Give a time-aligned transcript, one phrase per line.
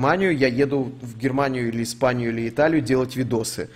[0.00, 3.70] Германию, я еду в Германию или Испанию или Италию делать видосы.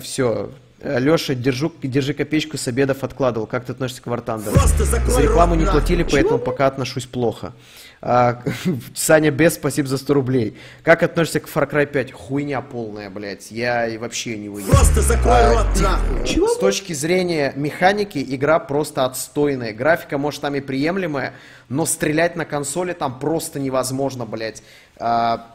[0.00, 0.52] Все.
[0.80, 3.48] Леша, держу, держи копеечку с обедов откладывал.
[3.48, 4.56] Как ты относишься к Вартандеру?
[4.56, 7.52] За рекламу не платили, поэтому пока отношусь плохо.
[8.00, 8.42] А,
[8.94, 10.56] Саня Без, спасибо за 100 рублей.
[10.82, 12.12] Как относишься к Far Cry 5?
[12.12, 13.50] Хуйня полная, блядь.
[13.50, 14.70] Я и вообще не выйду.
[14.70, 16.26] Просто закрой А, рот нахуй.
[16.26, 16.48] Чего?
[16.48, 19.74] С точки зрения механики, игра просто отстойная.
[19.74, 21.34] Графика, может, там и приемлемая,
[21.68, 24.62] но стрелять на консоли там просто невозможно, блядь.
[25.00, 25.46] А,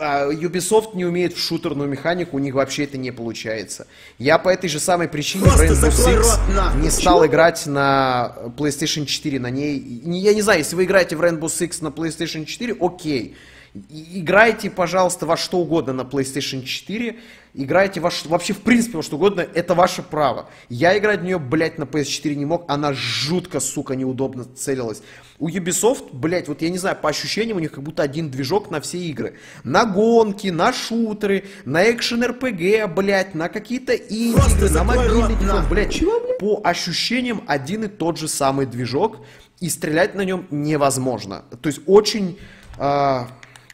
[0.00, 3.86] а Ubisoft не умеет в шутерную механику, у них вообще это не получается.
[4.18, 7.26] Я по этой же самой причине Просто Rainbow Six не стал Чего?
[7.26, 9.78] играть на PlayStation 4 на ней.
[9.78, 13.36] Не- Я не знаю, если вы играете в Rainbow Six на PlayStation 4, окей.
[13.74, 17.16] И- Играйте, пожалуйста, во что угодно на PlayStation 4.
[17.54, 19.40] Играйте во вообще, в принципе, во что угодно.
[19.40, 20.48] Это ваше право.
[20.68, 22.64] Я играть в нее, блядь, на PS4 не мог.
[22.68, 25.02] Она жутко, сука, неудобно целилась.
[25.38, 28.70] У Ubisoft, блядь, вот я не знаю, по ощущениям у них как будто один движок
[28.70, 29.38] на все игры.
[29.64, 35.92] На гонки, на шутеры, на экшен РПГ, блядь, на какие-то инди-игры, на мобильный телефон, блядь.
[35.92, 36.38] Чего, блядь?
[36.38, 39.18] По ощущениям один и тот же самый движок,
[39.60, 41.44] и стрелять на нем невозможно.
[41.60, 42.38] То есть очень
[42.78, 43.28] а,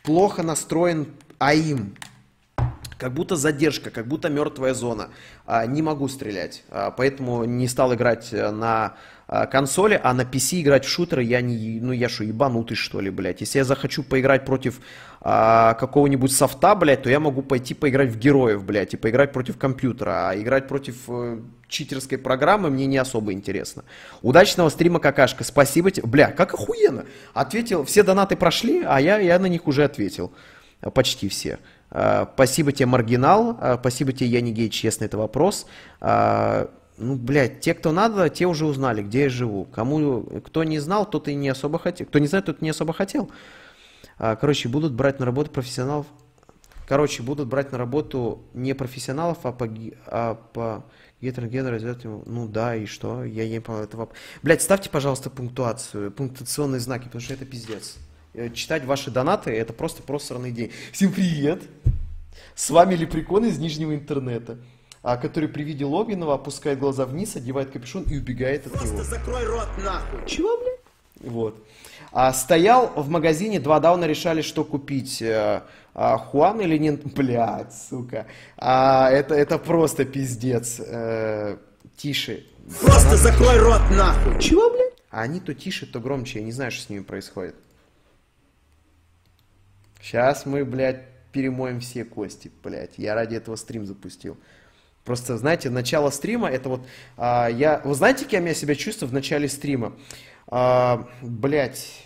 [0.08, 1.94] плохо настроен АИМ.
[2.96, 5.10] Как будто задержка, как будто мертвая зона.
[5.44, 6.64] А, не могу стрелять.
[6.70, 8.96] А, поэтому не стал играть э, на
[9.28, 11.80] консоли, а на PC играть в шутеры я не...
[11.80, 13.42] Ну я что, ебанутый что ли, блядь.
[13.42, 14.80] Если я захочу поиграть против
[15.20, 19.58] а, какого-нибудь софта, блядь, то я могу пойти поиграть в героев, блядь, и поиграть против
[19.58, 20.30] компьютера.
[20.30, 23.84] А играть против э, читерской программы мне не особо интересно.
[24.22, 25.44] Удачного стрима, какашка.
[25.44, 26.06] Спасибо тебе.
[26.06, 27.04] Бля, как охуенно.
[27.34, 30.32] Ответил, все донаты прошли, а я, я на них уже ответил.
[30.80, 31.58] А, Почти все.
[31.90, 33.58] А, Спасибо тебе, Маргинал.
[33.60, 35.66] А, Спасибо тебе, я не гей, честно, это вопрос.
[36.00, 39.64] А, Ну, блядь, те, кто надо, те уже узнали, где я живу.
[39.66, 42.06] Кому, кто не знал, тот и не особо хотел.
[42.06, 43.30] Кто не знает, тот не особо хотел.
[44.18, 46.06] А, Короче, будут брать на работу профессионалов.
[46.88, 49.69] Короче, будут брать на работу не профессионалов, а по,
[50.06, 50.84] а по
[51.20, 53.24] гетерогену Ну да, и что?
[53.24, 54.09] Я не понял этого.
[54.42, 57.97] Блять, ставьте, пожалуйста, пунктуацию, пунктуационные знаки, потому что это пиздец.
[58.34, 60.72] Э, Читать ваши донаты это просто просранный день.
[60.92, 61.62] Всем привет!
[62.54, 64.59] С вами Лепрекон из Нижнего интернета,
[65.16, 68.96] который при виде Логинова опускает глаза вниз, одевает капюшон и убегает от него.
[68.96, 70.26] Просто закрой рот нахуй.
[70.26, 70.80] Чего, блядь?
[71.32, 71.64] Вот.
[72.12, 75.20] А, стоял в магазине, два дауна решали, что купить.
[75.20, 75.62] э,
[75.94, 76.91] а, Хуан или не...
[77.16, 78.26] Блядь, сука.
[78.56, 80.80] А, это, это просто пиздец.
[80.80, 81.56] Э,
[81.97, 82.47] тише.
[82.80, 84.41] Просто закрой рот нахуй.
[84.41, 84.94] Чего, блядь?
[85.10, 86.38] А они то тише, то громче.
[86.38, 87.56] Я не знаю, что с ними происходит.
[90.00, 91.02] Сейчас мы, блядь,
[91.32, 92.97] перемоем все кости, блядь.
[92.97, 94.36] Я ради этого стрим запустил.
[95.08, 96.82] Просто, знаете, начало стрима, это вот...
[97.16, 97.80] а, я...
[97.82, 99.94] Вы знаете, кем я себя чувствую в начале стрима?
[100.48, 102.04] А, блядь...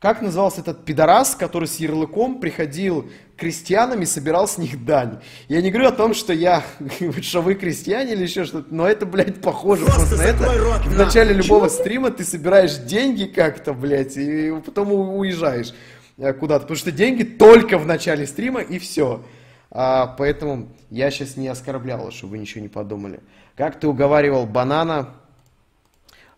[0.00, 5.20] Как назывался этот пидорас, который с ярлыком приходил к крестьянам и собирал с них дань?
[5.48, 6.62] Я не говорю о том, что я,
[7.22, 10.58] что вы крестьяне или еще что-то, но это, блядь, похоже Просто просто на это.
[10.58, 11.04] рот, В на.
[11.06, 11.80] начале любого Чего?
[11.80, 15.72] стрима ты собираешь деньги как-то, блядь, и потом уезжаешь
[16.18, 16.62] э, куда-то.
[16.64, 19.22] Потому что деньги только в начале стрима и все.
[19.70, 23.20] А, поэтому я сейчас не оскорблял, чтобы вы ничего не подумали.
[23.56, 25.10] Как ты уговаривал банана?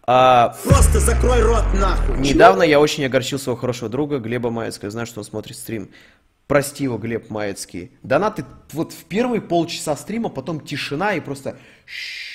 [0.05, 2.19] А, Просто закрой рот нахуй.
[2.19, 4.87] Недавно я очень огорчил своего хорошего друга Глеба Маецкого.
[4.87, 5.91] Я знаю, что он смотрит стрим.
[6.49, 7.93] Прости его, Глеб Маецкий.
[8.03, 11.57] Донаты вот в первые полчаса стрима, потом тишина и просто...
[11.87, 12.32] «Шшш».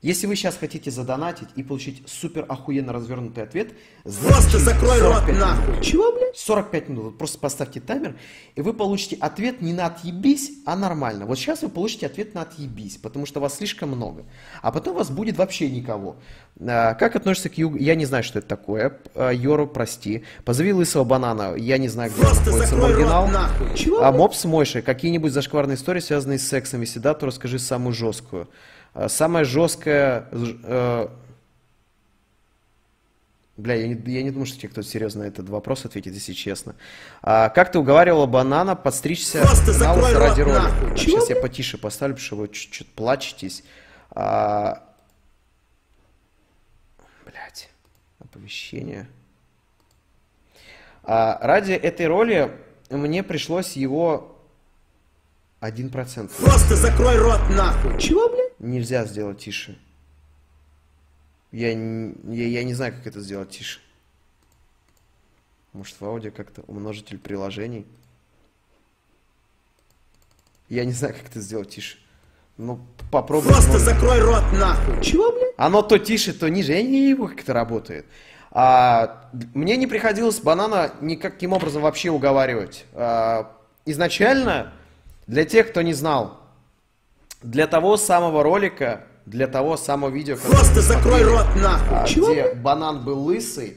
[0.00, 3.72] Если вы сейчас хотите задонатить и получить супер охуенно развернутый ответ,
[4.04, 5.40] Просто закрой 45 рот минут.
[5.40, 5.82] нахуй.
[5.82, 6.36] Чего, блядь?
[6.36, 7.04] 45 минут.
[7.04, 8.14] Вот Просто поставьте таймер,
[8.54, 11.26] и вы получите ответ не на отъебись, а нормально.
[11.26, 14.24] Вот сейчас вы получите ответ на отъебись, потому что вас слишком много.
[14.62, 16.16] А потом вас будет вообще никого.
[16.60, 17.76] А, Как относишься к Югу?
[17.76, 19.00] Я не знаю, что это такое.
[19.16, 20.22] А, Йору, прости.
[20.44, 21.56] Позови лысого банана.
[21.56, 22.70] Я не знаю, где он Просто находится.
[22.76, 23.26] закрой рот Маргинал.
[23.28, 23.76] нахуй.
[23.76, 26.82] Чего, А мопс Мойши, какие-нибудь зашкварные истории, связанные с сексом?
[26.82, 28.48] Если да, то расскажи самую жесткую.
[28.94, 30.28] А, Самая жесткая...
[30.32, 31.08] ж- э,
[33.56, 36.32] Бля, я не, я не думаю, что тебе кто-то серьезно на этот вопрос ответит, если
[36.32, 36.76] честно.
[37.22, 40.70] А, как ты уговаривала банана подстричься Просто на лысо ради ролика?
[40.96, 43.64] Чего, сейчас я потише поставлю, потому что вы чуть-чуть плачетесь.
[44.10, 44.84] А,
[47.26, 47.68] блядь,
[48.20, 49.08] оповещение.
[51.02, 52.56] А, ради этой роли
[52.90, 54.38] мне пришлось его
[55.62, 56.30] 1%.
[56.44, 57.98] Просто закрой рот нахуй.
[57.98, 58.47] Чего, блядь?
[58.58, 59.78] Нельзя сделать тише.
[61.52, 63.80] Я, не- я, я не знаю, как это сделать тише.
[65.72, 67.86] Может, в аудио как-то умножитель приложений.
[70.68, 71.98] Я не знаю, как это сделать тише.
[72.56, 73.52] Ну, попробуй.
[73.52, 75.02] Просто ну, закрой рот нахуй.
[75.02, 75.54] Чего, блядь?
[75.56, 76.72] Оно то тише, то ниже.
[76.72, 78.04] Я не знаю, как это работает.
[78.50, 82.84] А, мне не приходилось банана никаким образом вообще уговаривать.
[82.92, 83.56] А,
[83.86, 84.72] изначально,
[85.26, 86.37] для тех, кто не знал,
[87.42, 91.96] для того самого ролика, для того самого видео, Просто закрой смотрели, рот нахуй.
[91.98, 93.76] а, Чего, где банан был лысый,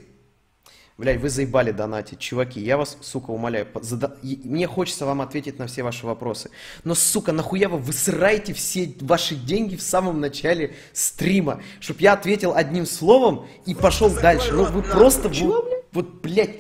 [0.98, 5.66] Блядь, вы заебали донатить, чуваки, я вас, сука, умоляю, зада- мне хочется вам ответить на
[5.66, 6.52] все ваши вопросы.
[6.84, 12.54] Но, сука, нахуя вы высираете все ваши деньги в самом начале стрима, чтоб я ответил
[12.54, 14.52] одним словом и пошел дальше.
[14.54, 16.58] Ну, вы просто, вы- вот, блядь,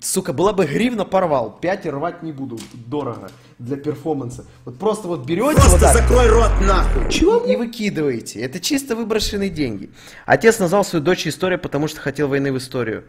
[0.00, 4.44] сука, была бы гривна порвал, пять и рвать не буду, дорого для перформанса.
[4.64, 7.10] Вот просто вот берете вот Просто так, закрой рот нахуй.
[7.10, 8.40] Чего, и выкидываете.
[8.40, 9.90] Это чисто выброшенные деньги.
[10.24, 13.04] Отец назвал свою дочь история, потому что хотел войны в историю.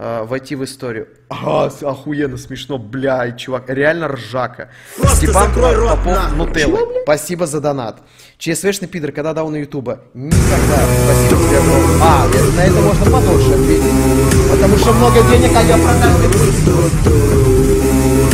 [0.00, 1.08] Э, войти в историю.
[1.28, 4.70] А, охуенно смешно, блядь, чувак, реально ржака.
[4.96, 6.36] Просто закрой рот нахуй.
[6.38, 8.02] Нутелла, Чего, спасибо за донат.
[8.38, 10.00] ЧСВшный пидор, когда дал на ютуба?
[10.14, 10.78] Никогда.
[11.04, 12.00] Спасибо тебе огромное.
[12.02, 14.50] А, это- на это можно подольше ответить.
[14.50, 16.30] Потому что много денег, а я продажный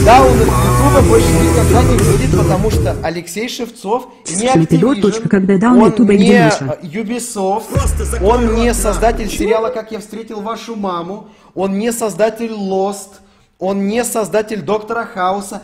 [0.06, 4.46] да, он из Ютуба больше никогда не выйдет, потому что Алексей Шевцов не.
[4.46, 6.48] Activision, Когда дал на он Ютубе, не
[6.86, 13.20] Ubisoft, он не создатель сериала «Как я встретил вашу маму», он не создатель Lost,
[13.58, 15.62] он не создатель Доктора Хауса,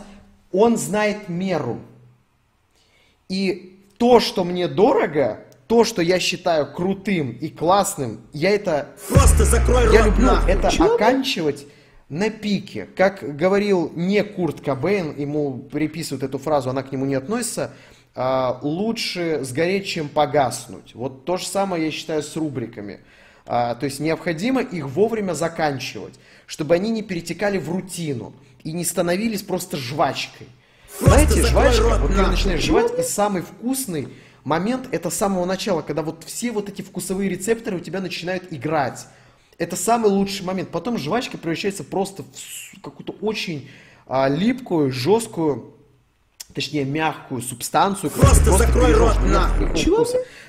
[0.51, 1.79] он знает меру.
[3.29, 9.45] И то, что мне дорого, то, что я считаю крутым и классным, я это Просто
[9.45, 10.51] закрой рот я люблю нахуй.
[10.51, 11.65] это Чего, оканчивать
[12.09, 12.87] на пике.
[12.97, 17.71] Как говорил не Курт Кобейн, ему приписывают эту фразу, она к нему не относится,
[18.15, 20.93] а, лучше сгореть, чем погаснуть.
[20.95, 22.99] Вот то же самое я считаю с рубриками.
[23.45, 26.13] А, то есть необходимо их вовремя заканчивать,
[26.45, 30.47] чтобы они не перетекали в рутину и не становились просто жвачкой.
[30.99, 34.09] Знаете, закрой жвачка, рот вот ты начинаешь жевать, и самый вкусный
[34.43, 38.45] момент это с самого начала, когда вот все вот эти вкусовые рецепторы у тебя начинают
[38.51, 39.07] играть.
[39.57, 40.69] Это самый лучший момент.
[40.69, 43.69] Потом жвачка превращается просто в какую-то очень
[44.07, 45.72] а, липкую, жесткую,
[46.53, 49.75] точнее мягкую субстанцию, ты Просто закрой рот нахуй.
[49.75, 50.05] Чего.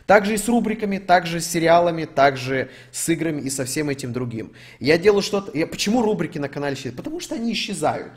[0.07, 4.53] Также и с рубриками, также с сериалами, также с играми и со всем этим другим.
[4.81, 5.57] Я делаю что-то...
[5.57, 6.97] Я, почему рубрики на канале исчезают?
[6.97, 8.13] Потому что они исчезают.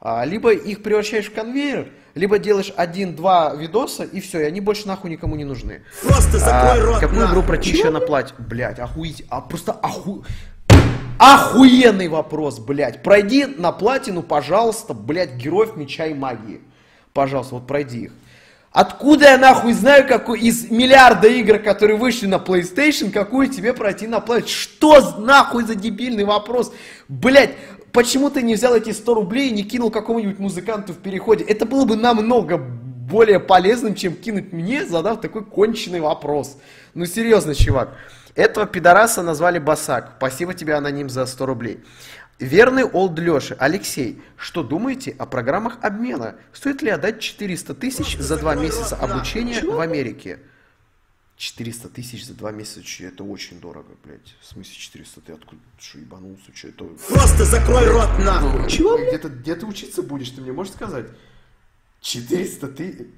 [0.00, 4.86] А, либо их превращаешь в конвейер, либо делаешь один-два видоса, и все, и они больше
[4.86, 5.82] нахуй никому не нужны.
[6.02, 8.34] Просто закрой А, рот какую игру еще на платье?
[8.38, 9.24] Блять, охуеть.
[9.28, 10.24] А просто оху...
[11.18, 13.02] Охуенный вопрос, блядь.
[13.02, 16.60] Пройди на платину, пожалуйста, блядь, героев меча и магии.
[17.16, 18.12] Пожалуйста, вот пройди их.
[18.72, 24.06] Откуда я нахуй знаю, какой из миллиарда игр, которые вышли на PlayStation, какую тебе пройти
[24.06, 24.48] на платину?
[24.48, 26.74] Что нахуй за дебильный вопрос?
[27.08, 27.54] Блять,
[27.92, 31.42] почему ты не взял эти 100 рублей и не кинул какому-нибудь музыканту в переходе?
[31.44, 36.58] Это было бы намного более полезным, чем кинуть мне, задав такой конченый вопрос.
[36.92, 37.96] Ну серьезно, чувак.
[38.34, 40.12] Этого пидораса назвали Басак.
[40.18, 41.80] Спасибо тебе, аноним, за 100 рублей.
[42.38, 43.56] Верный Олд Леша.
[43.58, 46.36] Алексей, что думаете о программах обмена?
[46.52, 50.40] Стоит ли отдать 400 тысяч за два месяца обучения в Америке?
[51.36, 54.34] 400 тысяч за два месяца, че, это очень дорого, блядь.
[54.40, 55.20] В смысле 400?
[55.20, 55.60] Ты откуда?
[55.78, 56.52] Что, ебанулся?
[56.54, 56.84] Че это?
[56.84, 58.62] Просто закрой рот нахуй.
[58.62, 61.06] Ну, Чего, Где ты, где ты учиться будешь, ты мне можешь сказать?
[62.00, 63.10] 400 ты...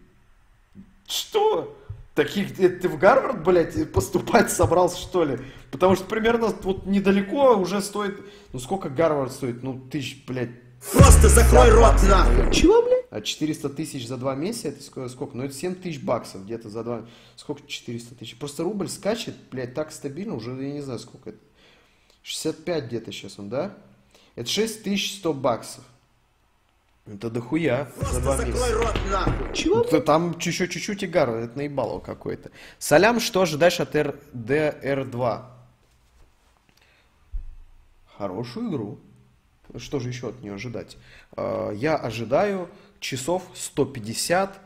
[1.06, 1.76] Что?
[2.18, 5.38] Таких, ты в Гарвард, блядь, поступать собрался, что ли?
[5.70, 8.20] Потому что примерно вот недалеко уже стоит...
[8.52, 9.62] Ну, сколько Гарвард стоит?
[9.62, 10.50] Ну, тысяч, блядь,
[10.92, 12.52] Просто закрой 50 рот нахуй.
[12.52, 13.04] Чего, блядь?
[13.10, 15.36] А 400 тысяч за два месяца, это ск- сколько?
[15.36, 17.06] Ну, это 7 тысяч баксов где-то за два...
[17.36, 18.36] Сколько 400 тысяч?
[18.36, 21.38] Просто рубль скачет, блядь, так стабильно, уже я не знаю, сколько это.
[22.24, 23.76] 65 где-то сейчас он, да?
[24.34, 25.84] Это 6100 баксов.
[27.10, 28.58] Это дохуя за Просто месяца.
[28.68, 29.54] закрой рот нахуй.
[29.54, 32.50] Чего, Ну, т- Там еще чуть-чуть и Гарвард, это наебало какой-то.
[32.78, 35.42] Салям, что ожидаешь от RDR2?
[38.16, 38.98] Хорошую игру.
[39.76, 40.96] Что же еще от нее ожидать?
[41.36, 42.68] А, Я ожидаю
[43.00, 44.58] часов 150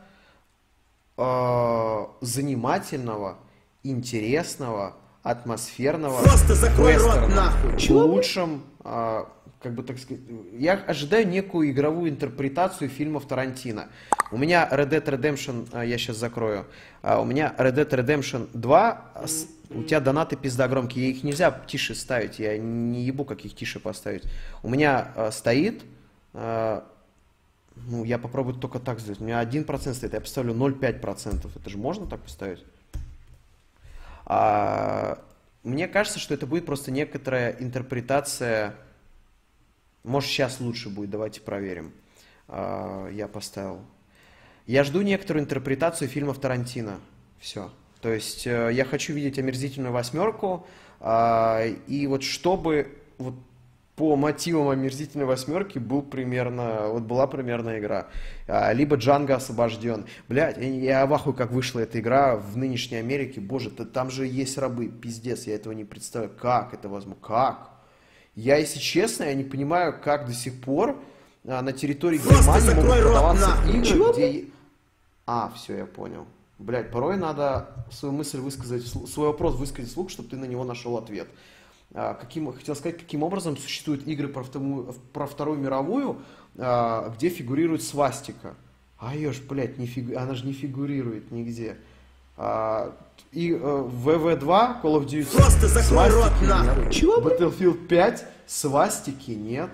[1.17, 3.37] а, занимательного,
[3.83, 7.77] интересного, атмосферного Просто закрой рот нахуй.
[7.77, 10.21] В лучшем, как бы так сказать,
[10.57, 13.87] я ожидаю некую игровую интерпретацию фильмов Тарантино.
[14.31, 16.65] У меня Red Dead Redemption, а, я сейчас закрою,
[17.01, 19.25] а, у меня Red Dead Redemption 2, а,
[19.69, 23.79] у тебя донаты пизда громкие, их нельзя тише ставить, я не ебу, как их тише
[23.79, 24.23] поставить.
[24.63, 25.83] У меня а, стоит,
[26.33, 26.83] а,
[27.75, 31.77] ну, я попробую только так сделать, у меня 1% стоит, я поставлю 0,5%, это же
[31.77, 32.63] можно так поставить?
[35.63, 38.75] Мне кажется, что это будет просто некоторая интерпретация.
[40.03, 41.93] Может, сейчас лучше будет, давайте проверим.
[42.47, 43.81] А, я поставил.
[44.67, 46.99] Я жду некоторую интерпретацию фильмов Тарантино.
[47.39, 47.71] Все.
[48.01, 50.67] То есть э, я хочу видеть омерзительную восьмерку,
[50.99, 53.35] А, и вот чтобы вот
[53.95, 58.07] по мотивам омерзительной восьмерки был примерно, вот была примерно игра.
[58.47, 60.05] А, либо Джанго освобожден.
[60.27, 63.39] Блять, я, я в ахуе, как вышла эта игра в нынешней Америке.
[63.39, 66.33] Боже, ты, там же есть рабы, пиздец, я этого не представляю.
[66.35, 67.21] Как это возможно?
[67.21, 67.69] Как?
[68.35, 70.99] Я, если честно, я не понимаю, как до сих пор
[71.45, 73.73] а, на территории Просто Германии могут рот, продаваться нахуй.
[73.73, 74.45] игры, Чего, где...
[75.27, 76.25] А, все, я понял.
[76.57, 80.97] Блять, порой надо свою мысль высказать, свой вопрос высказать вслух, чтобы ты на него нашел
[80.97, 81.27] ответ.
[81.93, 86.21] А, Каким, хотел сказать, каким образом существуют игры про, вторую- про Вторую мировую,
[86.57, 88.55] а, где фигурирует свастика.
[88.97, 91.77] А ешь, блядь, не фигу- она же не фигурирует нигде.
[92.35, 92.95] А,
[93.31, 96.91] и э, в VV2, Call of Duty, Просто закрой рот, нахуй.
[96.91, 97.17] Чего?
[97.19, 99.69] Battlefield 5, свастики нет.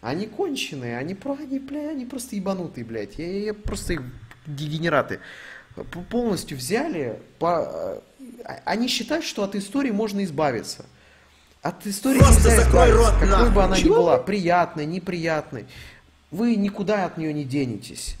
[0.00, 3.18] Они конченые, они, про, они, бля, они просто ебанутые, блядь.
[3.18, 4.02] Я, я просто их
[4.46, 5.18] дегенераты.
[6.10, 8.00] Полностью взяли, по,
[8.44, 10.86] э, они считают, что от истории можно избавиться.
[11.68, 13.50] От истории Просто нельзя закрой рот, какой нахуй.
[13.50, 14.26] бы она ни Чего, была, блядь?
[14.26, 15.66] приятной, неприятной.
[16.30, 18.16] Вы никуда от нее не денетесь.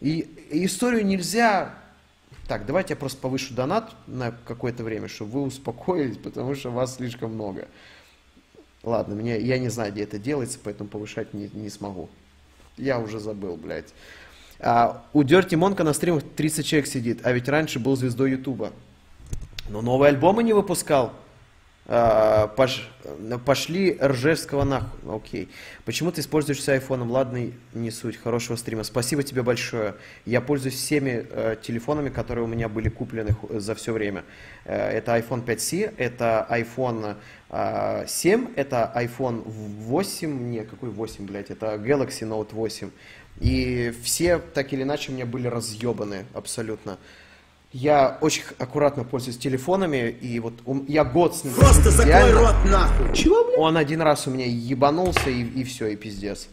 [0.00, 1.74] И, и историю нельзя...
[2.46, 6.96] Так, давайте я просто повышу донат на какое-то время, чтобы вы успокоились, потому что вас
[6.96, 7.68] слишком много.
[8.82, 12.10] Ладно, меня, я не знаю, где это делается, поэтому повышать не, не смогу.
[12.76, 13.94] Я уже забыл, блядь.
[14.58, 18.72] А, у Дерти Монка на стримах 30 человек сидит, а ведь раньше был звездой Ютуба.
[19.70, 21.14] Но новые альбомы не выпускал.
[21.86, 22.88] А, пош-
[23.44, 25.16] пошли Ржевского нахуй.
[25.16, 25.48] Окей.
[25.84, 27.10] Почему ты используешься айфоном?
[27.10, 28.16] Ладно, не суть.
[28.16, 28.84] Хорошего стрима.
[28.84, 29.94] Спасибо тебе большое.
[30.24, 34.24] Я пользуюсь всеми э, телефонами, которые у меня были куплены за все время.
[34.64, 37.16] Э, это iPhone 5C, это iPhone
[37.48, 42.90] э, 7, это iPhone 8, не, какой 8, блядь, это Galaxy Note 8.
[43.40, 46.98] И все так или иначе у меня были разъебаны абсолютно.
[47.72, 52.54] Я очень аккуратно пользуюсь телефонами, и вот ум- я год с ним Просто закрой рот,
[52.64, 53.14] нахуй.
[53.14, 53.58] Чего, блядь?
[53.58, 56.48] Он один раз у меня ебанулся, и, и все, и пиздец.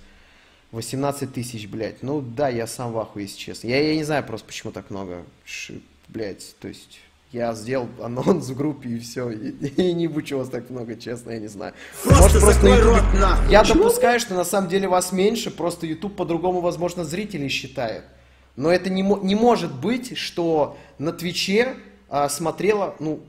[0.74, 2.04] 18 тысяч, блядь.
[2.04, 3.68] Ну да, я сам в ахуе, если честно.
[3.68, 5.24] Я, я не знаю просто, почему так много.
[5.46, 5.74] Ш-
[6.08, 7.00] блядь, то есть...
[7.34, 9.30] Я сделал анонс в группе и все.
[9.32, 9.50] И,
[9.90, 11.74] и не будь вас так много, честно, я не знаю.
[12.04, 13.52] Просто на закрой Ютубе- рот, нахуй.
[13.52, 18.04] Я Чего, допускаю, что на самом деле вас меньше, просто YouTube по-другому, возможно, зрителей считает.
[18.58, 21.76] Но это не, не может быть, что на Твиче
[22.10, 23.22] а, смотрело, ну,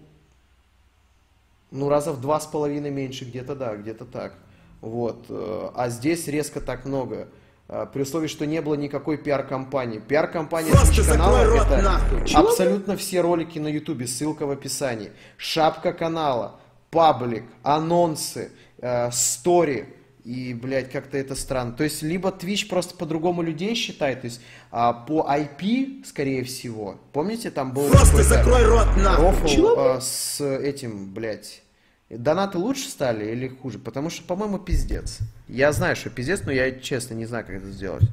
[1.70, 4.32] ну, раза в два с половиной меньше, где-то да, где-то так.
[4.80, 5.26] Вот.
[5.28, 7.28] э, А здесь резко так много.
[7.68, 9.99] А, При условии, что не было никакой пиар-компании.
[9.99, 10.73] Пиар-компания
[11.06, 12.23] канала это нахуй.
[12.35, 15.12] Абсолютно все ролики на Ютубе, ссылка в описании.
[15.37, 16.58] Шапка канала,
[16.90, 19.88] паблик, анонсы, э, стори.
[20.28, 21.73] И, блядь, как-то это странно.
[21.73, 27.00] То есть, либо Twitch просто по-другому людей считает, то есть а, по IP, скорее всего.
[27.14, 29.25] Помните, там был Просто закрой рот, нахуй.
[29.25, 31.62] рофл Чего, э, с этим, блядь.
[32.11, 33.78] Донаты лучше стали или хуже?
[33.78, 35.20] Потому что, по-моему, пиздец.
[35.49, 38.04] Я знаю, что пиздец, но я, честно, не знаю, как это сделать.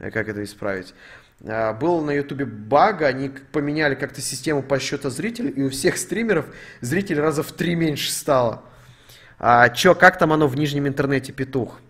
[0.00, 0.94] э, Как это исправить.
[1.46, 6.46] А, Был на ютубе баг, они поменяли как-то систему подсчета зрителей, и у всех стримеров
[6.80, 8.64] зрителей раза в три меньше стало.
[9.44, 11.80] А чё, как там оно в нижнем интернете, петух?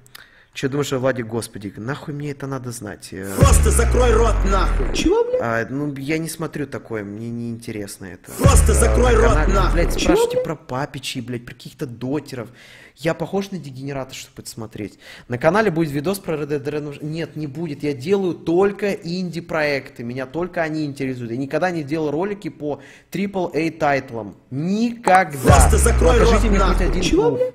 [0.54, 3.08] Че думаешь, о Владе, господи, нахуй мне это надо знать?
[3.12, 4.94] Э, Просто закрой рот, нахуй.
[4.94, 5.40] Чего, блядь?
[5.40, 8.30] а, ну, я не смотрю такое, мне не интересно это.
[8.32, 9.72] Просто А, закрой рот, канале, нахуй.
[9.72, 10.44] Блядь, Чего, спрашивайте блядь?
[10.44, 12.50] про папичей, блядь, про каких-то дотеров.
[12.96, 14.98] Я похож на дегенерата, чтобы это смотреть.
[15.26, 17.02] На канале будет видос про Red Dead Redemption.
[17.02, 17.82] Нет, не будет.
[17.82, 20.04] Я делаю только инди-проекты.
[20.04, 21.30] Меня только они интересуют.
[21.30, 24.36] Я никогда не делал ролики по AAA тайтлам.
[24.50, 25.38] Никогда.
[25.40, 26.86] Просто закрой Покажите рот, мне хоть нахуй.
[26.88, 27.54] один Чего, блядь?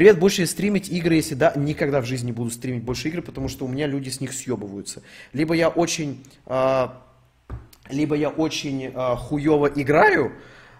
[0.00, 3.48] Привет, больше стримить игры, если да, никогда в жизни не буду стримить больше игры, потому
[3.50, 5.02] что у меня люди с них съебываются.
[5.34, 7.04] Либо я очень, а,
[7.90, 10.32] либо я очень а, хуево играю,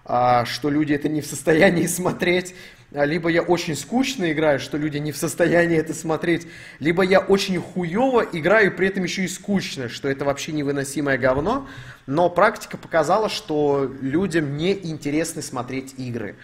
[0.05, 2.55] а, что люди это не в состоянии смотреть,
[2.89, 6.47] либо я очень скучно играю, что люди не в состоянии это смотреть,
[6.79, 11.67] либо я очень хуево играю, при этом еще и скучно, что это вообще невыносимое говно,
[12.07, 16.37] но практика показала, что людям не интересно смотреть игры.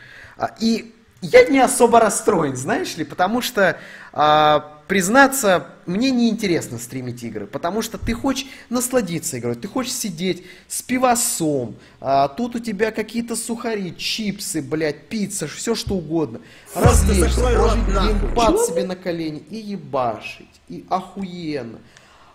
[0.62, 3.77] И я не особо расстроен, знаешь ли, потому что,
[4.13, 9.93] а, признаться, мне не интересно стримить игры, потому что ты хочешь насладиться игрой, ты хочешь
[9.93, 16.39] сидеть с пивосом, а, тут у тебя какие-то сухари, чипсы, блядь, пицца, все что угодно,
[16.75, 21.79] развлечься, положить геймпад себе на колени и ебашить, и охуенно.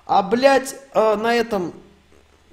[0.06, 1.72] А, блядь, а, на этом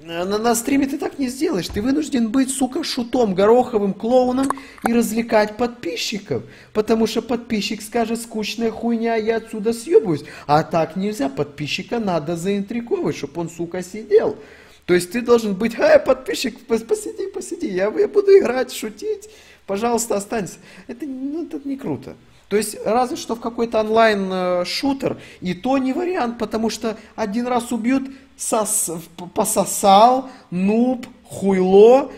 [0.01, 1.68] на, на стриме ты так не сделаешь.
[1.68, 4.50] Ты вынужден быть, сука, шутом, гороховым клоуном
[4.88, 6.44] и развлекать подписчиков.
[6.74, 10.24] Потому что подписчик скажет скучная хуйня, я отсюда съебаюсь.
[10.48, 11.27] А так нельзя.
[11.27, 14.38] Подписчика надо заинтриговать, чтобы он, сука, сидел.
[14.86, 19.29] То есть ты должен быть, ай, подписчик, пос- посиди, посиди, я, я буду играть, шутить.
[19.68, 20.56] пожалуйста, останься.
[20.88, 22.15] Это, ну, это не круто.
[22.50, 27.72] То есть разве что в какой-то онлайн-шутер, и то не вариант, потому что один раз
[27.72, 28.89] убьют, сос,
[29.36, 32.12] пососал, нуб, хуйло,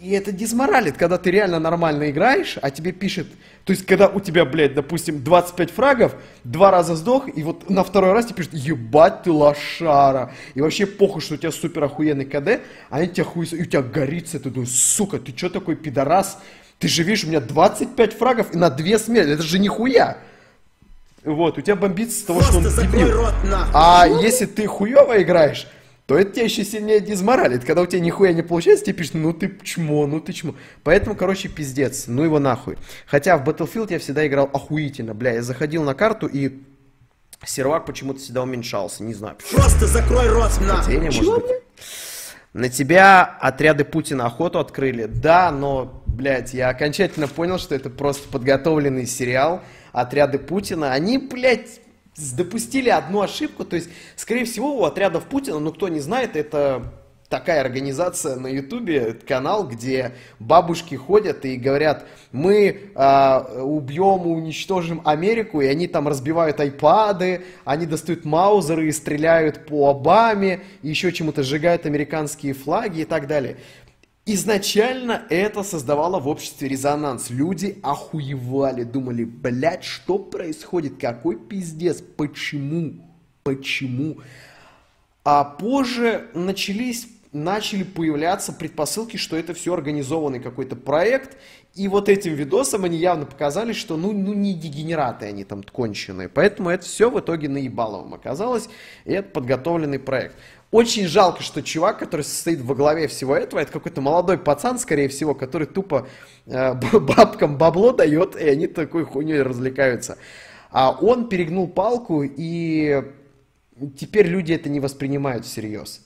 [0.00, 3.26] и это дизморалит, когда ты реально нормально играешь, а тебе пишет,
[3.64, 6.14] то есть когда у тебя, блядь, допустим, 25 фрагов,
[6.44, 10.86] два раза сдох, и вот на второй раз тебе пишет, ебать ты лошара, и вообще
[10.86, 14.40] похуй, что у тебя супер охуенный КД, а они тебя хуй, и у тебя горится,
[14.40, 16.38] ты думаешь, сука, ты что такой пидорас,
[16.78, 20.18] ты же видишь, у меня 25 фрагов и на две смерти, это же нихуя.
[21.24, 23.16] Вот, у тебя бомбится с того, Просто что он закрой дебил.
[23.16, 23.70] рот нахуй.
[23.72, 25.66] А если ты хуево играешь,
[26.06, 27.64] то это тебя еще сильнее дизморалит.
[27.64, 30.54] Когда у тебя нихуя не получается, тебе пишут, ну ты чмо, ну ты чмо.
[30.82, 32.76] Поэтому, короче, пиздец, ну его нахуй.
[33.06, 35.32] Хотя в Battlefield я всегда играл охуительно, бля.
[35.32, 36.60] Я заходил на карту и
[37.46, 39.36] сервак почему-то всегда уменьшался, не знаю.
[39.50, 40.94] Просто закрой рот нахуй.
[40.94, 41.62] Совпадение, может быть.
[42.54, 45.06] На тебя отряды Путина охоту открыли.
[45.06, 49.62] Да, но, блядь, я окончательно понял, что это просто подготовленный сериал.
[49.92, 51.80] Отряды Путина, они, блядь,
[52.16, 53.64] допустили одну ошибку.
[53.64, 56.94] То есть, скорее всего, у отрядов Путина, ну кто не знает, это
[57.34, 65.60] такая организация на Ютубе, канал, где бабушки ходят и говорят, мы а, убьем, уничтожим Америку,
[65.60, 71.42] и они там разбивают айпады, они достают маузеры и стреляют по Обаме, и еще чему-то
[71.42, 73.56] сжигают американские флаги и так далее.
[74.26, 77.30] Изначально это создавало в обществе резонанс.
[77.30, 83.10] Люди охуевали, думали, блядь, что происходит, какой пиздец, почему,
[83.42, 84.18] почему.
[85.24, 91.36] А позже начались, начали появляться предпосылки, что это все организованный какой-то проект,
[91.74, 96.28] и вот этим видосом они явно показали, что ну, ну не дегенераты они там конченые.
[96.28, 98.68] Поэтому это все в итоге наебаловым оказалось,
[99.04, 100.36] и это подготовленный проект.
[100.70, 105.08] Очень жалко, что чувак, который стоит во главе всего этого, это какой-то молодой пацан, скорее
[105.08, 106.08] всего, который тупо
[106.46, 110.18] э, бабкам бабло дает, и они такой хуйней развлекаются.
[110.70, 113.02] А он перегнул палку, и
[113.96, 116.03] теперь люди это не воспринимают всерьез.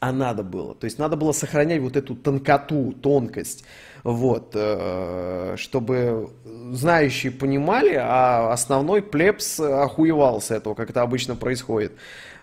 [0.00, 0.74] А надо было.
[0.74, 3.64] То есть надо было сохранять вот эту тонкоту, тонкость.
[4.04, 6.30] Вот, э, чтобы
[6.72, 11.92] знающие понимали, а основной плебс охуевал с этого, как это обычно происходит.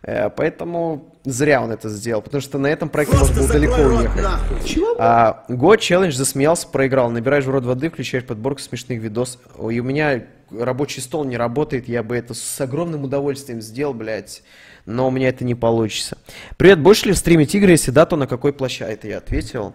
[0.04, 3.82] Э, Поэтому зря он это сделал, потому что на этом проекте можно Просто было далеко
[3.82, 4.66] уехать.
[4.66, 4.96] Чего?
[4.98, 7.10] А, Го челлендж засмеялся, проиграл.
[7.10, 9.40] Набираешь в рот воды, включаешь подборку смешных видос.
[9.70, 14.44] И у меня рабочий стол не работает, я бы это с огромным удовольствием сделал, блядь.
[14.86, 16.18] Но у меня это не получится.
[16.58, 18.94] Привет, будешь ли стримить игры, если да, то на какой площадке?
[18.94, 19.74] Это я ответил.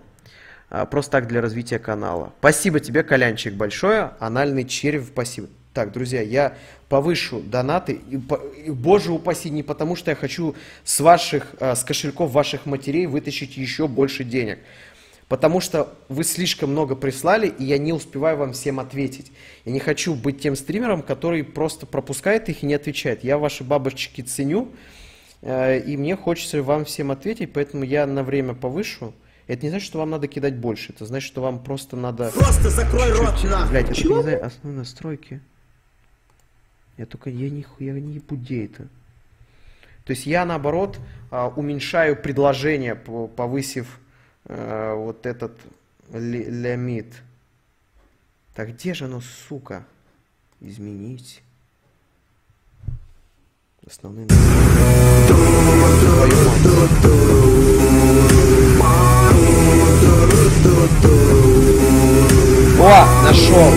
[0.70, 2.32] А, просто так для развития канала.
[2.40, 4.12] Спасибо тебе, Колянчик, большое.
[4.18, 5.48] Анальный червь, спасибо.
[5.74, 6.56] Так, друзья, я
[6.88, 8.00] повышу донаты.
[8.08, 8.20] И,
[8.66, 13.06] и, боже упаси, не потому что я хочу с ваших, а, с кошельков ваших матерей
[13.06, 14.60] вытащить еще больше денег.
[15.26, 19.32] Потому что вы слишком много прислали, и я не успеваю вам всем ответить.
[19.64, 23.24] Я не хочу быть тем стримером, который просто пропускает их и не отвечает.
[23.24, 24.68] Я ваши бабочки ценю,
[25.42, 29.12] э, и мне хочется вам всем ответить, поэтому я на время повышу.
[29.48, 32.30] Это не значит, что вам надо кидать больше, это значит, что вам просто надо...
[32.30, 34.16] Просто закрой рот я только Чего?
[34.18, 35.40] не знаю основные настройки.
[36.96, 38.84] Я только, я не, я не ебу, это.
[40.04, 40.98] То есть я, наоборот,
[41.30, 43.98] а, уменьшаю предложение, по- повысив
[44.46, 45.58] э, вот этот
[46.12, 47.14] ли- лимит.
[48.54, 49.84] Так где же оно, сука?
[50.60, 51.42] Изменить.
[53.86, 54.28] Основные.
[62.80, 63.72] О, нашел!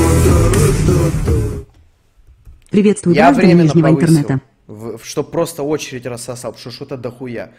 [2.70, 4.42] Приветствую Я временно Нижнего интернета.
[5.04, 7.52] чтобы просто очередь рассосал, потому что что-то дохуя.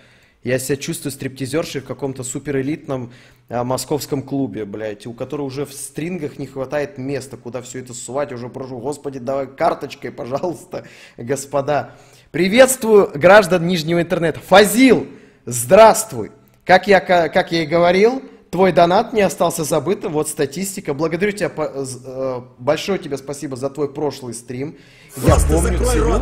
[0.44, 3.12] Я себя чувствую стриптизершей в каком-то суперэлитном
[3.48, 7.92] а, московском клубе, блядь, у которого уже в стрингах не хватает места, куда все это
[7.92, 8.32] сувать.
[8.32, 10.84] Уже прошу, господи, давай карточкой, пожалуйста,
[11.16, 11.94] господа.
[12.30, 14.38] Приветствую граждан Нижнего интернета.
[14.40, 15.08] Фазил,
[15.44, 16.30] здравствуй.
[16.64, 20.12] Как я, ка- как я и говорил, твой донат не остался забытым.
[20.12, 20.94] Вот статистика.
[20.94, 24.76] Благодарю тебя, э, большое тебе спасибо за твой прошлый стрим.
[25.16, 25.78] Я Просто помню,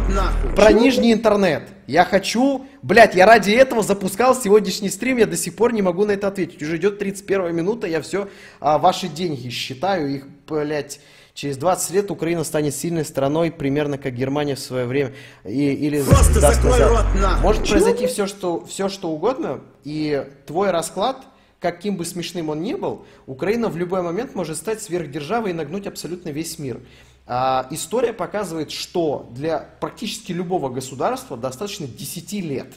[0.08, 0.50] нахуй.
[0.54, 1.64] Про нижний интернет.
[1.86, 2.66] Я хочу...
[2.82, 6.28] Блядь, я ради этого запускал сегодняшний стрим, я до сих пор не могу на это
[6.28, 6.62] ответить.
[6.62, 8.28] Уже идет 31 минута, я все
[8.60, 11.00] ваши деньги считаю, их, блядь...
[11.34, 15.12] Через 20 лет Украина станет сильной страной, примерно как Германия в свое время,
[15.44, 16.90] и, или Просто сдаст закрой назад.
[16.90, 17.42] рот нахуй.
[17.42, 17.72] Может Чего?
[17.72, 21.18] произойти все что, все, что угодно, и твой расклад,
[21.60, 25.86] каким бы смешным он ни был, Украина в любой момент может стать сверхдержавой и нагнуть
[25.86, 26.80] абсолютно весь мир.
[27.26, 32.72] А, история показывает, что для практически любого государства достаточно 10 лет.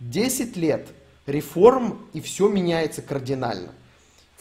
[0.00, 0.88] 10 лет
[1.26, 3.72] реформ, и все меняется кардинально.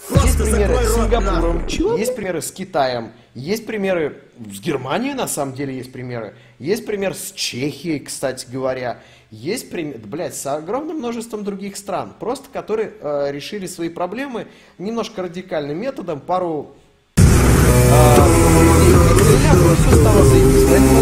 [0.10, 2.00] Есть Просто примеры закрой с Сингапуром, нахуй.
[2.00, 6.36] есть примеры с Китаем, есть примеры с Германией, на самом деле есть примеры.
[6.58, 9.02] Есть пример с Чехией, кстати говоря.
[9.30, 14.48] Есть пример, блядь, с огромным множеством других стран, просто которые э, решили свои проблемы
[14.78, 16.76] немножко радикальным методом, пару
[19.00, 20.66] стало заебись.
[20.70, 21.02] Поэтому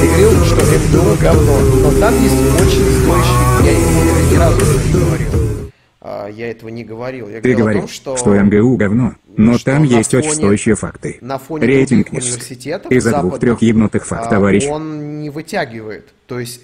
[0.00, 4.80] Ты говорил, что МГУ говно, но там есть очень стоящий, я ни- ни разу этого
[4.86, 5.70] не говорил.
[6.02, 7.28] А, Я этого не говорил.
[7.28, 10.74] Я Ты говорил том, что, что МГУ говно, но что там есть очень фоне- стоящие
[10.76, 11.18] факты.
[11.20, 14.64] на фоне Рейтинг университетов Из-за двух-трех ебнутых факт, а, товарищ.
[14.66, 16.08] Он не вытягивает.
[16.26, 16.62] То есть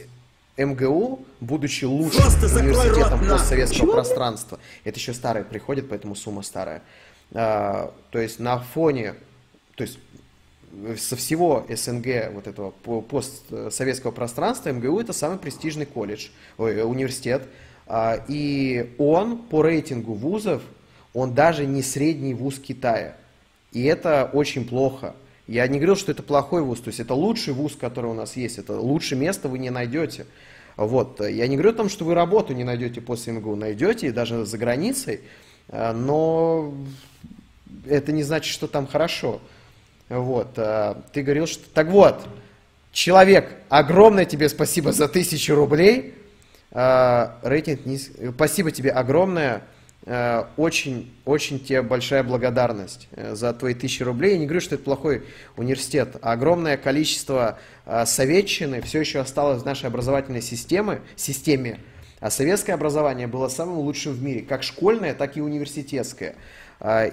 [0.57, 3.93] МГУ, будучи лучшим Просто университетом рот, постсоветского Чего?
[3.93, 6.81] пространства, это еще старое приходит, поэтому сумма старая.
[7.35, 9.15] А, то есть на фоне,
[9.77, 9.99] то есть
[10.99, 17.45] со всего СНГ, вот этого по- постсоветского пространства, МГУ это самый престижный колледж, ой, университет.
[17.87, 20.63] А, И он по рейтингу вузов,
[21.15, 23.17] он даже не средний вуз Китая.
[23.73, 25.15] И это очень плохо.
[25.47, 28.37] Я не говорил, что это плохой вуз, то есть это лучший вуз, который у нас
[28.37, 30.27] есть, это лучшее место вы не найдете.
[30.77, 31.21] Вот.
[31.21, 34.59] Я не говорю о том, что вы работу не найдете после МГУ, найдете, даже за
[34.59, 35.21] границей,
[35.71, 36.75] но
[37.87, 39.41] это не значит, что там хорошо.
[40.09, 40.51] Вот.
[40.57, 41.69] а, Ты говорил, что...
[41.71, 42.27] Так вот,
[42.93, 46.15] человек, огромное тебе спасибо за тысячу рублей.
[46.71, 48.11] А, Рейтинг низ...
[48.35, 49.63] Спасибо тебе огромное.
[50.05, 54.33] А, Очень, очень тебе большая благодарность э, за твои тысячи рублей.
[54.33, 55.25] Я не говорю, что это плохой
[55.57, 56.17] университет.
[56.23, 57.59] Огромное количество
[58.05, 61.81] советчины все еще осталось в нашей образовательной системе, системе.
[62.21, 66.35] А советское образование было самым лучшим в мире, как школьное, так и университетское.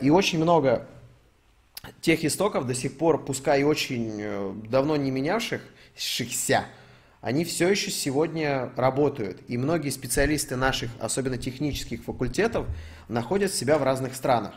[0.01, 0.87] И очень много
[2.01, 6.65] тех истоков до сих пор, пускай и очень э, давно не менявшихся,
[7.21, 9.41] они все еще сегодня работают.
[9.47, 12.67] И многие специалисты наших, особенно технических факультетов,
[13.07, 14.55] находят себя в разных странах.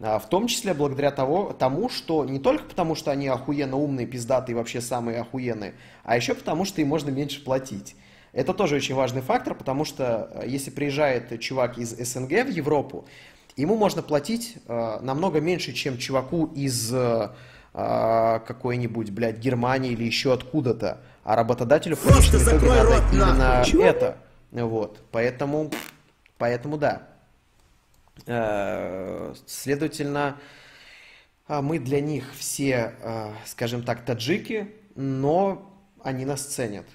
[0.00, 4.06] А, В том числе благодаря того, тому, что не только потому, что они охуенно умные,
[4.06, 7.94] пиздатые, вообще самые охуенные, а еще потому, что им можно меньше платить.
[8.32, 13.06] Это тоже очень важный фактор, потому что э, если приезжает чувак из СНГ в Европу,
[13.62, 17.30] ему можно платить э, намного меньше, чем чуваку из э,
[17.74, 21.00] э, какой-нибудь, блядь, Германии или еще откуда-то.
[21.24, 23.64] А работодателю в Просто конечном итоге закрой надо рот, именно.
[23.66, 23.82] Чего?
[23.84, 24.16] это.
[24.52, 25.00] Вот.
[25.10, 25.70] Поэтому,
[26.38, 27.02] поэтому да.
[28.26, 30.36] Э, Следовательно,
[31.46, 36.86] а, мы для них все, э, скажем так, таджики, но они нас ценят.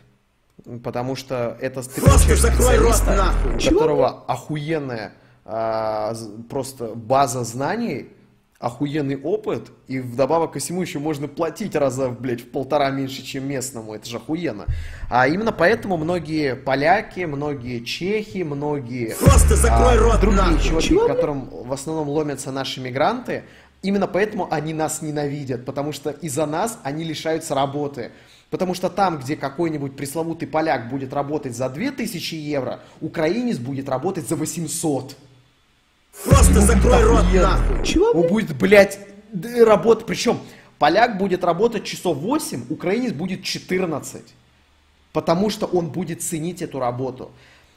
[0.84, 3.56] Потому что это ты Просто закрой рот, нахуй.
[3.56, 5.14] у Чего, которого охуенная
[5.46, 6.14] а,
[6.50, 8.10] просто база знаний,
[8.60, 13.46] охуенный опыт, и вдобавок ко всему еще можно платить раза, блядь, в полтора меньше, чем
[13.46, 14.66] местному, это же охуенно.
[15.10, 20.64] А именно поэтому многие поляки, многие чехи, многие Просто закрой а, рот, другие нахуй.
[20.64, 23.44] чуваки, Чего, которым в основном ломятся наши мигранты,
[23.82, 28.12] именно поэтому они нас ненавидят, потому что из-за нас они лишаются работы.
[28.50, 34.30] Потому что там, где какой-нибудь пресловутый поляк будет работать за 2000 евро, украинец будет работать
[34.30, 35.18] за 800.
[36.24, 37.84] Просто закрой рот, нахуй.
[37.86, 39.00] Чего, Он будет, блядь,
[39.32, 40.06] д- работать.
[40.06, 40.40] Причем
[40.78, 44.22] поляк будет работать часов 8, украинец будет 14.
[45.12, 47.32] Потому что он будет ценить эту работу.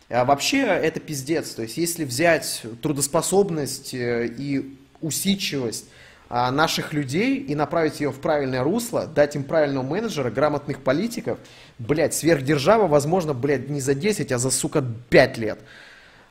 [0.09, 1.51] А вообще это пиздец.
[1.51, 5.87] То есть если взять трудоспособность э, и усидчивость
[6.29, 11.38] а, наших людей и направить ее в правильное русло, дать им правильного менеджера, грамотных политиков,
[11.79, 15.61] блядь, сверхдержава, возможно, блядь, не за 10, а за, сука, 5 лет.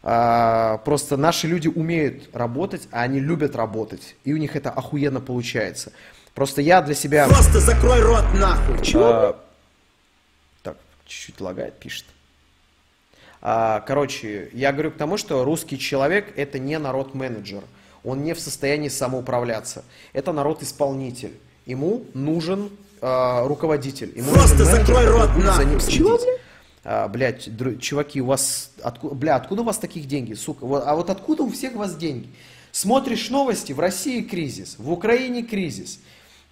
[0.08, 4.16] А, просто наши люди умеют работать, а они любят работать.
[4.24, 5.92] И у них это охуенно получается.
[6.36, 7.28] Просто я для себя...
[7.28, 8.86] Просто закрой рот, нахуй.
[8.86, 9.44] Чего, а,
[10.62, 12.06] так, чуть-чуть лагает, пишет.
[13.42, 17.64] А, короче, я говорю к тому, что русский человек это не народ-менеджер.
[18.04, 19.84] Он не в состоянии самоуправляться.
[20.14, 21.34] Это народ-исполнитель.
[21.66, 22.70] Ему нужен
[23.02, 24.12] а, руководитель.
[24.16, 25.66] Ему Просто нужен менеджер, закрой рот, будет за нахуй.
[25.66, 26.42] ним Чего, следить.
[26.88, 27.50] А, блядь,
[27.82, 28.72] чуваки, у вас...
[28.84, 29.10] Отку...
[29.10, 30.66] Бля, откуда у вас таких деньги, сука?
[30.66, 32.30] Вот- а вот откуда у всех у вас деньги?
[32.72, 36.00] Смотришь новости, в России кризис, в Украине кризис,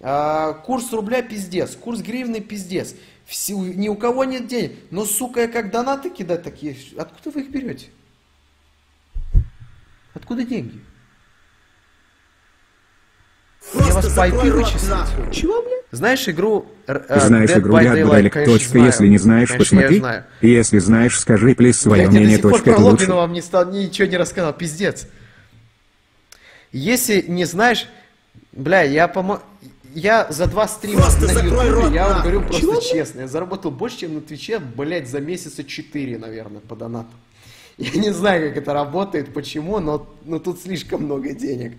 [0.00, 2.96] а, курс рубля пиздец, курс гривны пиздец.
[3.24, 4.72] Все- ни у кого нет денег.
[4.90, 7.86] Но, сука, я как донаты кидать такие, откуда вы их берете?
[10.14, 10.80] Откуда деньги?
[13.72, 15.32] Мне вас Просто по IP нахуй.
[15.32, 15.83] Чего, блядь?
[15.94, 18.30] Знаешь игру э, Знаешь Dead игру Dead by Daylight?
[18.30, 18.68] Конечно, Точка.
[18.70, 18.86] знаю.
[18.86, 19.98] Если не знаешь, Конечно, я посмотри.
[20.00, 20.24] знаю.
[20.40, 22.38] Если знаешь, скажи, плиз, свое Блядь, я мнение.
[22.38, 22.64] до сих пор Точка.
[22.64, 22.92] про Это лучше.
[22.92, 25.06] Логвинова вам не стал, ничего не рассказал, пиздец.
[26.72, 27.86] Если не знаешь,
[28.52, 29.40] бля, я помо...
[29.94, 33.28] Я за два стрима Просто на Ютубе, рот, я вам говорю просто Чего, честно, я
[33.28, 37.10] заработал больше, чем на Твиче, блядь, за месяца четыре, наверное, по донату.
[37.78, 41.74] Я не знаю, как это работает, почему, но, но тут слишком много денег.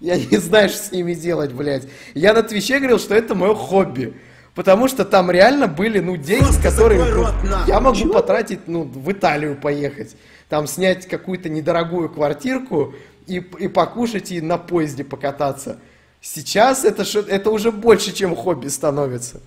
[0.00, 1.88] Я не знаю, что с ними делать, блядь.
[2.14, 4.14] Я на Твиче говорил, что это мое хобби.
[4.54, 7.68] Потому что там реально были, ну, деньги, Просто которые ну, рот, нахуй.
[7.68, 8.14] я могу Чего?
[8.14, 10.16] потратить, ну, в Италию поехать.
[10.48, 12.94] Там снять какую-то недорогую квартирку
[13.26, 15.78] и, и покушать, и на поезде покататься.
[16.22, 19.42] Сейчас это, это уже больше, чем хобби становится.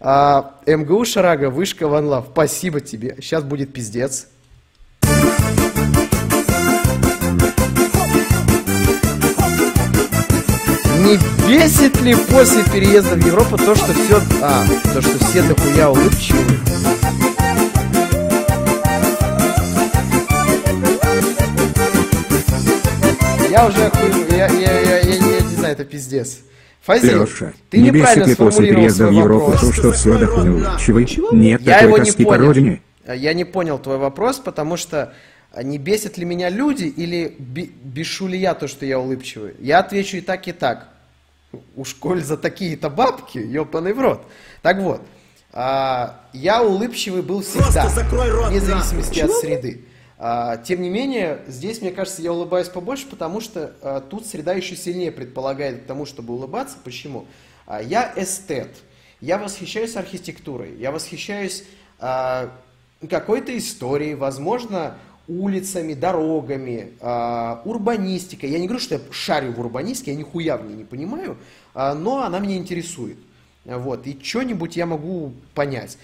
[0.00, 3.16] А, МГУ Шарага, вышка Ван Лав, спасибо тебе.
[3.20, 4.28] Сейчас будет пиздец.
[11.04, 14.20] Не бесит ли после переезда в Европу то, что все...
[14.42, 16.58] А, то, что все дохуя улыбчивые?
[23.50, 26.40] Я уже охуел, я, я, я, я, я не знаю, это пиздец.
[26.82, 29.60] Фазил, Леша, ты не бесит неправильно ли после сформулировал переезда в свой Европу вопрос.
[29.60, 31.18] то, что все дохуючивый?
[31.32, 32.46] Нет Я такой его не тоски по понял.
[32.46, 32.82] родине?
[33.06, 35.14] А, Я не понял твой вопрос, потому что
[35.52, 39.54] а, не бесят ли меня люди или бешу ли я то, что я улыбчивый?
[39.60, 40.88] Я отвечу и так, и так.
[41.76, 44.22] Уж коль за такие-то бабки, ебаный в рот.
[44.62, 45.02] Так вот,
[45.52, 49.34] а, я улыбчивый был всегда, Просто закрой рот, вне зависимости нахуй.
[49.34, 49.84] от среды.
[50.18, 54.52] А, тем не менее, здесь, мне кажется, я улыбаюсь побольше, потому что а, тут среда
[54.52, 56.76] еще сильнее предполагает к тому, чтобы улыбаться.
[56.82, 57.26] Почему?
[57.66, 58.70] А, я эстет.
[59.20, 60.76] Я восхищаюсь архитектурой.
[60.76, 61.64] Я восхищаюсь
[61.98, 62.50] а,
[63.08, 64.96] какой-то историей, возможно,
[65.28, 68.50] улицами, дорогами, а, урбанистикой.
[68.50, 71.36] Я не говорю, что я шарю в урбанистике, я нихуя в ней не понимаю,
[71.74, 73.16] а, но она меня интересует.
[73.64, 75.96] Вот, и что-нибудь я могу понять.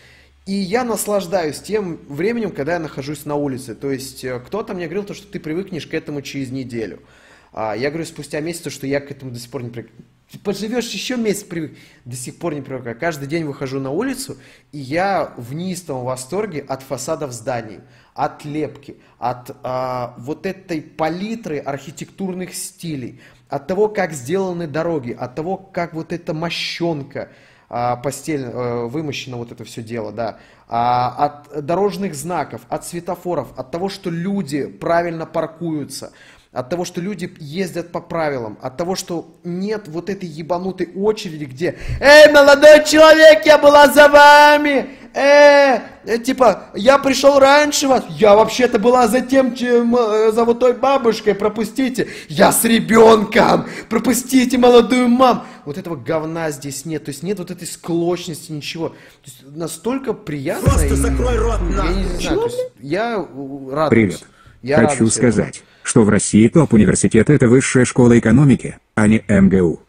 [0.46, 3.74] И я наслаждаюсь тем временем, когда я нахожусь на улице.
[3.74, 7.00] То есть э, кто-то мне говорил, то, что ты привыкнешь к этому через неделю.
[7.52, 9.90] А я говорю спустя месяц, что я к этому до сих пор не привык.
[10.38, 11.76] Поживешь еще месяц, привык.
[12.04, 12.98] До сих пор не привык.
[12.98, 14.36] Каждый день выхожу на улицу,
[14.70, 17.80] и я в неистовом восторге от фасадов зданий,
[18.14, 25.34] от лепки, от а, вот этой палитры архитектурных стилей, от того, как сделаны дороги, от
[25.34, 27.30] того, как вот эта мощенка,
[27.68, 30.38] а, постель, э, вымощено вот это все дело, да,
[30.68, 36.12] а, от дорожных знаков, от светофоров, от того, что люди правильно паркуются,
[36.52, 41.44] от того, что люди ездят по правилам, от того, что нет вот этой ебанутой очереди,
[41.44, 45.80] где «Эй, молодой человек, я была за вами!» э,
[46.24, 50.72] типа, я пришел раньше вас, я вообще-то была за тем, чем, э, за вот той
[50.72, 55.46] бабушкой, пропустите, я с ребенком, пропустите молодую мам.
[55.64, 58.90] Вот этого говна здесь нет, то есть нет вот этой склочности, ничего.
[58.90, 60.68] То есть настолько приятно.
[60.68, 62.20] Просто и, закрой рот, я не нахуй.
[62.20, 63.90] знаю, есть я э, радуюсь.
[63.90, 64.20] Привет.
[64.62, 65.46] Я Хочу радуюсь этому.
[65.90, 69.80] Что в России топ-университет это высшая школа экономики, а не МГУ.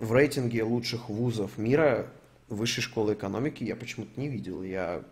[0.00, 2.06] в рейтинге лучших вузов мира
[2.48, 4.62] высшей школы экономики я почему-то не видел.
[4.62, 5.02] Я,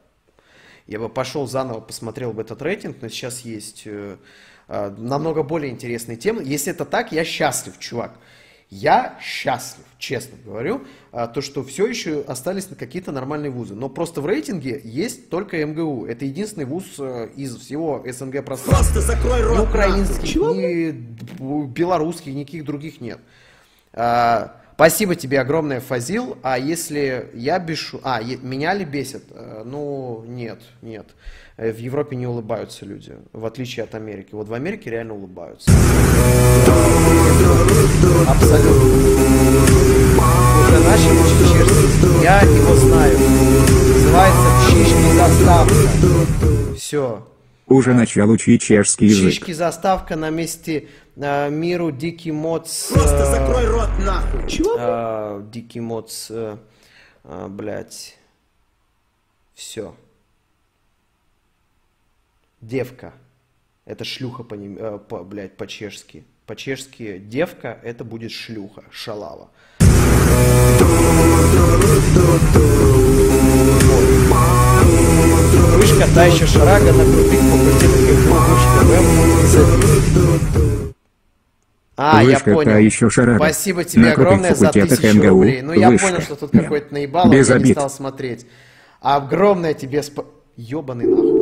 [0.86, 4.16] я бы пошел заново, посмотрел бы этот рейтинг, но сейчас есть э,
[4.68, 6.42] э, намного более интересные темы.
[6.42, 8.14] Если это так, я счастлив, чувак.
[8.74, 10.80] Я счастлив, честно говорю,
[11.12, 13.74] а, то, что все еще остались какие-то нормальные вузы.
[13.74, 16.06] Но просто в рейтинге есть только МГУ.
[16.06, 18.94] Это единственный вуз э, из всего СНГ пространства.
[18.94, 19.68] Просто закрой Ни рот, нахуй.
[19.68, 23.18] украинских, ни б- белорусских, никаких других нет.
[23.92, 26.38] А, спасибо тебе огромное, Фазил.
[26.42, 28.00] А если я бешу...
[28.02, 29.24] А, меня ли бесит?
[29.32, 31.08] Э, Ну, нет, нет.
[31.56, 34.30] Э, В Европе не улыбаются люди, в отличие от Америки.
[34.32, 35.70] Вот в Америке реально улыбаются.
[38.28, 38.72] Абсолютно.
[40.62, 42.22] Уже начали учить чешский.
[42.22, 43.18] Я его знаю.
[43.18, 46.74] Называется «Чишки заставка».
[46.76, 47.28] Все.
[47.68, 49.32] Уже начал учить чешский язык.
[49.32, 52.90] Чишки заставка на месте э, миру Дикий Моц.
[52.90, 54.46] э, Просто закрой рот, нахуй.
[54.48, 54.76] Чего?
[54.78, 56.56] э, Дикий Моц, э,
[57.24, 58.18] э, блядь.
[59.54, 59.94] Все.
[62.62, 63.12] Девка.
[63.84, 66.24] Это шлюха по, нем- э, по, блядь, по-чешски.
[66.46, 69.50] По-чешски девка это будет шлюха, шалава.
[75.76, 77.70] Вышка та еще шарага на крутых МГУ
[81.96, 82.76] А, я Вышка та понял.
[82.78, 83.38] еще шарага.
[83.38, 85.28] Спасибо тебе На огромное за тысячу МГУ.
[85.28, 85.62] рублей.
[85.62, 86.08] Ну, я Вышка.
[86.08, 86.60] понял, что тут Да.
[86.60, 87.76] какой-то наебало, Без я не обид.
[87.76, 88.46] стал смотреть.
[89.00, 90.24] А огромное тебе спа...
[90.56, 91.41] Ёбаный нахуй.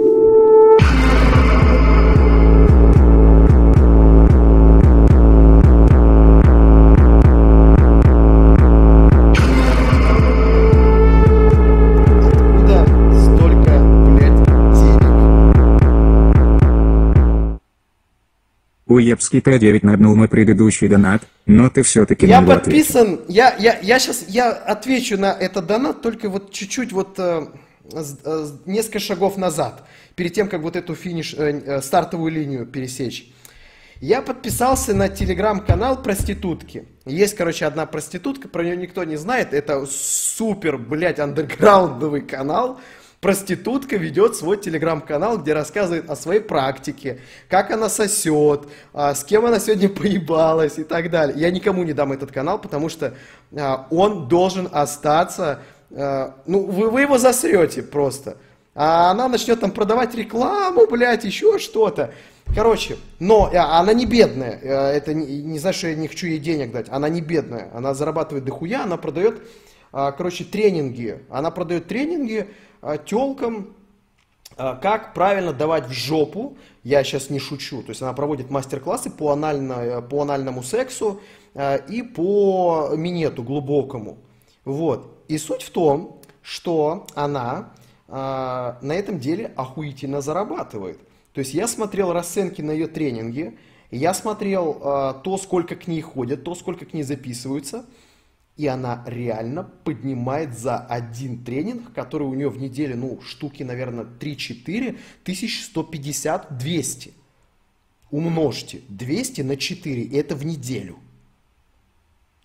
[18.91, 22.95] Уебский Т9 нагнул мой предыдущий донат, но ты все-таки Я него ответил.
[22.95, 27.47] подписан, я, я, я сейчас, я отвечу на этот донат, только вот чуть-чуть вот, э,
[27.93, 33.33] э, несколько шагов назад, перед тем, как вот эту финиш, э, э, стартовую линию пересечь.
[34.01, 36.89] Я подписался на телеграм-канал проститутки.
[37.05, 39.55] Есть, короче, одна проститутка, про нее никто не знает.
[39.55, 42.81] Это супер, блядь, андерграундовый канал.
[43.21, 48.63] Проститутка ведет свой телеграм-канал, где рассказывает о своей практике, как она сосет,
[48.95, 51.39] а, с кем она сегодня поебалась и так далее.
[51.39, 53.15] Я никому не дам этот канал, потому что
[53.55, 55.61] а, он должен остаться...
[55.91, 58.39] а, ну, вы, вы его засрете просто.
[58.75, 62.15] А она начнет там продавать рекламу, блядь, еще что-то.
[62.55, 64.59] Короче, но э, она не бедная.
[64.63, 66.87] Э, Это не, не значит, что я не хочу ей денег дать.
[66.89, 67.69] Она не бедная.
[67.75, 69.43] Она зарабатывает дохуя, она продает,
[69.91, 71.23] короче, тренинги.
[71.31, 72.49] Она продает тренинги
[73.07, 73.75] телкам,
[74.57, 76.57] а, как правильно давать в жопу.
[76.83, 77.83] Я сейчас не шучу.
[77.83, 81.21] То есть она проводит мастер-классы по, анально, по анальному сексу
[81.55, 84.19] а, и по минету глубокому.
[84.65, 85.25] Вот.
[85.29, 87.73] И суть в том, что она
[88.09, 90.99] а, на этом деле охуительно зарабатывает.
[91.33, 93.57] То есть я смотрел расценки на ее тренинги,
[93.91, 97.87] я смотрел а, то, сколько к ней ходят, то, сколько к ней записываются,
[98.57, 104.05] и она реально поднимает за один тренинг, который у нее в неделю, ну, штуки, наверное,
[104.05, 107.13] 3-4, 1150-200.
[108.11, 110.99] Умножьте 200 на 4, и это в неделю.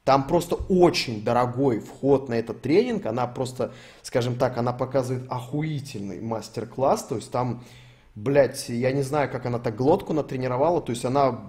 [0.06, 3.08] Там просто очень дорогой вход на этот тренинг.
[3.08, 7.08] Она просто, скажем так, она показывает охуительный мастер-класс.
[7.08, 7.64] То есть там,
[8.14, 10.80] блядь, я не знаю, как она так глотку натренировала.
[10.80, 11.42] То есть она,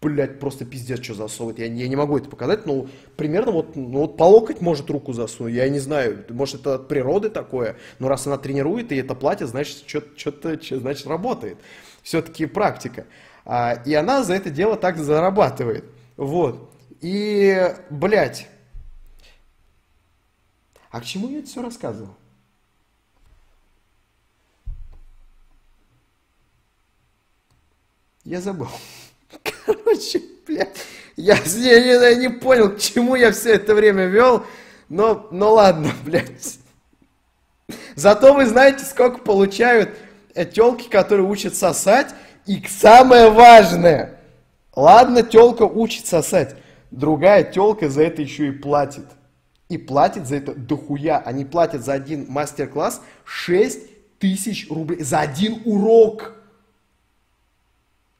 [0.00, 1.58] блядь, просто пиздец, что засовывает.
[1.58, 5.12] Я, я не могу это показать, но примерно вот, ну, вот по локоть может руку
[5.12, 5.54] засунуть.
[5.54, 7.76] Я не знаю, может это от природы такое.
[7.98, 11.58] Но раз она тренирует и это платье, значит, что-то, значит, работает.
[12.02, 13.06] Все-таки практика.
[13.44, 15.84] А, и она за это дело так зарабатывает.
[16.16, 16.72] Вот.
[17.00, 18.48] И, блядь,
[20.90, 22.14] а к чему я это все рассказывал?
[28.24, 28.68] Я забыл.
[29.74, 30.76] Короче, блядь,
[31.16, 34.44] я, я, я не понял, к чему я все это время вел,
[34.88, 36.58] но, но ладно, блядь.
[37.94, 39.90] Зато вы знаете, сколько получают
[40.52, 42.08] телки, которые учат сосать.
[42.46, 44.18] И самое важное,
[44.74, 46.56] ладно, телка учит сосать,
[46.90, 49.04] другая телка за это еще и платит.
[49.68, 51.18] И платит за это дохуя.
[51.18, 55.02] Они платят за один мастер-класс 6 тысяч рублей.
[55.04, 56.39] За один урок.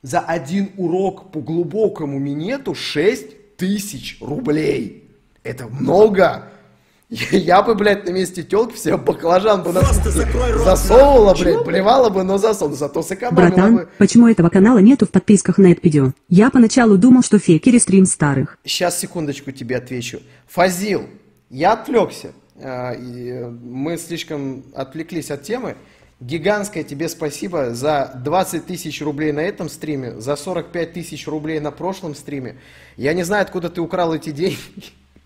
[0.02, 5.10] За один урок по глубокому минету 6 тысяч рублей.
[5.42, 6.46] Это много.
[7.10, 11.64] Я, бы, блядь, на месте телки все баклажан бы Просто закрой рот, засовывала, блядь, Чего,
[11.64, 12.78] плевала бы, но засовывала.
[12.78, 13.88] Зато сэкономила Братан, бы.
[13.98, 16.12] почему этого канала нету в подписках на это видео?
[16.28, 18.58] Я поначалу думал, что фекери стрим старых.
[18.64, 20.20] Сейчас, секундочку, тебе отвечу.
[20.46, 21.02] Фазил,
[21.50, 22.28] я отвлекся.
[22.56, 25.76] и, э, Мы слишком отвлеклись от темы.
[26.20, 31.70] Гигантское тебе спасибо за 20 тысяч рублей на этом стриме, за 45 тысяч рублей на
[31.70, 32.56] прошлом стриме.
[32.98, 34.58] Я не знаю, откуда ты украл эти деньги,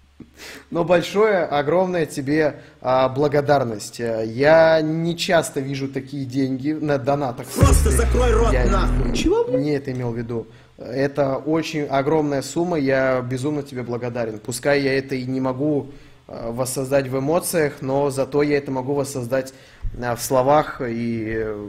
[0.70, 3.98] но большое, огромное тебе а, благодарность.
[3.98, 7.48] Я не часто вижу такие деньги на донатах.
[7.48, 9.16] Просто закрой рот, Я нахуй.
[9.16, 9.62] Чего, блядь?
[9.62, 10.46] не это имел в виду.
[10.78, 14.38] Это очень огромная сумма, я безумно тебе благодарен.
[14.38, 15.90] Пускай я это и не могу
[16.26, 19.52] воссоздать в эмоциях, но зато я это могу воссоздать
[19.96, 20.80] э, в словах.
[20.80, 21.68] И э,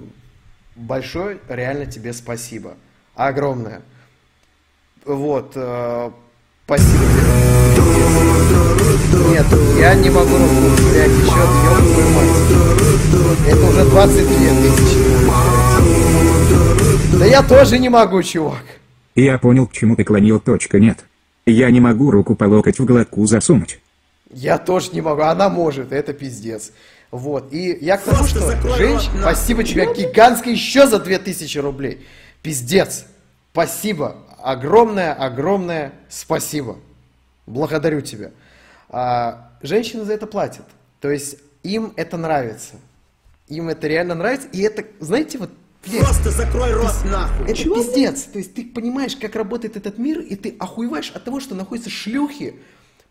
[0.76, 2.76] большое реально тебе спасибо.
[3.16, 3.82] Огромное.
[5.06, 5.52] Вот.
[5.56, 6.12] э,
[6.66, 7.22] Спасибо тебе.
[9.30, 9.46] Нет,
[9.80, 11.46] я не могу взять еще,
[12.16, 12.38] мать.
[13.48, 15.00] Это уже 22 тысячи.
[17.20, 18.64] Да я тоже не могу, чувак.
[19.14, 20.40] Я понял, к чему ты клонил.
[20.40, 21.06] Точка нет.
[21.46, 23.80] Я не могу руку по локоть в глотку засунуть.
[24.36, 26.74] Я тоже не могу, она может, это пиздец.
[27.10, 32.06] Вот, и я к тому, Просто что, женщина, спасибо тебе гигантское еще за 2000 рублей.
[32.42, 33.06] Пиздец.
[33.54, 34.18] Спасибо.
[34.40, 36.78] Огромное, огромное спасибо.
[37.46, 38.32] Благодарю тебя.
[38.90, 40.66] А, женщины за это платят.
[41.00, 42.76] То есть им это нравится.
[43.48, 44.50] Им это реально нравится.
[44.52, 45.52] И это, знаете, вот,
[45.88, 47.46] блядь, Просто закрой рот, нахуй.
[47.46, 48.24] это Чего, пиздец.
[48.24, 51.90] То есть ты понимаешь, как работает этот мир, и ты охуеваешь от того, что находятся
[51.90, 52.56] шлюхи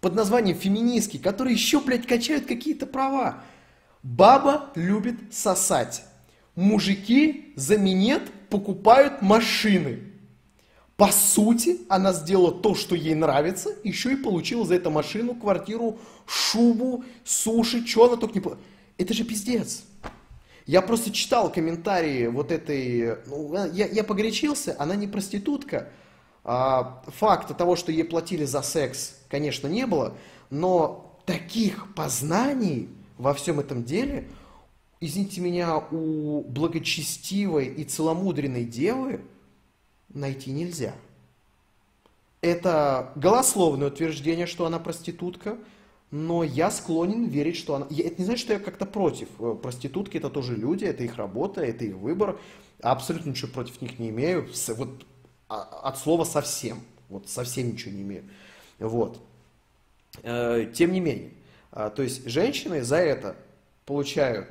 [0.04, 3.42] под названием феминистки, которые еще, блядь, качают какие-то права.
[4.02, 6.04] Баба любит сосать.
[6.54, 10.00] Мужики за минет покупают машины.
[10.98, 15.98] По сути, она сделала то, что ей нравится, еще и получила за это машину, квартиру,
[16.26, 18.44] шубу, суши, что она только не...
[18.98, 19.84] Это же пиздец.
[20.66, 23.16] Я просто читал комментарии вот этой...
[23.26, 25.88] ну, я, я погорячился, она не проститутка.
[26.44, 30.16] А, факта того, что ей платили за секс, конечно, не было.
[30.50, 34.28] Но таких познаний во всем этом деле
[35.00, 39.22] извините меня, у благочестивой и целомудренной девы
[40.08, 40.94] найти нельзя.
[42.42, 45.58] Это голословное утверждение, что она проститутка,
[46.12, 47.86] но я склонен верить, что она...
[47.86, 49.28] Это не значит, что я как-то против.
[49.40, 52.38] Э, Проститутки это тоже люди, это их работа, это их выбор.
[52.80, 54.48] Абсолютно ничего против них не имею.
[54.68, 55.06] Вот
[55.48, 56.78] а- от слова совсем.
[57.08, 58.24] Вот совсем ничего не имею.
[58.78, 59.20] Вот.
[60.22, 61.30] Э, Тем не менее,
[61.72, 63.36] а, то есть женщины за это
[63.86, 64.48] получают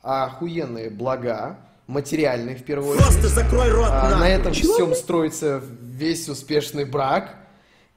[0.00, 3.06] охуенные блага, материальные в первую очередь.
[3.06, 4.20] Просто закрой рот А, нахуй.
[4.20, 7.36] на этом всем строится весь успешный брак.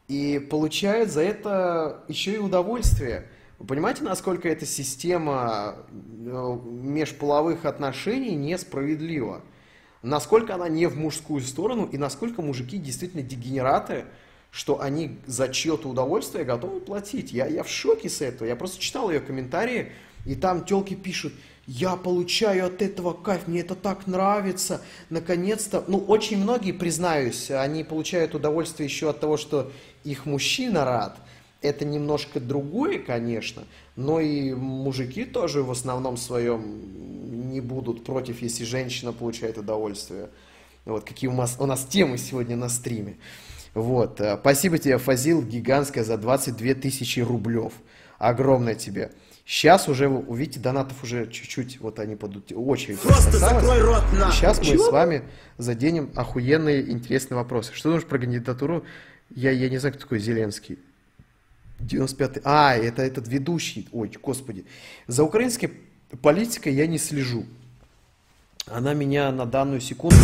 [0.08, 3.28] И получают за это еще и удовольствие.
[3.58, 9.42] Вы понимаете, насколько эта система э, межполовых отношений несправедлива?
[10.04, 14.06] Насколько она не в мужскую сторону и насколько мужики действительно дегенераты,
[14.56, 17.34] что они за чье-то удовольствие готовы платить.
[17.34, 18.48] Я, я в шоке с этого.
[18.48, 19.92] Я просто читал ее комментарии,
[20.26, 21.34] и там телки пишут,
[21.68, 24.80] я получаю от этого кайф, мне это так нравится,
[25.10, 25.84] наконец-то.
[25.90, 29.74] Ну, очень многие, признаюсь, они получают удовольствие еще от того, что
[30.06, 31.18] их мужчина рад.
[31.62, 33.64] Это немножко другое, конечно,
[33.98, 40.30] но и мужики тоже в основном своем не будут против, если женщина получает удовольствие.
[40.86, 43.18] Вот какие у нас, у нас темы сегодня на стриме.
[43.76, 44.20] Вот.
[44.22, 47.74] э, Спасибо тебе, Фазил, гигантское за 22 тысячи рублев.
[48.18, 49.12] Огромное тебе.
[49.46, 53.64] Сейчас уже, увидите, донатов уже чуть-чуть, вот они подут, очередь Просто осталась.
[53.64, 54.34] закрой рот нахуй.
[54.34, 55.22] Сейчас мы с вами
[55.60, 57.72] заденем охуенные интересные вопросы.
[57.74, 58.84] Что думаешь про кандидатуру?
[59.30, 60.80] Я, я не знаю, кто такой Зеленский.
[61.80, 62.42] 95-й.
[62.44, 63.88] А, это этот ведущий.
[63.92, 64.66] Ой, господи.
[65.06, 65.72] За украинской
[66.22, 67.46] политикой я не слежу.
[68.66, 70.16] Она меня на данную секунду...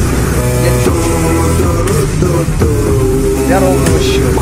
[3.51, 4.41] Я- Для ровного счета.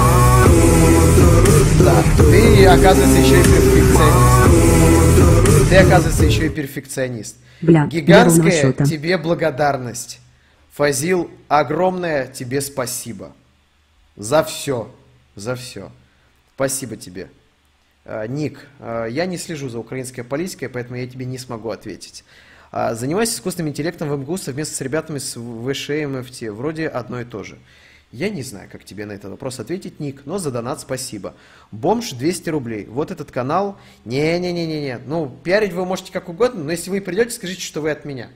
[1.83, 2.03] Да.
[2.17, 5.67] Ты, оказывается, еще и перфекционист.
[5.67, 7.37] Ты, оказывается, еще и перфекционист.
[7.61, 10.19] Бля, Гигантская тебе благодарность.
[10.73, 13.31] Фазил, огромное тебе спасибо.
[14.15, 14.91] За все.
[15.35, 15.91] За все.
[16.53, 17.31] Спасибо тебе.
[18.05, 22.23] А, Ник, а, я не слежу за украинской политикой, поэтому я тебе не смогу ответить.
[22.71, 26.43] А, Занимаюсь искусственным интеллектом в МГУ совместно с ребятами с ВШ и МФТ.
[26.51, 27.57] Вроде одно и то же.
[28.11, 31.35] Я не знаю, как тебе на этот вопрос ответить, Ник, но за донат спасибо.
[31.71, 32.85] Бомж 200 рублей.
[32.85, 33.77] Вот этот канал.
[34.05, 34.99] Не-не-не-не-не.
[35.05, 38.29] Ну, пиарить вы можете как угодно, но если вы придете, скажите, что вы от меня.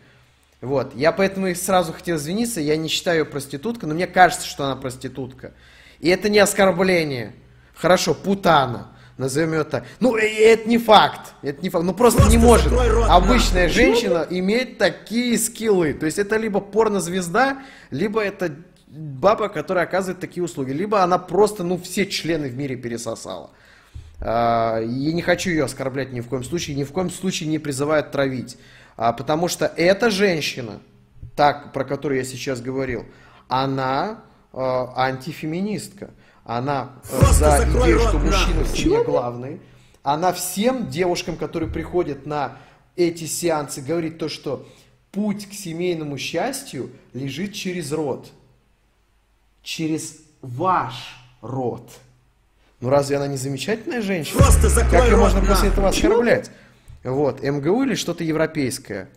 [0.62, 0.96] Вот.
[0.96, 2.62] Я поэтому и сразу хотел извиниться.
[2.62, 5.54] Я не считаю ее проституткой, но мне кажется, что она проститутка.
[6.00, 7.34] И это не оскорбление.
[7.74, 8.90] Хорошо, путана.
[9.18, 9.86] Назовем ее так.
[10.00, 11.34] Ну, и это не факт.
[11.42, 11.84] Это не факт.
[11.84, 15.94] Ну, просто, Просто не может рот, обычная женщина иметь такие скиллы.
[15.94, 17.60] То есть это либо порнозвезда,
[17.92, 18.56] либо это
[18.94, 20.72] баба, которая оказывает такие услуги.
[20.72, 23.50] Либо она просто, ну, все члены в мире пересосала.
[24.20, 27.60] А, И не хочу ее оскорблять ни в коем случае, ни в коем случае не
[27.60, 28.58] призываю травить.
[28.96, 30.80] А, Потому что эта женщина,
[31.36, 33.06] так, про которую я сейчас говорил,
[33.48, 34.24] она
[34.54, 36.12] э, антифеминистка.
[36.44, 39.62] Она э, Просто за идею, рот, что мужчина в семье главный.
[40.04, 42.58] Она всем девушкам, которые приходят на
[42.96, 44.68] эти сеансы, говорит то, что
[45.12, 48.32] путь к семейному счастью лежит через род.
[49.64, 50.93] Через ваш
[51.41, 51.89] род.
[52.82, 54.39] Ну разве она не замечательная женщина?
[54.41, 56.51] Просто закрой Как ее можно после этого оскорблять?
[57.03, 59.09] Вот, МГУ или что-то европейское?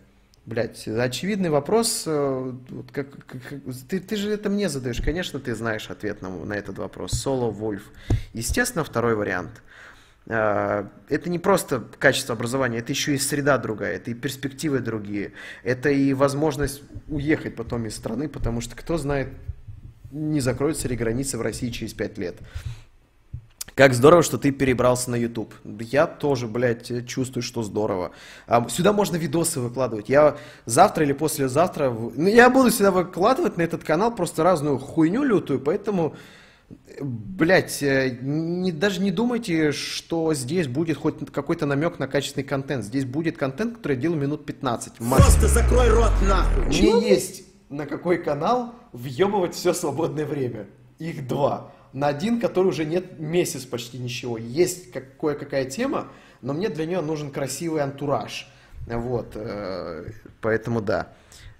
[0.45, 2.03] Блять, очевидный вопрос.
[2.05, 5.01] э, вот как- как- как- ты, ты же это мне задаешь.
[5.01, 7.11] Конечно, ты знаешь ответ на, на этот вопрос.
[7.11, 7.83] Соло, Вольф.
[8.31, 9.61] Естественно, второй вариант.
[10.27, 15.33] Э, Это не просто качество образования, это еще и среда другая, это и перспективы другие,
[15.63, 19.27] это и возможность уехать потом из страны, потому что кто знает,
[20.11, 22.37] не закроются ли границы в России через пять лет.
[23.77, 25.53] Как здорово, что ты перебрался на YouTube.
[25.63, 28.11] Я тоже, блядь, чувствую, что здорово.
[28.47, 30.09] А, Сюда можно видосы выкладывать.
[30.09, 31.91] Я завтра или послезавтра...
[31.91, 36.15] Ну, я буду сюда выкладывать на этот канал просто разную хуйню лютую, поэтому...
[36.99, 42.83] Блять, не, даже не думайте, что здесь будет хоть какой-то намек на качественный контент.
[42.83, 44.99] Здесь будет контент, который я делаю минут 15.
[45.01, 45.17] максимум.
[45.19, 46.65] Просто закрой рот нахуй.
[46.65, 50.67] Мне есть на какой канал въебывать все свободное время.
[50.99, 51.71] Их два.
[51.93, 54.37] На один, который уже нет месяц почти ничего.
[54.37, 56.07] Есть как- кое-какая тема,
[56.41, 58.47] но мне для нее нужен красивый антураж.
[58.87, 60.11] Вот, э,
[60.41, 61.07] поэтому да.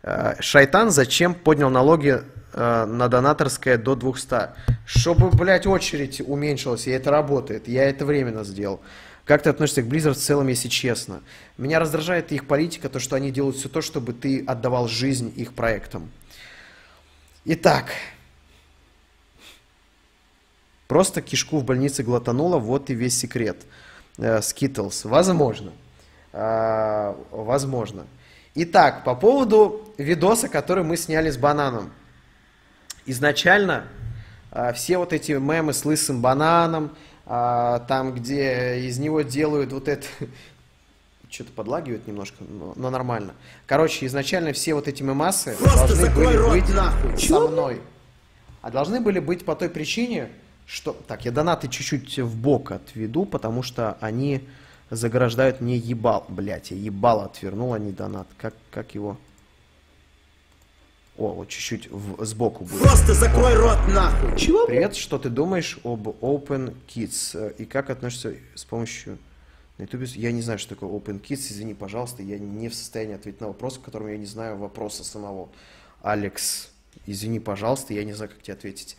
[0.04, 2.22] Э, Шайтан зачем поднял налоги
[2.54, 4.52] э, на донаторское до 200?
[4.86, 7.68] Чтобы, блядь, очередь уменьшилась, и это работает.
[7.68, 8.80] Я это временно сделал.
[9.28, 11.22] Как ты относишься к Blizzard в целом, если честно?
[11.58, 15.54] Меня раздражает их политика, то, что они делают все то, чтобы ты отдавал жизнь их
[15.54, 16.10] проектам.
[17.44, 17.92] Итак,
[20.88, 23.58] просто кишку в больнице глотанула, вот и весь секрет.
[24.42, 25.74] Skittles, возможно.
[26.32, 28.08] А, возможно.
[28.56, 31.92] Итак, по поводу видоса, который мы сняли с бананом.
[33.06, 33.88] Изначально
[34.52, 36.96] а, все вот эти мемы с лысым бананом,
[37.28, 40.06] там, где из него делают вот это...
[41.30, 43.34] Что-то подлагивает немножко, но, но нормально.
[43.66, 47.18] Короче, изначально все вот эти мемасы Просто должны были рот быть нахуй.
[47.18, 47.82] со мной.
[48.62, 50.30] А должны были быть по той причине,
[50.66, 50.94] что...
[51.08, 54.48] Так, я донаты чуть-чуть в бок отведу, потому что они
[54.90, 56.26] заграждают мне ебал.
[56.30, 58.28] Блять, я ебал отвернул, а не донат.
[58.38, 59.18] Как, как его...
[61.18, 62.82] О, вот чуть-чуть в- сбоку будет.
[62.82, 64.38] Просто закрой рот нахуй.
[64.38, 64.68] Чего?
[64.68, 67.56] Привет, что ты думаешь об Open Kids?
[67.58, 69.18] И как относишься с помощью
[69.80, 70.04] на YouTube?
[70.16, 73.48] Я не знаю, что такое Open Kids, извини, пожалуйста, я не в состоянии ответить на
[73.48, 75.50] вопрос, в котором я не знаю вопроса самого.
[76.04, 76.70] Алекс,
[77.08, 78.96] извини, пожалуйста, я не знаю, как тебе ответить.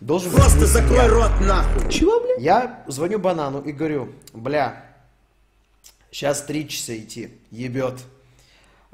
[0.00, 1.08] Должен быть Просто не закрой семья.
[1.08, 1.90] рот нахуй.
[1.90, 2.34] Чего, бля?
[2.38, 4.84] Я звоню банану и говорю, бля,
[6.10, 8.00] сейчас три часа идти, ебет.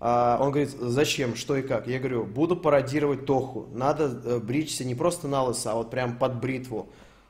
[0.03, 1.87] А, он говорит, зачем, что и как?
[1.87, 3.69] Я говорю, буду пародировать Тоху.
[3.73, 6.89] Надо э, бричься не просто на лысо, а вот прям под бритву.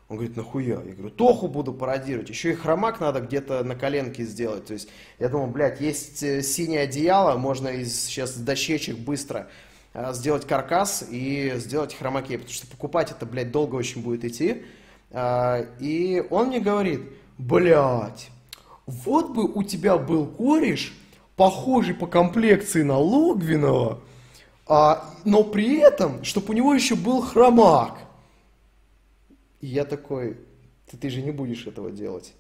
[0.09, 0.81] Он говорит, нахуя?
[0.85, 2.29] Я говорю, Тоху буду пародировать.
[2.29, 4.67] Еще и хромак надо где-то на коленке сделать.
[4.67, 9.49] То есть я думал, блядь, есть э, синее одеяло, можно из сейчас дощечек быстро
[9.93, 12.39] э, сделать каркас и сделать хромаке.
[12.39, 14.63] Потому что покупать это, блядь, долго очень будет идти.
[15.11, 17.01] А, И он мне говорит,
[17.37, 18.31] блядь,
[18.87, 20.93] вот бы у тебя был кореш,
[21.41, 24.03] похожий по комплекции на Логвинова,
[24.67, 27.99] а, но при этом, чтобы у него еще был хромак.
[29.63, 30.37] И я такой,
[30.87, 32.35] ты, ты же не будешь этого делать.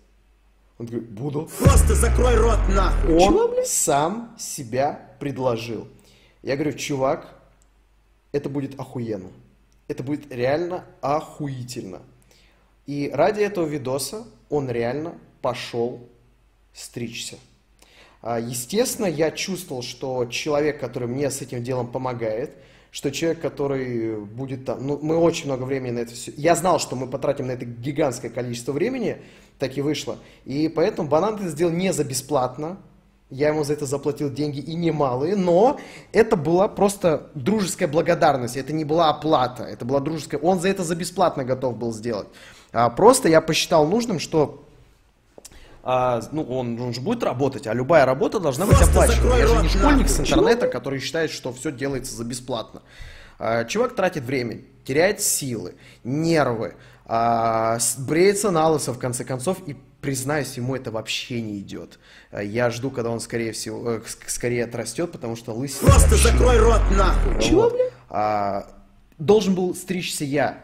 [0.77, 1.49] Он говорит, буду.
[1.59, 3.15] Просто закрой рот нахуй.
[3.15, 5.89] Он сам себя предложил.
[6.43, 7.41] Я говорю, чувак,
[8.33, 9.31] это будет охуенно.
[9.89, 12.03] Это будет реально охуительно.
[12.85, 16.07] И ради этого видоса он реально пошел
[16.75, 17.39] стричься.
[18.23, 22.53] А, Естественно, я чувствовал, что человек, который мне с этим делом помогает,
[22.91, 26.81] что человек, который будет там, ну, мы очень много времени на это все, я знал,
[26.81, 29.19] что мы потратим на это гигантское количество времени,
[29.59, 30.19] так и вышло.
[30.45, 32.79] И поэтому банан это сделал не за бесплатно,
[33.31, 35.79] я ему за это заплатил деньги и немалые, но
[36.13, 40.83] это была просто дружеская благодарность, это не была оплата, это была дружеская, он за это
[40.83, 42.27] за бесплатно готов был сделать.
[42.73, 44.65] А, просто я посчитал нужным, что
[45.83, 49.37] а, ну, он, он же будет работать, а любая работа должна быть Просто оплачиваема.
[49.37, 52.83] закрой Я же не школьник с интернета, который считает, что все делается за бесплатно.
[53.39, 55.75] А, чувак тратит время, теряет силы,
[56.05, 56.75] нервы,
[57.07, 61.99] а, бреется на лысо, в конце концов, и, признаюсь, ему это вообще не идет.
[62.31, 66.11] А, я жду, когда он, скорее всего, э, ск- скорее отрастет, потому что лысина Просто
[66.11, 67.51] вообще закрой рот нахуй.
[67.53, 67.77] вот.
[68.11, 68.67] А,
[69.19, 70.59] должен был стричься я.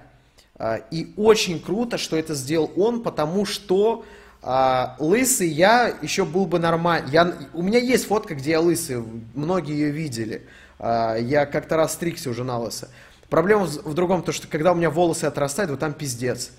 [0.58, 4.04] А, и очень круто, что это сделал он, потому что
[4.46, 7.08] а, лысый я еще был бы нормально.
[7.10, 9.02] Я, у меня есть фотка, где я лысый,
[9.34, 10.46] многие ее видели.
[10.78, 12.88] А, я как-то раз стригся уже на лысо.
[13.28, 16.52] Проблема в, в другом, то что когда у меня волосы отрастают, вот там пиздец.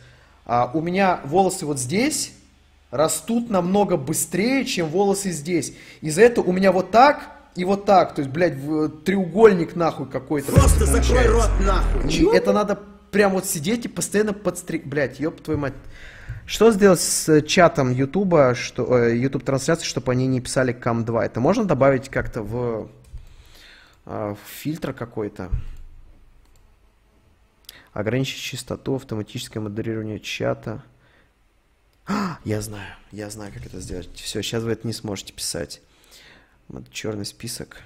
[0.45, 2.33] А, у меня волосы вот здесь
[2.91, 5.73] растут намного быстрее, чем волосы здесь.
[6.01, 7.21] Из-за этого у меня вот так
[7.55, 8.15] и вот так.
[8.15, 8.55] То есть, блядь,
[9.05, 10.51] треугольник нахуй какой-то.
[10.51, 12.11] Просто закрой рот нахуй.
[12.11, 12.79] И это надо
[13.11, 14.85] прям вот сидеть и постоянно подстриг...
[14.85, 15.73] Блядь, ёб твою мать.
[16.47, 21.03] Что сделать с э, чатом Ютуба, что э, YouTube трансляции, чтобы они не писали кам
[21.03, 21.25] 2?
[21.25, 22.89] Это можно добавить как-то в,
[24.05, 25.51] э, в фильтр какой-то?
[27.91, 30.81] Ограничить частоту, автоматическое модерирование чата.
[32.05, 34.09] А, я знаю, я знаю, как это сделать.
[34.15, 35.81] Все, сейчас вы это не сможете писать.
[36.69, 37.81] Вот черный список.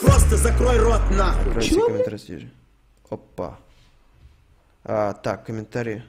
[0.00, 1.52] Просто закрой рот нахуй.
[1.52, 2.50] Комментарий ниже.
[3.10, 3.58] Опа.
[4.84, 6.02] А, так, комментарии.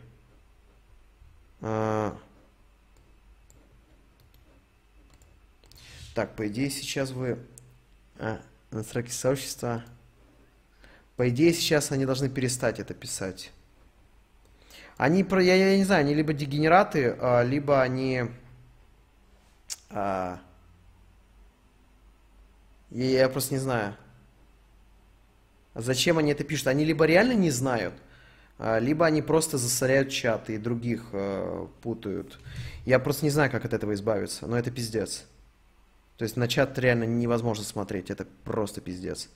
[1.61, 2.17] А.
[6.15, 7.39] Так, по идее сейчас вы...
[8.17, 9.83] А, настройки сообщества.
[11.15, 13.51] По идее сейчас они должны перестать это писать.
[14.97, 18.25] Они, про, я, я не знаю, они либо дегенераты, а, либо они...
[19.89, 20.39] а,
[22.89, 23.97] я, я просто не знаю.
[25.75, 26.67] Зачем они это пишут?
[26.67, 27.95] Они либо реально не знают,
[28.79, 32.39] либо они просто засоряют чаты и других э, путают.
[32.85, 35.25] Я просто не знаю, как от этого избавиться, но это пиздец.
[36.17, 39.29] То есть на чат реально невозможно смотреть, это просто пиздец.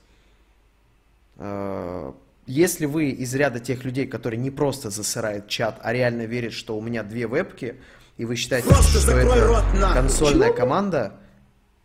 [1.37, 2.13] Э,
[2.45, 6.77] Если вы из ряда тех людей, которые не просто засырают чат, а реально верят, что
[6.77, 7.75] у меня две вебки,
[8.17, 10.01] и вы считаете, Просто что это рот нахуй.
[10.01, 11.13] консольная команда,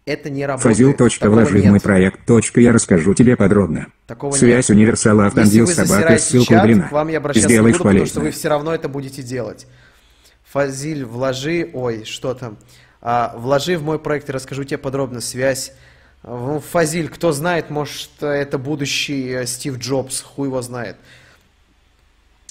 [0.05, 0.77] это не работает.
[0.77, 0.95] Фазил.
[1.31, 2.27] Вложи в мой проект.
[2.27, 3.87] точка, Я расскажу тебе подробно.
[4.07, 4.77] Такого Связь нет.
[4.77, 6.89] универсала автандил собака, ссылка удалена.
[6.89, 9.67] к вам я обращаться Сделаешь не буду, потому что вы все равно это будете делать.
[10.51, 12.59] Фазиль, вложи, ой, что там,
[13.01, 15.73] А, вложи в мой проект и расскажу тебе подробно связь.
[16.23, 20.97] Фазиль, кто знает, может, это будущий э, Стив Джобс, хуй его знает.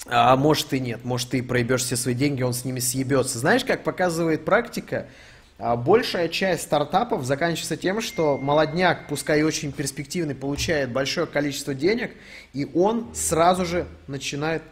[0.06, 3.38] А может и нет, может ты проебешь все свои деньги, он с ними съебется.
[3.38, 5.06] Знаешь, как показывает практика,
[5.62, 12.10] большая часть стартапов заканчивается тем, что молодняк, пускай и очень перспективный, получает большое количество денег,
[12.52, 14.62] и он сразу же начинает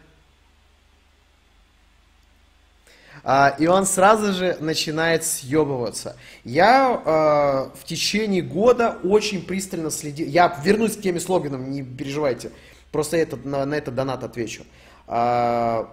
[3.22, 6.16] А, и он сразу же начинает съебываться.
[6.43, 10.26] Я э, в течение года очень пристально следил.
[10.26, 12.51] Я вернусь к теме с логином, не переживайте.
[12.93, 14.64] Просто этот, на, на этот донат отвечу.
[15.07, 15.91] А,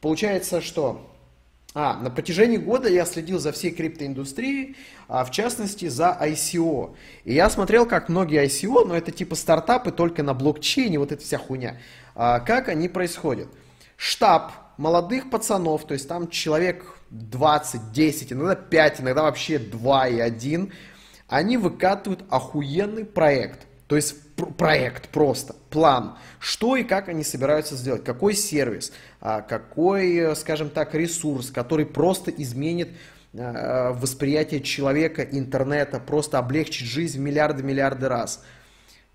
[0.00, 1.13] получается, что
[1.74, 4.76] а, на протяжении года я следил за всей криптоиндустрией,
[5.08, 6.94] а в частности за ICO.
[7.24, 11.22] И я смотрел, как многие ICO, но это типа стартапы только на блокчейне, вот эта
[11.22, 11.80] вся хуйня,
[12.14, 13.48] а, как они происходят.
[13.96, 20.20] Штаб молодых пацанов, то есть там человек 20, 10, иногда 5, иногда вообще 2 и
[20.20, 20.72] 1,
[21.28, 23.66] они выкатывают охуенный проект.
[23.88, 28.92] То есть пр- проект просто, план, что и как они собираются сделать, какой сервис,
[29.24, 32.90] какой, э, скажем так, ресурс, который просто изменит
[33.32, 38.44] э, восприятие человека, интернета, просто облегчит жизнь миллиарды-миллиарды раз.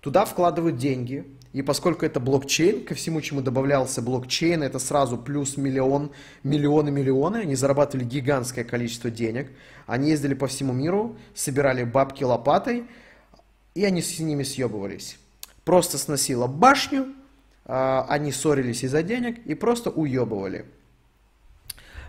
[0.00, 5.56] Туда вкладывают деньги, и поскольку это блокчейн, ко всему, чему добавлялся блокчейн, это сразу плюс
[5.56, 6.10] миллион,
[6.42, 9.52] миллионы, миллионы, они зарабатывали гигантское количество денег,
[9.86, 12.84] они ездили по всему миру, собирали бабки лопатой,
[13.76, 15.18] и они с ними съебывались.
[15.64, 17.19] Просто сносило башню, а,
[17.70, 20.64] они ссорились из-за денег и просто уебывали.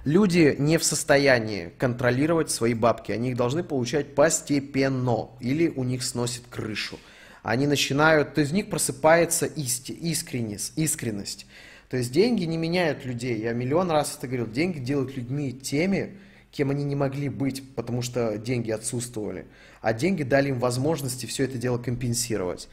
[0.03, 6.03] Люди не в состоянии контролировать свои бабки, они их должны получать постепенно, или у них
[6.03, 6.97] сносит крышу.
[7.43, 11.45] Они начинают, то есть в них просыпается исти, искренность, искренность.
[11.89, 13.39] То есть деньги не меняют людей.
[13.39, 14.47] Я миллион раз это говорил.
[14.47, 16.17] Деньги делают людьми теми,
[16.49, 19.45] кем они не могли быть, потому что деньги отсутствовали.
[19.81, 22.69] А деньги дали им возможности все это дело компенсировать.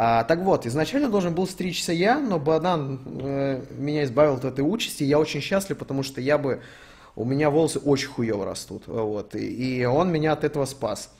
[0.00, 4.60] А, так вот, изначально должен был стричься я, но банан э, меня избавил от этой
[4.60, 5.02] участи.
[5.02, 6.62] Я очень счастлив, потому что я бы...
[7.16, 8.84] У меня волосы очень хуево растут.
[8.86, 11.12] Вот, и, и он меня от этого спас.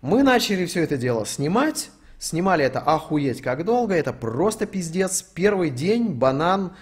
[0.00, 1.90] Мы начали все это дело снимать.
[2.18, 3.94] Снимали это охуеть как долго.
[3.94, 5.20] Это просто пиздец.
[5.20, 6.72] Первый день банан...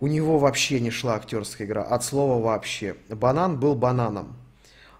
[0.00, 1.82] У него вообще не шла актерская игра.
[1.82, 2.96] От слова вообще.
[3.08, 4.36] Банан был бананом.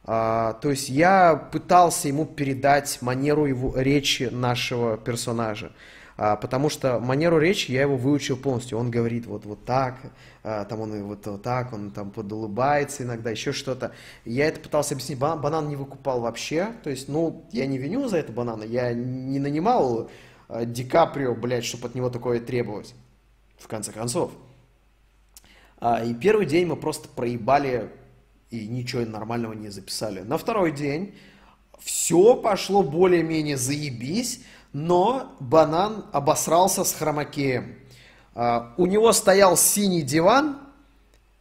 [0.07, 5.72] А, то есть я пытался ему передать манеру его речи нашего персонажа.
[6.16, 8.78] А, потому что манеру речи я его выучил полностью.
[8.78, 9.96] Он говорит вот, вот так,
[10.42, 13.92] а, там он вот, вот так, он там подулыбается иногда, еще что-то.
[14.24, 15.18] Я это пытался объяснить.
[15.18, 16.68] Банан, банан не выкупал вообще.
[16.84, 18.64] То есть, ну, я не виню за это банана.
[18.64, 20.11] Я не нанимал
[20.48, 22.94] а, Ди Каприо, блядь, чтобы от него такое требовать.
[23.59, 24.32] В конце концов.
[25.78, 27.90] А, и первый день мы просто проебали
[28.62, 30.20] и ничего нормального не записали.
[30.20, 31.14] На второй день
[31.80, 34.40] все пошло более-менее заебись,
[34.72, 37.76] но банан обосрался с хромакеем.
[38.34, 40.59] А, у него стоял синий диван,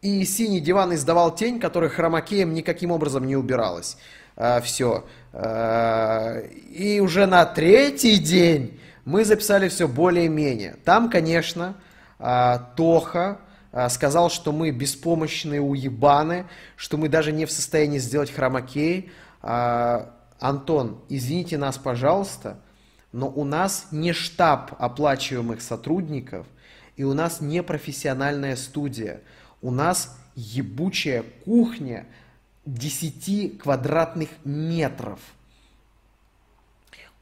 [0.01, 3.97] и синий диван издавал тень, которая хромакеем никаким образом не убиралась.
[4.63, 5.05] все.
[6.69, 10.77] и уже на третий день мы записали все более-менее.
[10.83, 11.75] Там, конечно,
[12.19, 13.39] а, Тоха а,
[13.89, 16.45] сказал, что мы беспомощные уебаны,
[16.75, 19.11] что мы даже не в состоянии сделать хромакей.
[19.41, 22.59] А, Антон, извините нас, пожалуйста,
[23.11, 26.45] но у нас не штаб оплачиваемых сотрудников,
[26.95, 29.21] и у нас не профессиональная студия.
[29.61, 32.05] У нас ебучая кухня
[32.65, 35.19] 10 квадратных метров.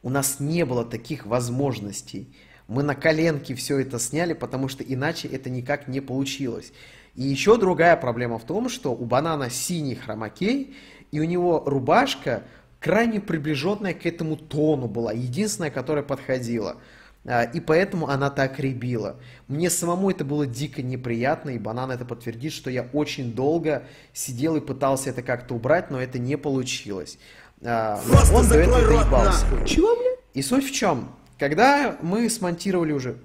[0.03, 2.33] У нас не было таких возможностей.
[2.71, 6.71] Мы на коленке все это сняли, потому что иначе это никак не получилось.
[7.15, 10.73] И еще другая проблема в том, что у банана синий хромакей,
[11.11, 12.43] и у него рубашка
[12.79, 16.77] крайне приближенная к этому тону была, единственная, которая подходила.
[17.25, 19.17] А, и поэтому она так ребила.
[19.49, 24.55] Мне самому это было дико неприятно, и Банан это подтвердит, что я очень долго сидел
[24.55, 27.19] и пытался это как-то убрать, но это не получилось.
[27.61, 29.45] А, Просто Он до этого доебался.
[29.65, 30.11] Чего, бля?
[30.33, 31.09] И суть в чем?
[31.41, 33.15] Когда мы смонтировали уже,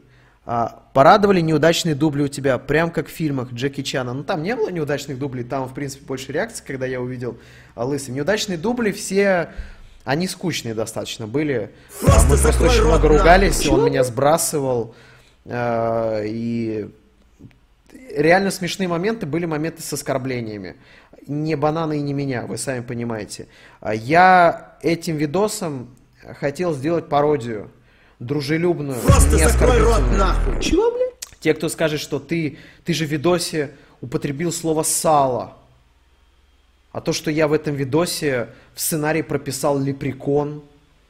[0.46, 4.14] а, порадовали неудачные дубли у тебя, прям как в фильмах Джеки Чана.
[4.14, 7.36] Ну, там не было неудачных дублей, там, в принципе, больше реакций, когда я увидел
[7.74, 8.14] а, лысый.
[8.14, 9.50] Неудачные дубли все,
[10.06, 11.72] они скучные достаточно были.
[12.00, 14.94] Просто мы просто очень рот много ругались, он меня сбрасывал.
[15.44, 16.88] а, И
[18.16, 20.76] реально смешные моменты были моменты с оскорблениями.
[21.26, 23.46] Не банана и не меня, вы сами понимаете.
[23.82, 25.94] А Я этим видосом
[26.40, 27.70] хотел сделать пародию.
[28.18, 30.60] Дружелюбную, Просто закрой рот нахуй.
[30.60, 31.14] Чего, блядь?
[31.40, 35.54] Те, кто скажет, что ты, ты же в видосе употребил слово «сало».
[36.92, 40.62] А то, что я в этом видосе в сценарии прописал лепрекон,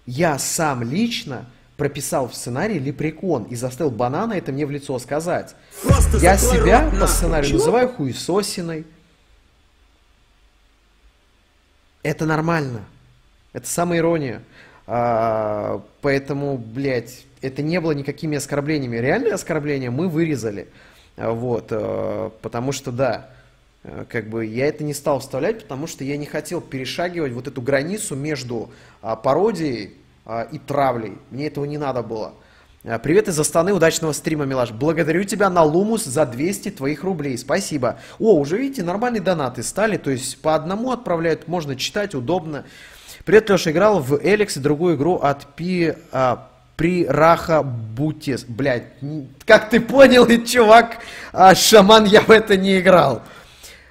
[0.04, 1.46] я сам лично
[1.76, 5.54] прописал в сценарии лепрекон и заставил банана это мне в лицо сказать.
[5.82, 7.58] Просто Я себя рот по сценарию Чего?
[7.58, 8.84] называю хуесосиной.
[12.02, 12.84] Это нормально.
[13.52, 14.42] Это самая ирония.
[14.86, 18.96] А, поэтому, блядь, это не было никакими оскорблениями.
[18.96, 20.68] Реальные оскорбления мы вырезали.
[21.16, 23.30] А, Вот, э, потому что, да,
[24.08, 27.62] как бы я это не стал вставлять, потому что я не хотел перешагивать вот эту
[27.62, 28.70] границу между
[29.00, 31.18] а, пародией а, и травлей.
[31.30, 32.34] Мне этого не надо было.
[32.84, 34.72] А, Привет из Астаны, удачного стрима, Милаш.
[34.72, 38.00] Благодарю тебя на Лумус за 200 твоих рублей, спасибо.
[38.18, 42.64] О, уже видите, нормальные донаты стали, то есть по одному отправляют, можно читать, удобно.
[43.26, 45.94] Привет, Леша, играл в Эликс, другую игру от Пи...
[46.12, 48.44] а, Прираха Бутис.
[48.44, 48.84] Блять,
[49.44, 50.98] как ты понял, и чувак,
[51.32, 53.24] а, шаман, я в это не играл.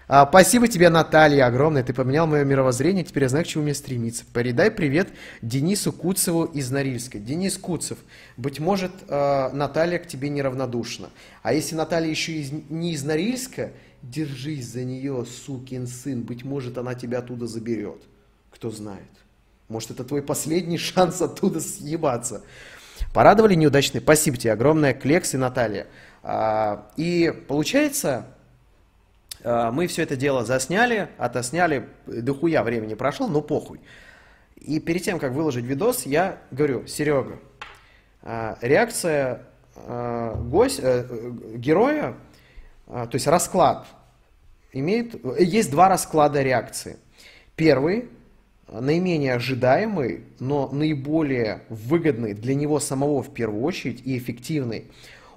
[0.07, 1.83] А, спасибо тебе, Наталья, огромное.
[1.83, 4.23] Ты поменял мое мировоззрение, теперь я знаю, к чему мне стремиться.
[4.33, 5.09] Передай привет
[5.41, 7.19] Денису Куцеву из Норильска.
[7.19, 7.97] Денис Куцев,
[8.37, 11.09] быть может, э, Наталья к тебе неравнодушна.
[11.43, 13.71] А если Наталья еще из- не из Норильска,
[14.01, 16.21] держись за нее, сукин сын.
[16.21, 18.01] Быть может, она тебя оттуда заберет.
[18.49, 19.01] Кто знает.
[19.67, 22.43] Может, это твой последний шанс оттуда съебаться.
[23.13, 24.01] Порадовали неудачные?
[24.01, 25.87] Спасибо тебе огромное, Клекс и Наталья.
[26.23, 28.25] А, И получается,
[29.43, 33.79] а, мы все это дело засняли, отосняли, дохуя времени прошло, но похуй.
[34.55, 37.39] И перед тем, как выложить видос, я говорю, Серега,
[38.21, 39.45] а, реакция
[39.75, 42.15] гость, э, э, героя,
[42.87, 43.85] то есть расклад,
[44.71, 46.97] имеет, э, есть два расклада реакции.
[47.55, 48.09] Первый,
[48.67, 54.85] наименее ожидаемый, но наиболее выгодный для него самого в первую очередь и эффективный.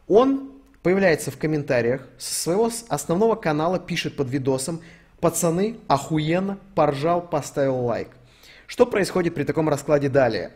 [0.06, 0.52] Он
[0.82, 4.80] появляется в комментариях со своего основного канала, пишет под видосом
[5.20, 8.08] «Пацаны, охуенно, поржал, поставил лайк».
[8.66, 10.52] Что происходит при таком раскладе далее?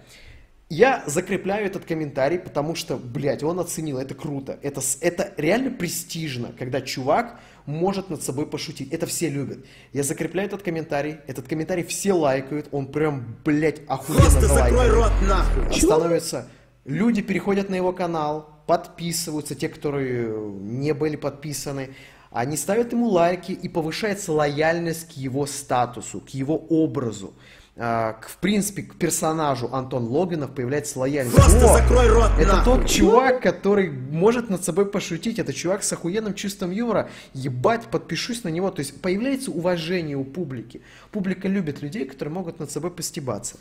[0.75, 4.59] Я закрепляю этот комментарий, потому что, блядь, он оценил, это круто.
[4.63, 8.91] Это, это реально престижно, когда чувак может над собой пошутить.
[8.91, 9.67] Это все любят.
[9.93, 15.13] Я закрепляю этот комментарий, этот комментарий все лайкают, он прям, блядь, охуенно Просто закрой рот
[15.29, 15.79] нахуй.
[15.79, 16.49] становится...
[16.87, 21.91] Люди переходят на его канал, подписываются, те, которые не были подписаны.
[22.31, 27.35] Они ставят ему лайки и повышается лояльность к его статусу, к его образу.
[27.75, 31.35] А, к, в принципе, к персонажу Антон Логинов появляется лояльность.
[31.35, 32.81] Просто О, закрой рот это нахуй.
[32.81, 35.39] тот чувак, который может над собой пошутить.
[35.39, 37.09] Это чувак с охуенным чувством юмора.
[37.33, 38.71] Ебать, подпишусь на него.
[38.71, 40.83] То есть появляется уважение у публики.
[41.13, 43.57] Публика любит людей, которые могут над собой постебаться.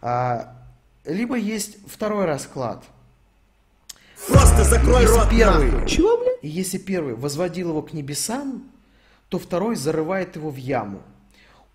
[0.00, 0.54] А,
[1.04, 2.84] либо есть второй расклад.
[4.28, 5.88] Просто закрой Если рот первый, нахуй.
[5.88, 6.32] Чего, бля?
[6.42, 8.62] И если первый возводил его к небесам,
[9.28, 11.02] то второй зарывает его в яму.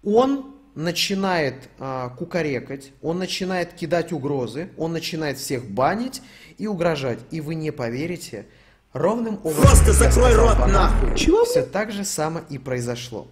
[0.04, 6.22] Он начинает а, кукарекать, он начинает кидать угрозы, он начинает всех банить
[6.58, 7.20] и угрожать.
[7.32, 8.46] И вы не поверите,
[8.94, 11.18] ровным образом, Просто закрой рот банану, нахуй.
[11.18, 13.28] Чего, все так же само и произошло.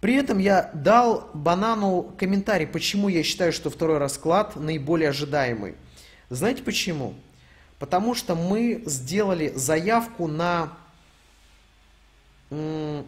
[0.00, 5.74] При этом я дал банану комментарий, почему я считаю, что второй расклад наиболее ожидаемый.
[6.30, 7.14] Знаете почему?
[7.78, 10.72] Потому что мы сделали заявку на
[12.50, 13.04] м,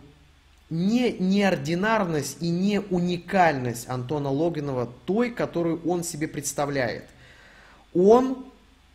[0.73, 7.05] не неординарность и не уникальность Антона Логинова той, которую он себе представляет.
[7.93, 8.47] Он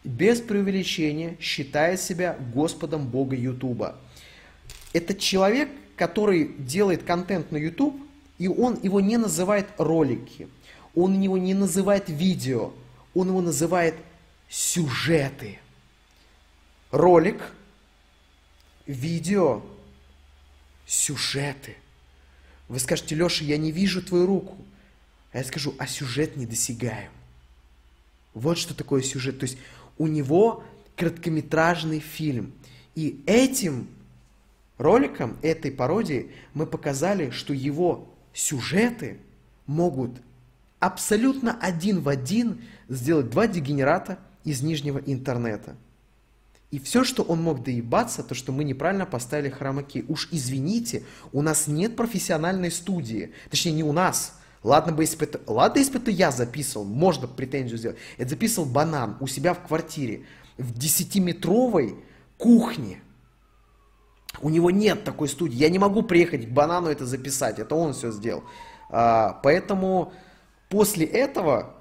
[0.04, 3.96] без преувеличения считает себя Господом Бога Ютуба.
[4.92, 7.96] Это человек, который делает контент на YouTube,
[8.40, 10.48] и он его не называет ролики,
[10.96, 12.74] он его не называет видео,
[13.14, 13.94] он его называет
[14.50, 15.60] сюжеты.
[16.90, 17.40] Ролик,
[18.88, 19.62] видео,
[20.88, 21.76] сюжеты.
[22.68, 24.58] Вы скажете, Леша, я не вижу твою руку.
[25.32, 27.12] А я скажу, а сюжет недосягаем.
[28.34, 29.40] Вот что такое сюжет.
[29.40, 29.58] То есть
[29.98, 30.64] у него
[30.96, 32.54] короткометражный фильм.
[32.96, 33.88] И этим
[34.78, 39.20] роликом, этой пародией мы показали, что его сюжеты
[39.66, 40.12] могут
[40.80, 45.76] абсолютно один в один сделать два дегенерата из нижнего интернета.
[46.70, 50.04] И все, что он мог доебаться, то, что мы неправильно поставили хромаки.
[50.10, 53.32] Уж извините, у нас нет профессиональной студии.
[53.50, 54.34] Точнее, не у нас.
[54.64, 57.98] Ладно бы, если бы это, ладно, если бы это я записывал, можно претензию сделать.
[58.18, 60.26] Это записывал банан у себя в квартире,
[60.58, 61.96] в десятиметровой
[62.38, 63.02] кухне.
[64.42, 65.56] У него нет такой студии.
[65.56, 67.60] Я не могу приехать к банану это записать.
[67.60, 68.44] Это он все сделал.
[68.90, 70.12] А, поэтому
[70.70, 71.76] после этого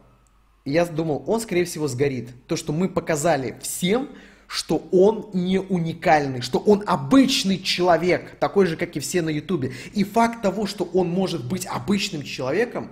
[0.65, 2.31] я думал, он, скорее всего, сгорит.
[2.47, 4.11] То, что мы показали всем,
[4.47, 9.73] что он не уникальный, что он обычный человек, такой же, как и все на Ютубе.
[9.93, 12.91] И факт того, что он может быть обычным человеком,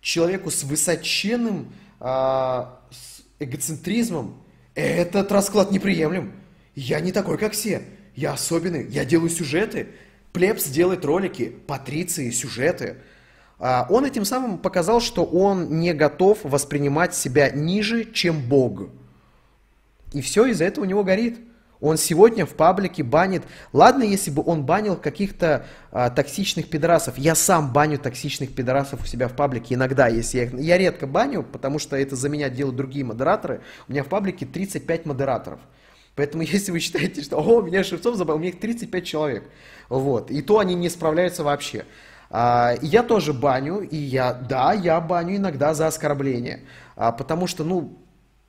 [0.00, 4.36] человеку с высоченным а, с эгоцентризмом,
[4.74, 6.32] этот расклад неприемлем.
[6.74, 7.82] Я не такой, как все.
[8.14, 8.86] Я особенный.
[8.88, 9.88] Я делаю сюжеты.
[10.32, 12.96] Плебс делает ролики, патриции, сюжеты.
[13.58, 18.90] А, Он этим самым показал, что он не готов воспринимать себя ниже, чем Бог.
[20.12, 21.38] И все из-за этого у него горит.
[21.80, 23.42] Он сегодня в паблике банит.
[23.72, 27.18] Ладно, если бы он банил каких-то а, токсичных пидорасов.
[27.18, 30.54] Я сам баню токсичных пидорасов у себя в паблике иногда, если я их...
[30.54, 33.60] Я редко баню, потому что это за меня делают другие модераторы.
[33.88, 35.60] У меня в паблике 35 модераторов.
[36.14, 39.44] Поэтому если вы считаете, что о, меня Шевцов забанил, у меня их 35 человек.
[39.88, 40.30] Вот.
[40.30, 41.84] И то они не справляются вообще.
[42.30, 46.64] А, и я тоже баню, и я, да, я баню иногда за оскорбление.
[46.96, 47.98] А, потому что, ну,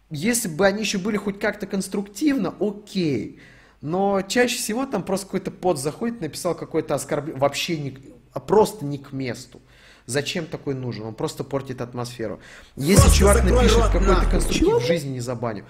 [0.10, 3.40] если бы они еще были хоть как-то конструктивно, окей.
[3.82, 7.98] Но чаще всего там просто какой-то под заходит, написал какое-то оскорбление, вообще не,
[8.34, 9.62] а просто не к месту.
[10.06, 11.06] Зачем такой нужен?
[11.06, 12.40] Он просто портит атмосферу.
[12.78, 14.80] Если Просто чувак напишет какой-то конструктив, Чего?
[14.80, 15.66] в жизни не забаню.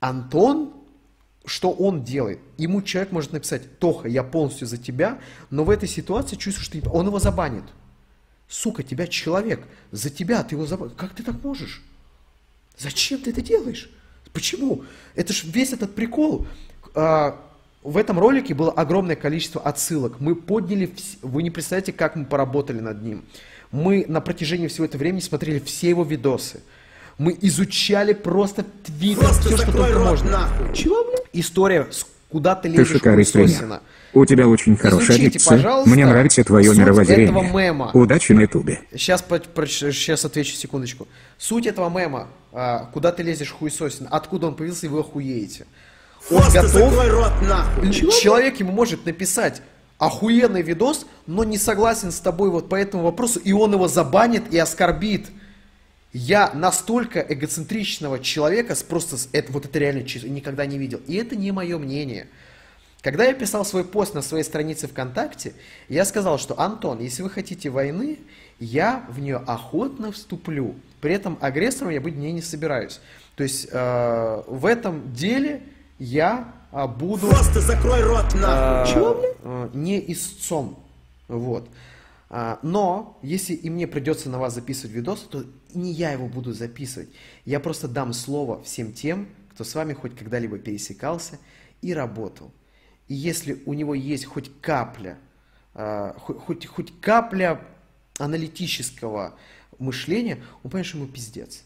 [0.00, 0.72] Антон,
[1.44, 2.40] что он делает?
[2.56, 6.90] Ему человек может написать, Тоха, я полностью за тебя, но в этой ситуации чувствую, что
[6.90, 7.64] он его забанит.
[8.48, 10.94] Сука, тебя человек, за тебя ты его забанил.
[10.96, 11.82] Как ты так можешь?
[12.80, 13.90] Зачем ты это делаешь?
[14.32, 14.84] Почему?
[15.14, 16.46] Это же весь этот прикол.
[16.94, 17.38] А,
[17.82, 20.18] в этом ролике было огромное количество отсылок.
[20.20, 23.24] Мы подняли, вс- вы не представляете, как мы поработали над ним.
[23.70, 26.60] Мы на протяжении всего этого времени смотрели все его видосы.
[27.18, 30.30] Мы изучали просто твиттер, Просто все, что только рот, можно.
[30.30, 30.74] нахуй.
[30.74, 31.18] Чего, блин?
[31.34, 31.86] История,
[32.30, 33.56] куда ты Ты лезешь, шикарный хуесосина.
[33.56, 33.80] стример.
[34.12, 35.56] У тебя очень хорошая Изучите, дикция.
[35.56, 37.52] пожалуйста, Мне нравится твое суть этого мировоззрение.
[37.52, 37.90] мема.
[37.94, 38.80] Удачи на ютубе.
[38.92, 41.06] Сейчас, сейчас отвечу секундочку.
[41.38, 45.66] Суть этого мема, а, куда ты лезешь, хуесосин, откуда он появился, и вы охуеете.
[46.30, 47.92] Он Просто готов, рот нахуй.
[47.92, 49.62] человек ему может написать
[49.98, 54.52] охуенный видос, но не согласен с тобой вот по этому вопросу, и он его забанит
[54.52, 55.28] и оскорбит.
[56.12, 61.00] Я настолько эгоцентричного человека просто это, вот это реально никогда не видел.
[61.06, 62.26] И это не мое мнение.
[63.02, 65.54] Когда я писал свой пост на своей странице ВКонтакте,
[65.88, 68.18] я сказал, что Антон, если вы хотите войны,
[68.58, 70.74] я в нее охотно вступлю.
[71.00, 73.00] При этом агрессором я быть не, не собираюсь.
[73.36, 75.62] То есть э, в этом деле
[75.98, 78.92] я а, буду Просто закрой рот нахуй.
[79.42, 80.78] а, э, не истцом.
[81.26, 81.68] Вот.
[82.28, 86.52] А, Но, если и мне придется на вас записывать видос, то не я его буду
[86.52, 87.08] записывать.
[87.46, 91.38] Я просто дам слово всем тем, кто с вами хоть когда-либо пересекался
[91.80, 92.52] и работал.
[93.10, 95.18] И если у него есть хоть капля,
[95.74, 97.60] а, хоть, хоть, капля
[98.18, 99.34] аналитического
[99.80, 101.64] мышления, он понимает, что ему пиздец.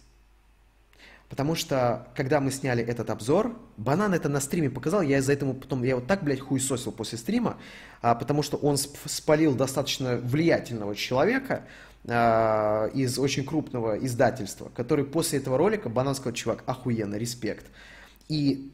[1.29, 5.53] Потому что, когда мы сняли этот обзор, Банан это на стриме показал, я из-за этого
[5.53, 7.59] потом, я вот так, блядь, хуесосил после стрима,
[8.01, 11.65] а, потому что он сп- спалил достаточно влиятельного человека
[12.09, 17.67] а, из очень крупного издательства, который после этого ролика, Банан сказал, чувак, охуенно, респект.
[18.31, 18.73] И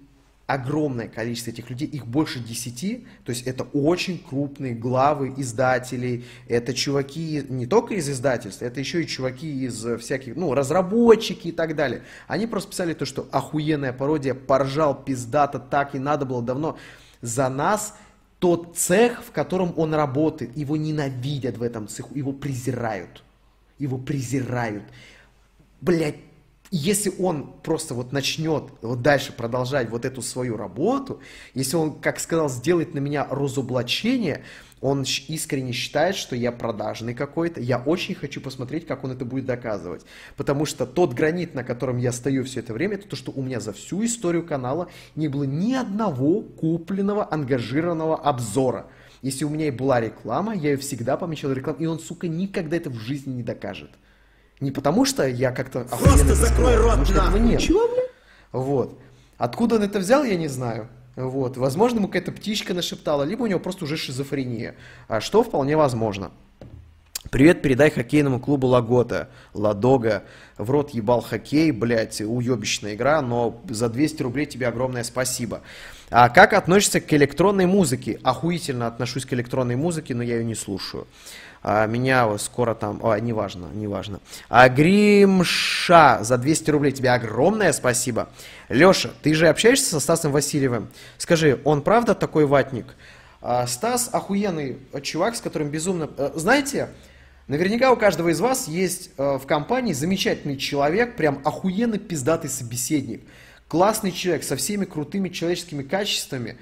[0.53, 6.75] огромное количество этих людей, их больше десяти, то есть это очень крупные главы издателей, это
[6.75, 11.77] чуваки не только из издательств, это еще и чуваки из всяких, ну, разработчики и так
[11.77, 12.03] далее.
[12.27, 16.77] Они просто писали то, что охуенная пародия, поржал, пиздато, так и надо было давно.
[17.23, 17.95] За нас
[18.41, 23.23] тот цех, в котором он работает, его ненавидят в этом цеху, его презирают.
[23.79, 24.83] Его презирают.
[25.81, 26.17] Блять,
[26.71, 31.21] если он просто вот начнет вот дальше продолжать вот эту свою работу,
[31.53, 34.45] если он, как сказал, сделает на меня разоблачение,
[34.81, 39.45] он искренне считает, что я продажный какой-то, я очень хочу посмотреть, как он это будет
[39.45, 40.07] доказывать.
[40.37, 43.43] Потому что тот гранит, на котором я стою все это время, это то, что у
[43.43, 48.87] меня за всю историю канала не было ни одного купленного, ангажированного обзора.
[49.23, 52.77] Если у меня и была реклама, я ее всегда помечал рекламу, и он, сука, никогда
[52.77, 53.91] это в жизни не докажет.
[54.61, 57.41] Не потому что я как-то это закрой скрываю, рот, потому что этого нахуй.
[57.41, 57.63] нет.
[58.53, 58.99] Вот.
[59.39, 60.89] Откуда он это взял, я не знаю.
[61.17, 61.57] Вот.
[61.57, 64.75] Возможно, ему какая-то птичка нашептала, либо у него просто уже шизофрения.
[65.09, 66.31] А что вполне возможно.
[67.31, 69.29] Привет передай хоккейному клубу Лагота.
[69.55, 70.25] Ладога.
[70.59, 75.61] В рот ебал хоккей, блядь, уебищная игра, но за 200 рублей тебе огромное спасибо.
[76.11, 78.19] А как относишься к электронной музыке?
[78.23, 81.07] Охуительно отношусь к электронной музыке, но я ее не слушаю.
[81.63, 83.01] А, меня скоро там...
[83.05, 84.21] А, неважно, неважно.
[84.49, 88.31] А Гримша за 200 рублей тебе огромное спасибо.
[88.69, 90.89] Леша, ты же общаешься со Стасом Васильевым?
[91.19, 92.95] Скажи, он правда такой ватник?
[93.43, 96.11] А, Стас охуенный чувак, с которым безумно...
[96.17, 96.89] э, Знаете,
[97.47, 103.23] наверняка у каждого из вас есть э, в компании замечательный человек, прям охуенно пиздатый собеседник,
[103.69, 106.57] классный человек со всеми крутыми человеческими качествами,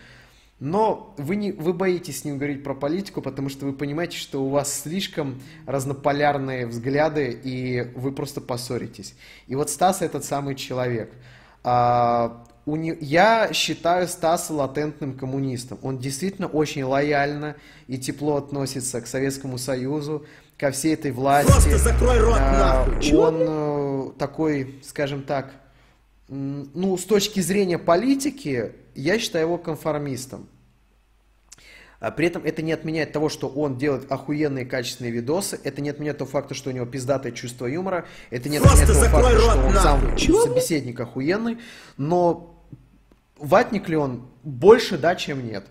[0.61, 4.43] но вы, не, вы боитесь с ним говорить про политику, потому что вы понимаете, что
[4.43, 9.15] у вас слишком разнополярные взгляды, и вы просто поссоритесь.
[9.47, 11.13] И вот Стас этот самый человек.
[11.63, 12.97] А, у не...
[13.01, 15.79] Я считаю Стаса латентным коммунистом.
[15.83, 17.55] Он действительно очень лояльно
[17.87, 20.27] и тепло относится к Советскому Союзу,
[20.59, 21.53] ко всей этой власти.
[21.53, 23.15] Просто закрой рот А, нахуй.
[23.15, 25.53] Он э, такой, скажем так,
[26.29, 30.49] ну, с точки зрения политики, я считаю его конформистом.
[32.01, 35.91] А При этом это не отменяет того, что он делает охуенные качественные видосы, это не
[35.91, 39.41] отменяет того факта, что у него пиздатое чувство юмора, это не Просто отменяет того факта,
[39.41, 40.19] что он нахуй.
[40.19, 41.59] сам собеседник охуенный,
[41.97, 42.55] но
[43.37, 44.29] ватник ли он?
[44.45, 45.67] Больше да, чем нет.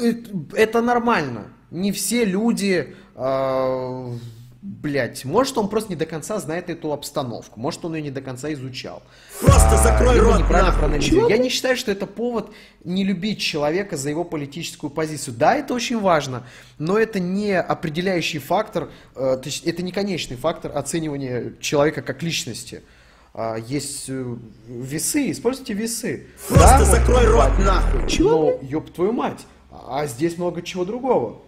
[0.00, 1.48] Это- Это нормально.
[1.70, 4.12] Не все люди, э,
[4.66, 8.20] блядь, может он просто не до конца знает эту обстановку, может он ее не до
[8.20, 9.02] конца изучал.
[9.40, 11.28] Просто закрой либо рот неправильно проанализировал.
[11.28, 12.50] Я не считаю, что это повод
[12.82, 15.36] не любить человека за его политическую позицию.
[15.36, 16.44] Да, это очень важно,
[16.78, 22.22] но это не определяющий фактор, э, то есть это не конечный фактор оценивания человека как
[22.22, 22.82] личности.
[23.34, 24.36] А, Есть э,
[24.66, 26.26] весы, используйте весы.
[26.48, 28.00] Просто вот, закрой рот нахуй.
[28.18, 31.42] Но, ёб твою мать, а здесь много чего другого.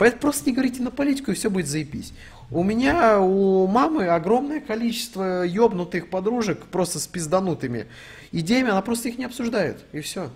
[0.00, 2.14] Поэтому просто не говорите на политику, и все будет заебись.
[2.50, 7.84] У меня, у мамы огромное количество ёбнутых подружек, просто с пизданутыми
[8.32, 10.30] идеями, она просто их не обсуждает, и все.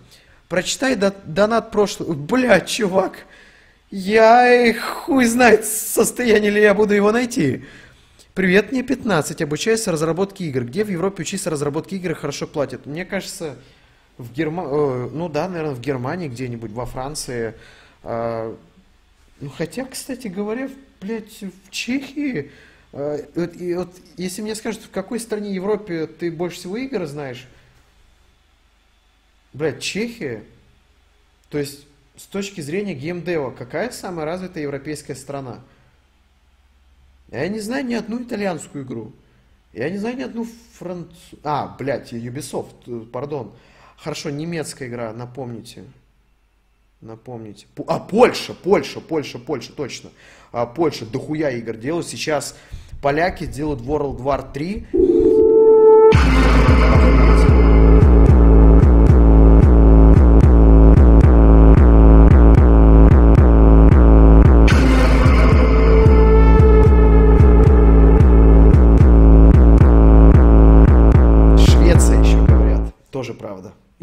[0.51, 2.15] Прочитай до- донат прошлый.
[2.15, 3.25] Бля, чувак,
[3.91, 7.65] я хуй знает, состояние ли я буду его найти.
[8.35, 10.65] Привет, мне 15, обучаюсь разработке игр.
[10.65, 12.85] Где в Европе учиться разработке игр и хорошо платят?
[12.85, 13.57] Мне кажется,
[14.19, 17.55] в Германии, ну да, наверное, в Германии где-нибудь, во Франции.
[19.41, 20.71] Ну, хотя, кстати говоря,
[21.01, 22.51] блядь, в Чехии,
[22.93, 27.05] а, вот, и вот если мне скажут, в какой стране Европе ты больше всего игр
[27.07, 27.47] знаешь,
[29.53, 30.45] блядь, Чехия,
[31.51, 35.61] то есть с точки зрения геймдева, какая самая развитая европейская страна?
[37.31, 39.13] Я не знаю ни одну итальянскую игру.
[39.73, 40.47] Я не знаю ни одну
[40.79, 41.41] французскую...
[41.43, 43.53] А, блядь, Ubisoft, э, пардон.
[43.97, 45.85] Хорошо, немецкая игра, напомните.
[47.05, 47.67] Напомните.
[47.77, 50.09] Пу- А, Польша, Польша, Польша, Польша, точно.
[50.53, 52.07] А, Польша, дохуя игр делают.
[52.07, 52.57] Сейчас
[53.03, 54.87] поляки делают World War 3.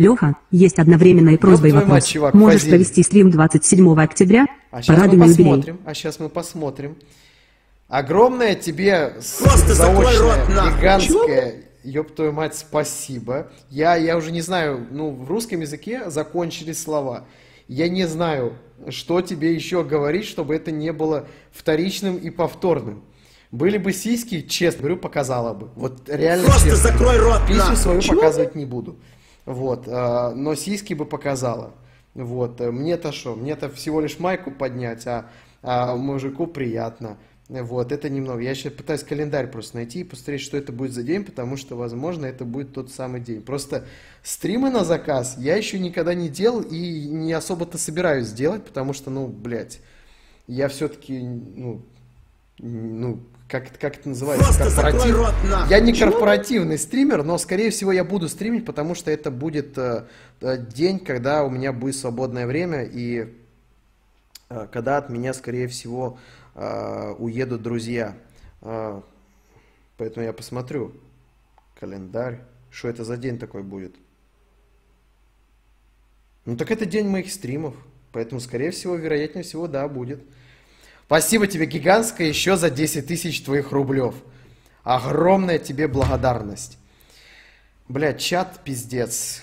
[0.02, 2.06] Леха, есть одновременная просьба и твою мать, вопрос.
[2.08, 2.72] чувак, Можешь позель.
[2.72, 4.48] провести стрим 27 октября?
[4.72, 5.50] А сейчас Порадуй мы на юбилей.
[5.50, 5.80] посмотрим.
[5.86, 6.96] А сейчас мы посмотрим.
[7.88, 10.80] Огромное тебе Просто закрой заочное, рот нахуй.
[10.80, 13.52] гигантское, ёб твою мать, спасибо.
[13.70, 17.26] Я, я уже не знаю, ну, в русском языке закончились слова.
[17.68, 18.54] Я не знаю,
[18.90, 23.04] что тебе еще говорить, чтобы это не было вторичным и повторным.
[23.52, 25.70] Были бы сиськи, честно говорю, показала бы.
[25.76, 26.90] Вот реально Просто честно.
[26.92, 28.96] закрой рот Писю свою показывать не буду.
[29.46, 31.74] Вот, а, но сиськи бы показала.
[32.14, 33.36] Вот, э, мне-то что?
[33.36, 35.30] Мне-то всего лишь майку поднять, а,
[35.62, 37.18] а мужику приятно.
[37.48, 38.40] Вот, это немного.
[38.42, 41.76] Я сейчас пытаюсь календарь просто найти и посмотреть, что это будет за день, потому что,
[41.76, 43.42] возможно, это будет тот самый день.
[43.42, 43.86] Просто
[44.24, 49.10] стримы на заказ я еще никогда не делал и не особо-то собираюсь делать, потому что,
[49.10, 49.82] ну, блядь,
[50.48, 51.82] я все-таки, ну,
[52.58, 53.20] ну,
[53.52, 54.46] как, это- как это называется?
[54.46, 55.16] Просто Корпоратив.
[55.18, 55.70] рот нахуй.
[55.70, 60.06] Я не корпоративный стример, но, скорее всего, я буду стримить, потому что это будет э,
[60.40, 63.36] э, день, когда у меня будет свободное время, и
[64.50, 66.18] э, когда от меня, скорее всего,
[66.56, 68.16] э, уедут друзья.
[68.62, 69.02] Э,
[69.98, 70.94] поэтому я посмотрю
[71.78, 72.40] календарь,
[72.70, 73.94] что это за день такой будет.
[76.46, 77.76] Ну, так это день моих стримов,
[78.14, 80.22] поэтому, скорее всего, вероятнее всего, да, будет.
[81.12, 84.16] Спасибо тебе гигантское еще за 10 тысяч твоих рублев.
[84.86, 86.78] Огромная тебе благодарность.
[87.90, 89.42] Бля, чат пиздец.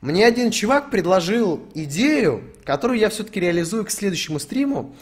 [0.00, 4.96] Мне один чувак предложил идею, которую я все-таки реализую к следующему стриму.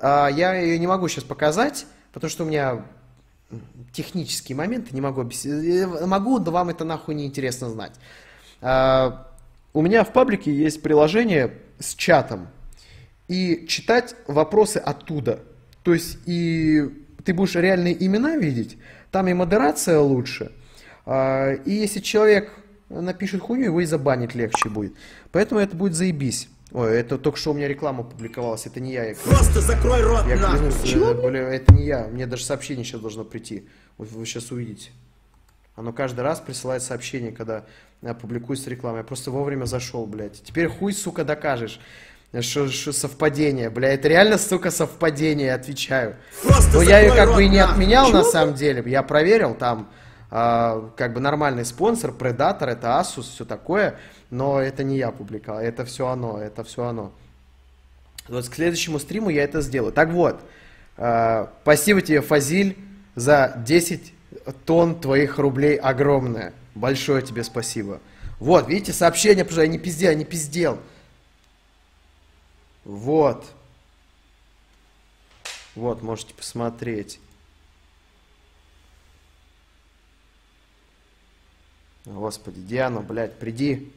[0.00, 2.86] А, Я ее не могу сейчас показать, потому что у меня
[3.92, 5.74] технические моменты, не могу объяснить.
[5.74, 7.94] Э, Могу, да вам это нахуй не интересно знать.
[8.60, 9.26] А,
[9.72, 12.46] У меня в паблике есть приложение с чатом.
[13.28, 15.40] И читать вопросы оттуда.
[15.82, 16.90] То есть и
[17.24, 18.76] ты будешь реальные имена видеть,
[19.10, 20.52] там и модерация лучше.
[21.06, 22.50] А, И если человек
[22.88, 24.94] напишет хуйню, его и забанить легче будет.
[25.32, 26.48] Поэтому это будет заебись.
[26.72, 29.04] Ой, это только что у меня реклама публиковалась, это не я.
[29.04, 29.14] Я.
[29.14, 30.70] Просто закрой рот Я нахуй.
[30.70, 32.08] клянусь, э, бля, это не я.
[32.08, 33.68] Мне даже сообщение сейчас должно прийти.
[33.96, 34.90] Вот вы сейчас увидите.
[35.76, 37.64] Оно каждый раз присылает сообщение, когда
[38.20, 38.98] публикуется реклама.
[38.98, 40.42] Я просто вовремя зашел, блядь.
[40.42, 41.80] Теперь хуй, сука, докажешь.
[42.42, 46.16] Что, совпадение, бля, это реально, сука, совпадение, отвечаю.
[46.42, 48.30] Просто Но я ее как бы и рот, не отменял на Чего?
[48.30, 48.82] самом деле.
[48.86, 49.88] Я проверил, там
[50.30, 53.96] а, как бы нормальный спонсор, Predator, это Asus, все такое.
[54.30, 57.12] Но это не я публиковал, это все оно, это все оно.
[58.26, 59.92] Вот к следующему стриму я это сделаю.
[59.92, 60.40] Так вот,
[60.96, 62.76] а, спасибо тебе, Фазиль,
[63.14, 64.12] за 10
[64.64, 66.52] тонн твоих рублей огромное.
[66.74, 68.00] Большое тебе спасибо.
[68.40, 70.78] Вот, видите, сообщение, потому что я не пиздел, я не пиздел.
[72.84, 73.44] Вот.
[75.74, 77.18] Вот, можете посмотреть.
[82.04, 83.90] Господи, Диана, блядь, приди.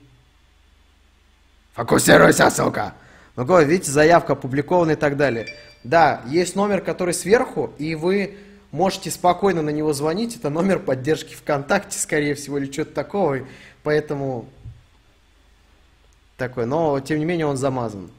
[1.74, 2.96] Фокусируйся, сука!
[3.36, 5.48] Ну, видите, заявка опубликована и так далее.
[5.84, 8.38] Да, есть номер, который сверху, и вы
[8.72, 10.36] можете спокойно на него звонить.
[10.36, 13.40] Это номер поддержки ВКонтакте, скорее всего, или что-то такого.
[13.84, 14.50] Поэтому
[16.38, 18.10] такой, но тем не менее он замазан.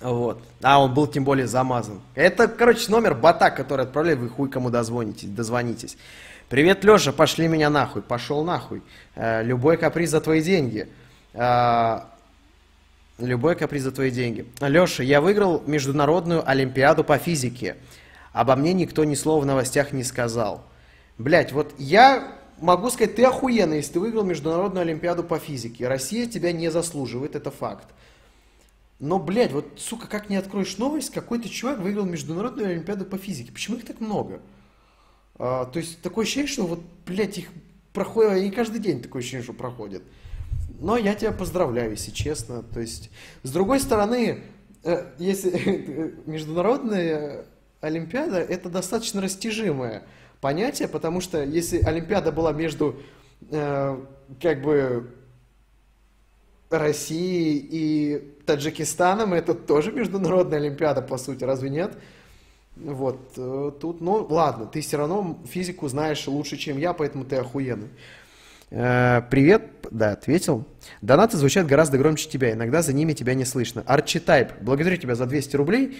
[0.00, 0.42] Вот.
[0.62, 2.00] А, он был тем более замазан.
[2.14, 5.96] Это, короче, номер бота, который отправляет, вы хуй кому дозвонитесь, дозвонитесь.
[6.48, 8.02] Привет, Леша, пошли меня нахуй.
[8.02, 8.82] Пошел нахуй.
[9.14, 10.88] Э, любой каприз за твои деньги.
[11.32, 12.00] Э,
[13.18, 14.46] любой каприз за твои деньги.
[14.60, 17.76] Леша, я выиграл международную олимпиаду по физике.
[18.32, 20.62] Обо мне никто ни слова в новостях не сказал.
[21.18, 25.88] Блять, вот я могу сказать, ты охуенный, если ты выиграл международную олимпиаду по физике.
[25.88, 27.88] Россия тебя не заслуживает, это факт.
[28.98, 33.52] Но, блядь, вот, сука, как не откроешь новость, какой-то чувак выиграл международную олимпиаду по физике.
[33.52, 34.40] Почему их так много?
[35.38, 37.48] А, то есть такое ощущение, что вот, блядь, их
[37.92, 40.02] проходит, и каждый день такое ощущение, что проходит.
[40.80, 42.62] Но я тебя поздравляю, если честно.
[42.62, 43.10] То есть,
[43.42, 44.42] с другой стороны,
[44.82, 47.44] э, если международная
[47.82, 50.04] олимпиада, это достаточно растяжимое
[50.40, 52.96] понятие, потому что если олимпиада была между,
[53.50, 54.04] э,
[54.40, 55.14] как бы,
[56.70, 61.92] Россией и Таджикистаном, это тоже международная олимпиада, по сути, разве нет?
[62.76, 67.36] Вот, э, тут, ну, ладно, ты все равно физику знаешь лучше, чем я, поэтому ты
[67.36, 67.88] охуенный.
[68.70, 70.64] Э, Привет, да, ответил.
[71.00, 73.82] Донаты звучат гораздо громче тебя, иногда за ними тебя не слышно.
[73.86, 75.98] Арчитайп, благодарю тебя за 200 рублей.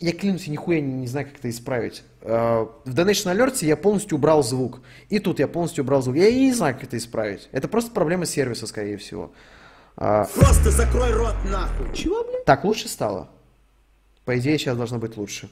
[0.00, 2.02] Я клянусь, я нихуя не, не знаю, как это исправить.
[2.22, 4.80] Э, В Donation Alert я полностью убрал звук.
[5.08, 6.16] И тут я полностью убрал звук.
[6.16, 7.48] Я не знаю, как это исправить.
[7.52, 9.30] Это просто проблема сервиса, скорее всего.
[9.96, 11.92] А, Просто закрой рот нахуй.
[11.94, 12.40] Чего, блин?
[12.46, 13.28] Так лучше стало?
[14.24, 15.48] По идее, сейчас должно быть лучше.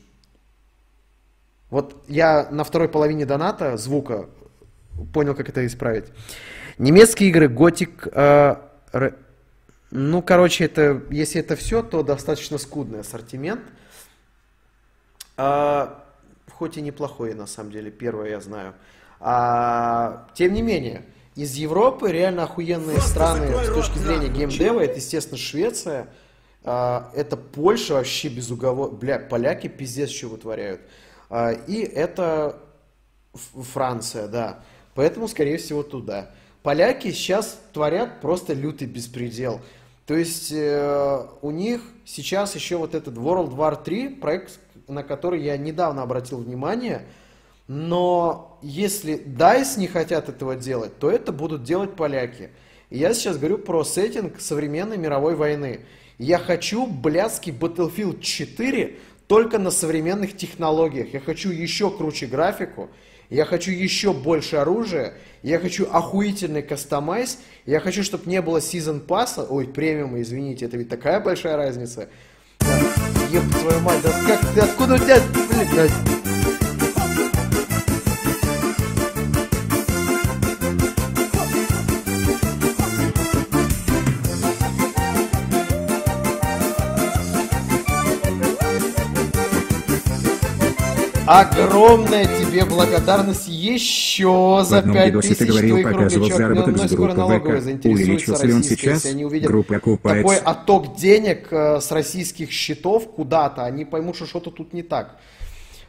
[1.71, 4.29] Вот я на второй половине доната звука
[5.13, 6.07] понял, как это исправить.
[6.79, 8.09] Немецкие игры Готик...
[9.91, 13.61] ну, короче, это, если это все, то достаточно скудный ассортимент.
[15.37, 16.05] А,
[16.51, 18.75] хоть и неплохой, на самом деле, первое я знаю.
[19.21, 21.05] А, тем не менее,
[21.37, 24.39] из Европы реально охуенные Просто страны с точки зрения нахуй.
[24.39, 24.81] геймдева.
[24.81, 26.09] Это, естественно, Швеция.
[26.63, 28.91] А, это Польша вообще без уговора.
[28.91, 30.81] Бля, поляки пиздец что вытворяют.
[31.29, 32.59] А, и это
[33.33, 34.61] Франция, да.
[34.95, 36.31] Поэтому, скорее всего, туда.
[36.63, 39.61] Поляки сейчас творят просто лютый беспредел.
[40.07, 44.59] То есть э, у них сейчас еще вот этот World War 3, проект,
[44.89, 47.07] на который я недавно обратил внимание,
[47.69, 52.51] но если DICE не хотят этого делать, то это будут делать поляки.
[52.91, 55.81] И я сейчас говорю про сеттинг современной мировой войны.
[56.19, 61.15] Я хочу блядский Battlefield 4 только на современных технологиях.
[61.15, 62.91] Я хочу еще круче графику,
[63.31, 68.99] я хочу еще больше оружия, я хочу охуительный кастомайз, я хочу, чтобы не было сезон
[69.01, 72.09] пасса, ой, премиума, извините, это ведь такая большая разница.
[73.31, 75.19] Еб твою мать, да как ты, откуда у тебя,
[75.73, 76.20] блядь,
[91.31, 96.93] Огромная тебе благодарность еще за одном 5 видосе ты тысяч говорил, твоих показывал заработок с
[96.93, 97.87] группы ВК.
[97.87, 99.05] Увеличился ли он сейчас?
[99.05, 100.23] если они увидят Группа окупается.
[100.23, 105.19] такой отток денег э, с российских счетов куда-то, они поймут, что что-то тут не так.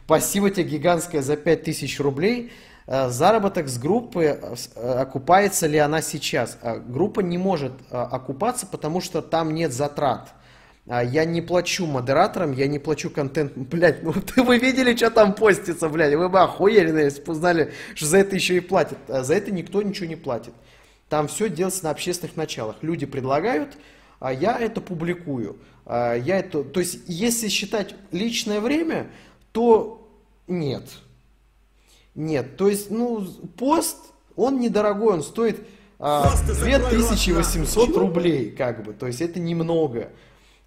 [0.05, 2.51] Спасибо тебе гигантское за 5000 рублей.
[2.85, 4.39] Э, Заработок с группы,
[4.76, 6.59] э, окупается ли она сейчас?
[6.88, 10.35] Группа не может окупаться, потому что там нет затрат.
[10.87, 13.53] А, Я не плачу модераторам, я не плачу контент.
[13.55, 14.13] Блять, ну
[14.43, 16.15] вы видели, что там постится, блядь?
[16.15, 18.97] Вы бы охуели, если бы узнали, что за это еще и платят.
[19.07, 20.53] А за это никто ничего не платит.
[21.09, 22.77] Там все делается на общественных началах.
[22.81, 23.77] Люди предлагают,
[24.19, 25.57] а я это публикую.
[25.85, 29.07] А Я это, то есть, если считать личное время,
[29.51, 30.07] то
[30.47, 30.83] нет.
[32.15, 33.25] Нет, то есть, ну,
[33.57, 33.97] пост,
[34.35, 35.65] он недорогой, он стоит
[35.97, 38.01] а, Просто закрой рот, 2800 нахуй.
[38.01, 40.09] рублей, как бы, то есть это немного.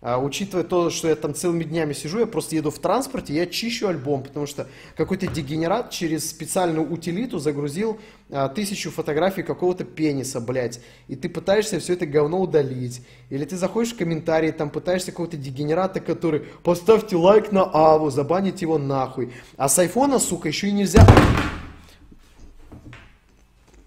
[0.07, 3.47] А, учитывая то, что я там целыми днями сижу, я просто еду в транспорте, я
[3.47, 4.69] чищу альбом, потому что
[4.99, 7.99] какой-то дегенерат через специальную утилиту загрузил
[8.31, 13.01] а, тысячу фотографий какого-то пениса, блядь, и ты пытаешься все это говно удалить.
[13.31, 18.61] Или ты заходишь в комментарии, там пытаешься какого-то дегенерата, который поставьте лайк на Аву, забанить
[18.61, 19.33] его нахуй.
[19.57, 21.07] А с айфона, сука, еще и нельзя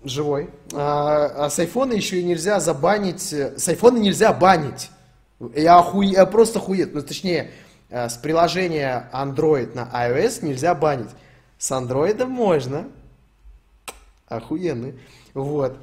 [0.03, 0.49] живой.
[0.73, 3.31] А, а с айфона еще и нельзя забанить.
[3.33, 4.89] э, С айфона нельзя банить.
[5.55, 6.93] Я, охуе, я просто хует.
[6.93, 7.51] Ну, точнее,
[7.89, 11.09] э, с приложения Android на iOS нельзя банить.
[11.57, 12.87] С Android можно.
[14.27, 14.99] Охуенный.
[15.33, 15.77] Вот.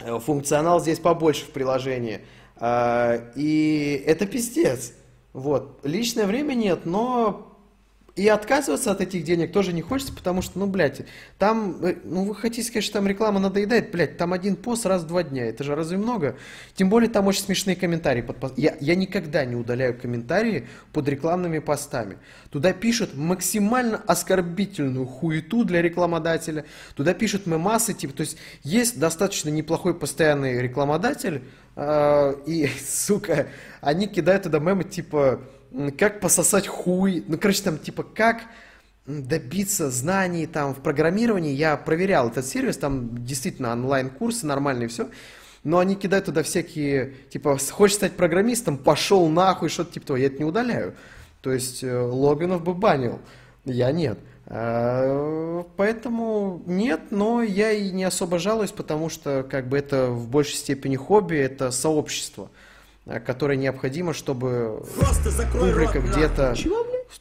[0.00, 2.20] Э, Функционал здесь побольше в приложении.
[2.56, 4.92] А, И это пиздец.
[5.32, 5.78] Вот.
[5.84, 7.47] Личное время нет, но
[8.18, 11.02] и отказываться от этих денег тоже не хочется, потому что, ну, блядь,
[11.38, 15.02] там, э, ну, вы хотите сказать, что там реклама надоедает, блядь, там один пост раз
[15.02, 16.36] в два дня, это же разве много?
[16.74, 21.08] Тем более там очень смешные комментарии под пост- Я, я никогда не удаляю комментарии под
[21.08, 22.18] рекламными постами.
[22.50, 26.64] Туда пишут максимально оскорбительную хуету для рекламодателя,
[26.96, 31.42] туда пишут мемасы, типа, то есть есть достаточно неплохой постоянный рекламодатель,
[31.76, 33.46] э, и, сука,
[33.80, 35.40] они кидают туда мемы, типа,
[35.98, 38.42] как пососать хуй, ну, короче, там, типа, как
[39.06, 41.54] добиться знаний там в программировании.
[41.54, 45.08] Я проверял этот сервис, там действительно онлайн-курсы нормальные, все.
[45.64, 50.16] Но они кидают туда всякие, типа, хочешь стать программистом, пошел нахуй, что-то типа того.
[50.18, 50.94] Я это не удаляю.
[51.40, 53.20] То есть э, Логинов бы банил,
[53.64, 54.18] я нет.
[54.46, 60.28] А, Поэтому нет, но я и не особо жалуюсь, потому что как бы это в
[60.28, 62.50] большей степени хобби, это сообщество,
[63.24, 64.84] которое необходимо, чтобы
[65.52, 66.54] публика где-то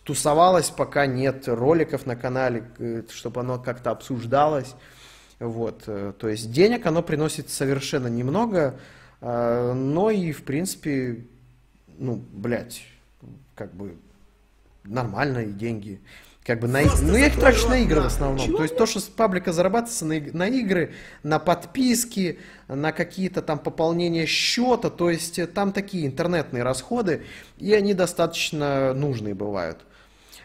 [0.03, 4.75] тусовалась, пока нет роликов на канале, э, чтобы оно как-то обсуждалось.
[5.39, 8.79] Вот, э, то есть денег оно приносит совершенно немного,
[9.21, 11.25] э, но и в принципе,
[11.97, 12.83] ну, блядь,
[13.55, 13.95] как бы
[14.83, 16.01] нормальные деньги.
[16.47, 18.55] Как бы на, Просто ну, я их трачу на игры в основном.
[18.55, 23.59] То есть то, что с паблика зарабатывается на, на игры, на подписки, на какие-то там
[23.59, 27.23] пополнения счета, то есть э, там такие интернетные расходы,
[27.57, 29.79] и они достаточно нужные бывают.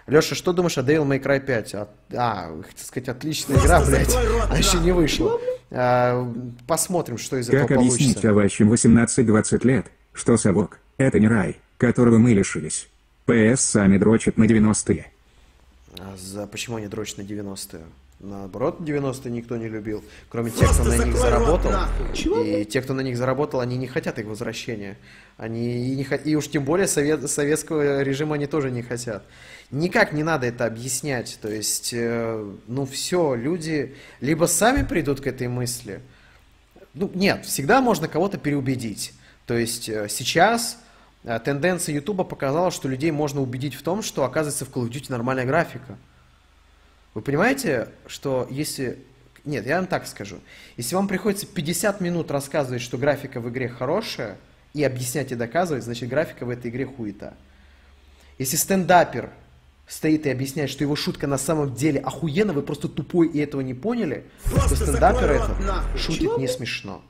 [0.09, 1.75] Леша, что думаешь о Devil May Cry 5?
[1.77, 4.15] А, а, хотел сказать, отличная Просто игра, блядь.
[4.27, 5.41] рот, Она еще не вышла.
[5.71, 6.33] А,
[6.67, 8.31] посмотрим, что из этого Как объяснить получится.
[8.31, 12.89] овощам 18-20 лет, что совок– это не рай, которого мы лишились?
[13.25, 15.13] ПС сами дрочат на 90-е.
[16.05, 17.83] А за, почему они дрочат на 90-е?
[18.19, 21.71] Наоборот, 90-е никто не любил, кроме тех, кто Просто на них заработал.
[21.71, 22.63] нахуй.
[22.63, 24.97] И те, кто на них заработал, они не хотят их возвращения.
[25.37, 29.25] Они и, не, и уж тем более совет, советского режима они тоже не хотят.
[29.71, 31.39] Никак не надо это объяснять.
[31.41, 36.01] То есть, э, ну все, люди либо сами придут к этой мысли,
[36.95, 39.15] ну, нет, всегда можно кого-то переубедить.
[39.47, 40.79] То есть э, сейчас
[41.25, 45.07] тенденция Ютуба показала, что людей можно убедить в том, что оказывается в Call of Duty
[45.09, 45.97] нормальная графика.
[47.15, 48.99] Вы понимаете, что если...
[49.45, 50.41] Нет, я вам так скажу.
[50.77, 54.37] Если вам приходится 50 минут рассказывать, что графика в игре хорошая,
[54.75, 57.35] и объяснять и доказывать, значит графика в этой игре хуета.
[58.39, 59.31] Если стендапер
[59.87, 63.61] стоит и объясняет, что его шутка на самом деле охуенно, вы просто тупой и этого
[63.61, 66.01] не поняли, то Просто стендапер рот, этот нахуй.
[66.01, 67.03] шутит не смешно.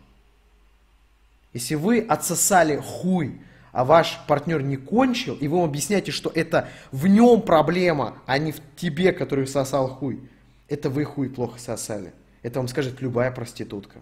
[1.53, 3.41] Если вы отсосали хуй,
[3.73, 8.39] а ваш партнер не кончил, и вы ему объясняете, что это в нем проблема, а
[8.39, 10.21] не в тебе, который сосал хуй,
[10.69, 12.13] это вы хуй плохо сосали.
[12.43, 14.01] Это вам скажет любая проститутка.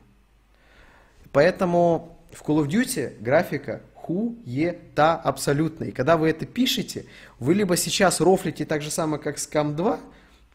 [1.32, 5.84] Поэтому в Call of Duty графика хуета абсолютно.
[5.84, 7.06] И когда вы это пишете,
[7.38, 10.00] вы либо сейчас рофлите так же самое, как Scam 2,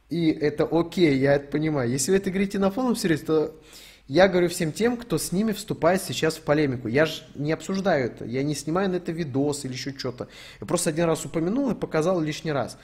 [0.09, 1.89] и это окей, я это понимаю.
[1.89, 3.55] Если вы это говорите на полном серьезе, то
[4.07, 6.88] я говорю всем тем, кто с ними вступает сейчас в полемику.
[6.88, 10.27] Я же не обсуждаю это, я не снимаю на это видос или еще что-то.
[10.61, 12.77] Я просто один раз упомянул и показал лишний раз.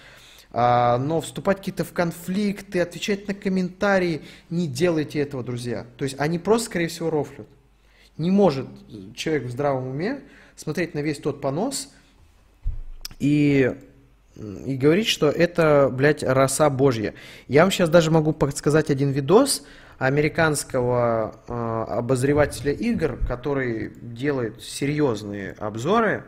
[0.52, 5.86] А, но вступать какие-то в конфликты, отвечать на комментарии, не делайте этого, друзья.
[5.98, 7.48] То есть они просто, скорее всего, рофлят.
[8.18, 8.68] Не может
[9.16, 10.22] человек в здравом уме
[10.56, 11.90] смотреть на весь тот понос
[13.20, 13.74] и,
[14.36, 17.14] и говорить, что это, блядь, роса божья.
[17.48, 19.64] Я вам сейчас даже могу подсказать один видос
[20.02, 26.24] американского э, обозревателя игр, который делает серьезные обзоры.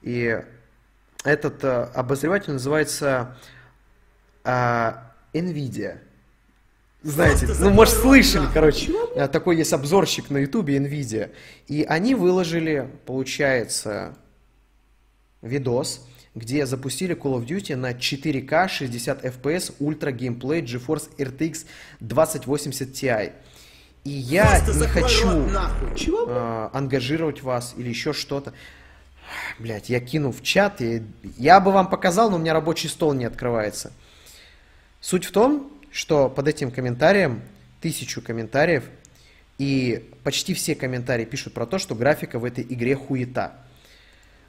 [0.00, 0.40] И
[1.24, 3.36] этот э, обозреватель называется
[4.44, 4.92] э,
[5.32, 5.98] Nvidia.
[7.02, 11.32] Знаете, ну, может, слышали, короче, э, такой есть обзорщик на ютубе Nvidia.
[11.66, 14.14] И они выложили, получается,
[15.42, 21.66] видос, где запустили Call of Duty на 4К 60 FPS Ultra Gameplay GeForce RTX
[22.00, 23.32] 2080 Ti.
[24.04, 28.54] И я Просто не хочу рот, э, ангажировать вас или еще что-то.
[29.58, 31.02] Блять, я кину в чат, и
[31.36, 33.92] я бы вам показал, но у меня рабочий стол не открывается.
[35.00, 37.42] Суть в том, что под этим комментарием
[37.80, 38.84] тысячу комментариев,
[39.58, 43.52] и почти все комментарии пишут про то, что графика в этой игре хуета.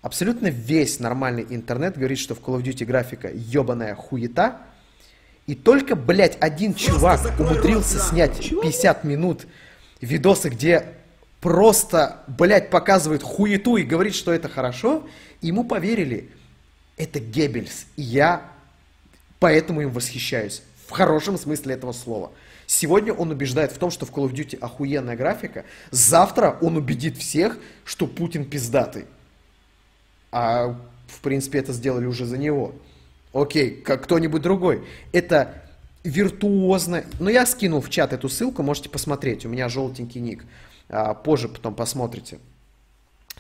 [0.02, 4.58] Абсолютно весь нормальный интернет говорит, что в Call of Duty графика ебаная хуета,
[5.46, 8.10] и только, блядь, один чувак закрой рот, умудрился нахуй.
[8.10, 8.62] снять Чего?
[8.62, 9.48] 50 минут
[10.00, 10.86] видосы, где
[11.40, 15.08] просто, блядь, показывает хуету и говорит, что это хорошо,
[15.42, 16.30] и ему поверили.
[16.98, 17.86] Это Геббельс.
[17.96, 18.44] И я
[19.40, 20.62] поэтому им восхищаюсь.
[20.88, 22.32] В хорошем смысле этого слова.
[22.66, 25.66] Сегодня он убеждает в том, что в Call of Duty охуенная графика.
[25.90, 29.06] Завтра он убедит всех, что Путин пиздатый.
[30.32, 30.76] А,
[31.08, 32.74] в принципе, это сделали уже за него.
[33.34, 34.84] Окей, как кто-нибудь другой.
[35.12, 35.64] Это
[36.04, 37.04] виртуозно.
[37.20, 39.46] Но я скинул в чат эту ссылку, можете посмотреть.
[39.46, 40.46] У меня желтенький ник.
[40.90, 42.40] А, позже потом посмотрите.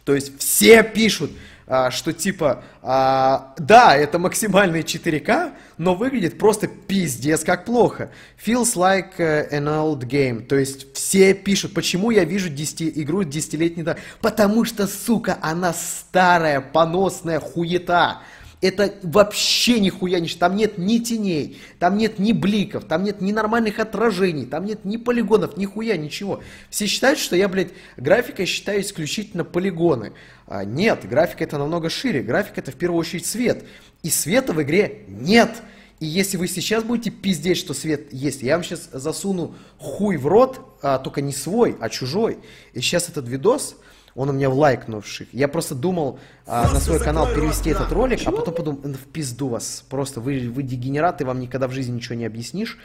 [0.05, 1.31] То есть все пишут,
[1.67, 8.11] а, что типа, а, да, это максимальный 4К, но выглядит просто пиздец как плохо.
[8.43, 10.45] Feels like э, an old game.
[10.45, 13.97] То есть все пишут, почему я вижу 10, игру десятилетней да?
[14.21, 18.21] Потому что, сука, она старая, поносная хуета.
[18.61, 20.27] Это вообще нихуя не...
[20.27, 24.85] Там нет ни теней, там нет ни бликов, там нет ни нормальных отражений, там нет
[24.85, 26.43] ни полигонов, нихуя, ничего.
[26.69, 30.13] Все считают, что я, блядь, графикой считаю исключительно полигоны.
[30.45, 32.21] А, нет, графика это намного шире.
[32.21, 33.65] Графика это в первую очередь свет.
[34.03, 35.61] И света в игре нет.
[35.99, 40.25] И если вы сейчас будете пиздеть, что свет есть, я вам сейчас засуну хуй в
[40.25, 42.39] рот, а, только не свой, а чужой.
[42.73, 43.75] И сейчас этот видос,
[44.15, 45.27] он у меня в лайкнувших.
[45.31, 47.95] Я просто думал а, на свой канал перевести рот, этот на.
[47.95, 48.37] ролик, а Чего?
[48.37, 49.85] потом подумал, «Ну, в пизду вас.
[49.89, 52.79] Просто вы, вы дегенераты, вам никогда в жизни ничего не объяснишь.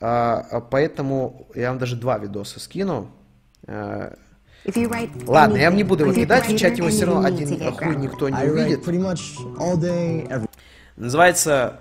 [0.00, 3.10] А, а, поэтому я вам даже два видоса скину.
[3.66, 4.16] А,
[5.26, 8.28] Ладно, я вам не буду его кидать, в чате его все равно один хуй никто
[8.28, 8.84] не увидит.
[10.96, 11.80] Называется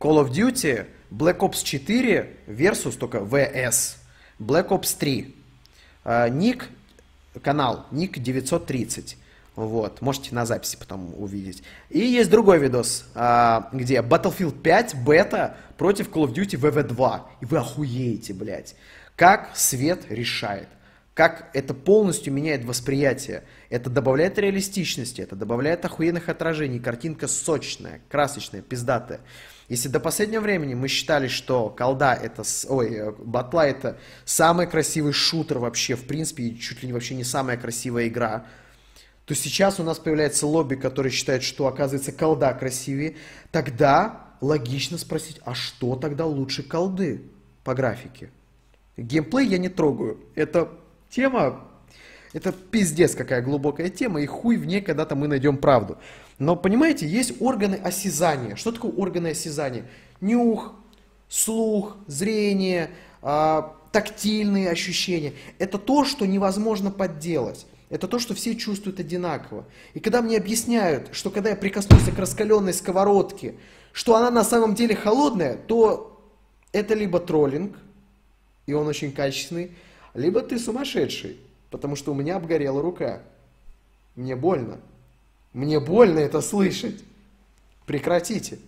[0.00, 3.96] Call of Duty Black Ops 4 versus только VS
[4.38, 5.34] Black Ops 3.
[6.04, 6.68] А, ник,
[7.42, 9.16] канал, ник 930.
[9.54, 11.62] Вот, можете на записи потом увидеть.
[11.88, 17.20] И есть другой видос, а, где Battlefield 5 бета против Call of Duty VV2.
[17.40, 18.74] И вы охуеете, блядь.
[19.16, 20.68] Как свет решает.
[21.16, 23.44] Как это полностью меняет восприятие.
[23.70, 26.78] Это добавляет реалистичности, это добавляет охуенных отражений.
[26.78, 29.20] Картинка сочная, красочная, пиздатая.
[29.70, 35.14] Если до последнего времени мы считали, что колда это, ой, э, батла это самый красивый
[35.14, 38.44] шутер вообще, в принципе, и чуть ли не вообще не самая красивая игра,
[39.24, 43.16] то сейчас у нас появляется лобби, который считает, что, оказывается, колда красивее,
[43.52, 47.22] тогда логично спросить, а что тогда лучше колды
[47.64, 48.28] по графике?
[48.98, 50.20] Геймплей я не трогаю.
[50.34, 50.70] Это
[51.10, 51.64] тема,
[52.32, 55.98] это пиздец какая глубокая тема, и хуй в ней когда-то мы найдем правду.
[56.38, 58.56] Но, понимаете, есть органы осязания.
[58.56, 59.86] Что такое органы осязания?
[60.20, 60.74] Нюх,
[61.28, 62.90] слух, зрение,
[63.22, 65.32] а, тактильные ощущения.
[65.58, 67.66] Это то, что невозможно подделать.
[67.88, 69.64] Это то, что все чувствуют одинаково.
[69.94, 73.54] И когда мне объясняют, что когда я прикоснулся к раскаленной сковородке,
[73.92, 76.20] что она на самом деле холодная, то
[76.72, 77.76] это либо троллинг,
[78.66, 79.70] и он очень качественный,
[80.16, 81.38] либо ты сумасшедший,
[81.70, 83.22] потому что у меня обгорела рука.
[84.14, 84.78] Мне больно.
[85.52, 87.02] Мне больно это слышать.
[87.86, 88.58] Прекратите.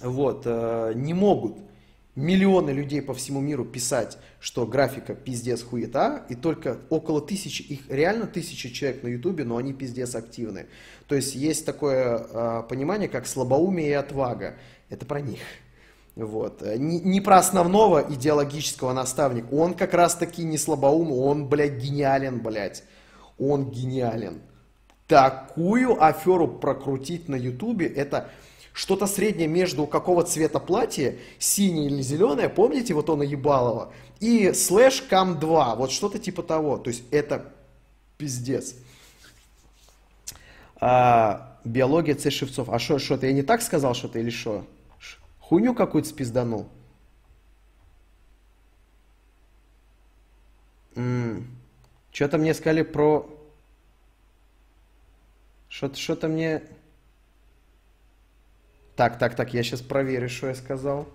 [0.00, 1.56] Вот, э, не могут
[2.16, 7.80] миллионы людей по всему миру писать, что графика пиздец хуета, и только около тысячи, их
[7.88, 10.66] реально тысячи человек на ютубе, но они пиздец активны.
[11.08, 14.54] То есть есть такое э, понимание, как слабоумие и отвага.
[14.88, 15.40] Это про них.
[16.16, 16.62] Вот.
[16.62, 19.52] Э, Не, не про основного идеологического наставника.
[19.52, 22.82] Он как раз таки не слабоум, он, блядь, гениален, блядь.
[23.38, 24.40] Он гениален.
[25.06, 28.30] Такую аферу прокрутить на ютубе, это
[28.72, 35.02] что-то среднее между какого цвета платье, синее или зеленое, помните, вот он Ебалова, и слэш
[35.02, 36.78] кам 2, вот что-то типа того.
[36.78, 37.52] То есть это
[38.18, 38.74] пиздец.
[40.80, 42.30] А, биология Ц.
[42.30, 42.68] Шевцов.
[42.70, 44.64] А что, что-то я не так сказал что-то или что?
[45.48, 46.66] Хуйню какую-то спизданул?
[52.10, 53.30] Что-то мне сказали про...
[55.68, 56.62] Что-то что мне...
[58.96, 61.06] Так, так, так, я сейчас проверю, что я сказал.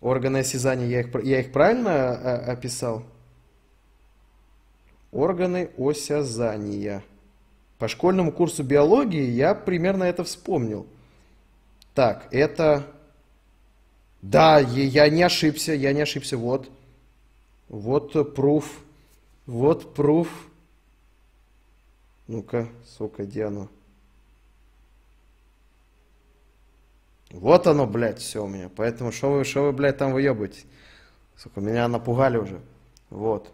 [0.00, 3.04] Органы осязания, я их, я их правильно э, описал?
[5.10, 7.02] Органы осязания.
[7.78, 10.86] По школьному курсу биологии я примерно это вспомнил.
[11.94, 12.86] Так, это...
[14.22, 16.38] Да, я не ошибся, я не ошибся.
[16.38, 16.70] Вот.
[17.68, 18.84] Вот пруф.
[19.46, 20.28] Вот пруф.
[22.28, 23.68] Ну-ка, сука, где оно?
[27.30, 28.70] Вот оно, блядь, все у меня.
[28.74, 30.64] Поэтому что вы, что вы, блядь, там выебаете?
[31.36, 32.60] Сука, меня напугали уже.
[33.10, 33.52] Вот.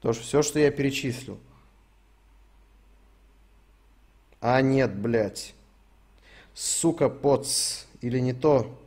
[0.00, 1.38] То, что все, что я перечислил.
[4.40, 5.54] А нет, блядь.
[6.54, 7.84] Сука, поц.
[8.00, 8.78] Или не то.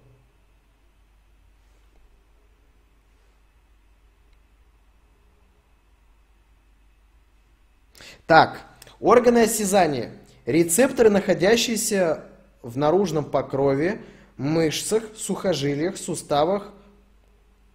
[8.30, 8.62] Так,
[9.00, 10.12] органы осязания.
[10.46, 12.26] Рецепторы, находящиеся
[12.62, 14.04] в наружном покрове,
[14.38, 16.72] мышцах, сухожилиях, суставах,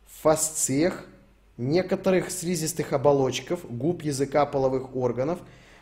[0.07, 1.07] фасциях,
[1.57, 5.41] некоторых слизистых оболочков, губ, языка, половых органов,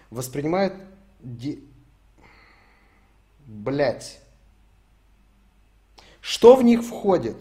[0.09, 0.73] воспринимают...
[1.21, 1.59] Де...
[3.45, 4.23] Блять.
[6.23, 7.37] Что в них входит?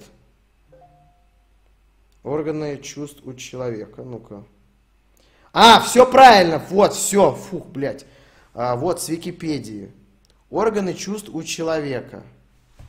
[2.24, 4.04] Органы чувств у человека.
[4.04, 4.44] Ну-ка.
[5.54, 6.62] А, все правильно.
[6.70, 7.34] Вот, все.
[7.34, 8.06] Фух, блядь.
[8.54, 9.92] А, вот с Википедии.
[10.50, 12.24] Органы чувств у человека.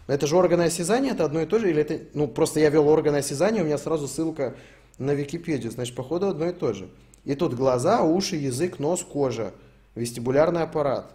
[0.06, 1.70] Это же органы осязания, это одно и то же?
[1.70, 4.56] Или это, ну, просто я вел органы осязания, у меня сразу ссылка
[4.98, 5.70] на Википедию.
[5.70, 6.88] Значит, походу, одно и то же.
[7.24, 9.52] И тут глаза, уши, язык, нос, кожа.
[9.94, 11.12] Вестибулярный аппарат.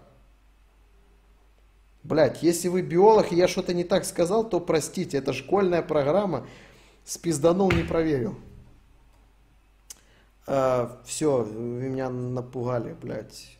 [2.03, 6.47] Блять, если вы биолог, и я что-то не так сказал, то простите, это школьная программа.
[7.03, 8.35] Спизданул, не проверил.
[10.47, 13.57] А, все, вы меня напугали, блядь.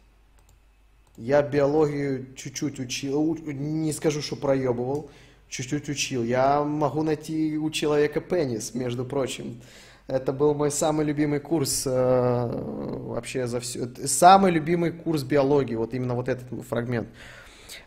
[1.18, 5.10] Я биологию чуть-чуть учил, не скажу, что проебывал,
[5.50, 6.24] чуть-чуть учил.
[6.24, 9.60] Я могу найти у человека пенис, между прочим.
[10.08, 13.90] Это был мой самый любимый курс э, вообще за все.
[14.06, 17.10] Самый любимый курс биологии, вот именно вот этот фрагмент.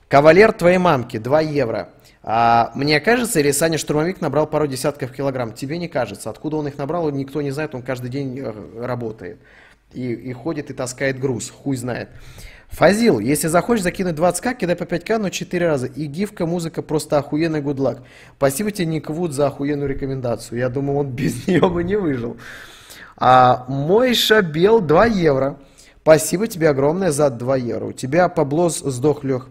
[0.08, 1.90] Кавалер твоей мамки, 2 евро.
[2.22, 5.52] А, мне кажется, или Саня Штурмовик набрал пару десятков килограмм?
[5.52, 6.30] Тебе не кажется.
[6.30, 8.52] Откуда он их набрал, никто не знает, он каждый день э,
[8.84, 9.38] работает.
[9.92, 12.10] И, и ходит и таскает груз, хуй знает.
[12.68, 15.86] Фазил, если захочешь закинуть 20к, кидай по 5к, но 4 раза.
[15.86, 18.02] И гифка, музыка просто охуенный гудлак.
[18.36, 20.58] Спасибо тебе, Ник Вуд, за охуенную рекомендацию.
[20.58, 22.36] Я думаю, он без нее бы не выжил.
[23.16, 25.58] А, мой шабел 2 евро.
[26.02, 27.86] Спасибо тебе огромное за 2 евро.
[27.86, 29.48] У тебя Паблос сдох, Лех.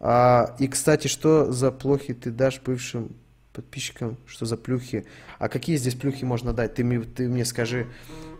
[0.00, 3.10] А, и, кстати, что за плохи ты дашь бывшим
[3.52, 4.16] подписчикам?
[4.26, 5.04] Что за плюхи?
[5.38, 6.74] А какие здесь плюхи можно дать?
[6.74, 7.86] Ты мне, ты мне скажи.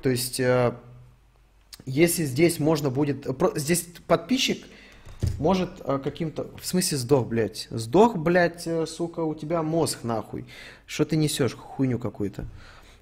[0.02, 0.72] То есть, э,
[1.86, 3.22] если здесь можно будет...
[3.36, 4.64] про- Здесь подписчик
[5.40, 6.48] может э, каким-то...
[6.60, 7.66] В смысле сдох, блядь?
[7.70, 10.46] Сдох, блядь, э, сука, у тебя мозг нахуй.
[10.86, 11.54] Что ты несешь?
[11.56, 12.44] Хуйню какую-то.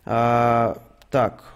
[0.07, 1.45] А, так,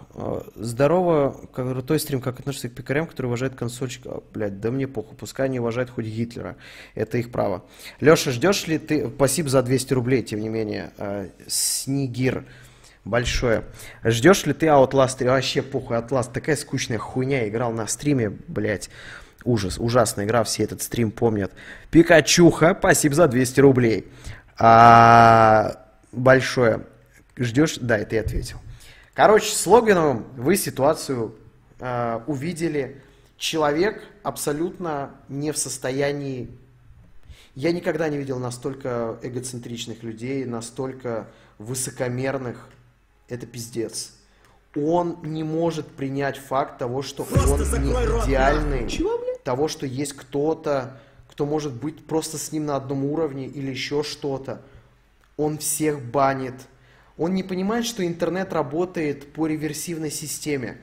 [0.55, 4.03] здорово, крутой стрим, как относишься к пикарям, которые уважают консольщик?
[4.05, 6.57] А, Блядь, да мне похуй, пускай они уважают хоть Гитлера,
[6.95, 7.63] это их право.
[7.99, 12.45] Леша, ждешь ли ты, спасибо за 200 рублей, тем не менее, э, Снегир,
[13.05, 13.63] большое.
[14.03, 15.29] Ждешь ли ты Outlast 3?
[15.29, 18.89] Вообще похуй, Outlast, такая скучная хуйня, играл на стриме, блядь.
[19.43, 21.51] Ужас, ужасная игра, все этот стрим помнят.
[21.89, 24.07] Пикачуха, спасибо за 200 рублей.
[24.57, 25.77] А,
[26.11, 26.81] большое.
[27.37, 27.77] Ждешь?
[27.79, 28.57] Да, это я ответил.
[29.13, 31.35] Короче, с Логиновым вы ситуацию
[31.79, 33.01] э, увидели.
[33.37, 36.49] Человек абсолютно не в состоянии...
[37.53, 41.27] Я никогда не видел настолько эгоцентричных людей, настолько
[41.57, 42.69] высокомерных.
[43.27, 44.13] Это пиздец.
[44.75, 48.87] Он не может принять факт того, что Просто он не идеальный.
[48.87, 50.97] Чего, того, что есть кто-то,
[51.29, 54.61] кто может быть просто с ним на одном уровне или еще что-то.
[55.35, 56.55] Он всех банит.
[57.17, 60.77] Он не понимает, что интернет работает по реверсивной системе.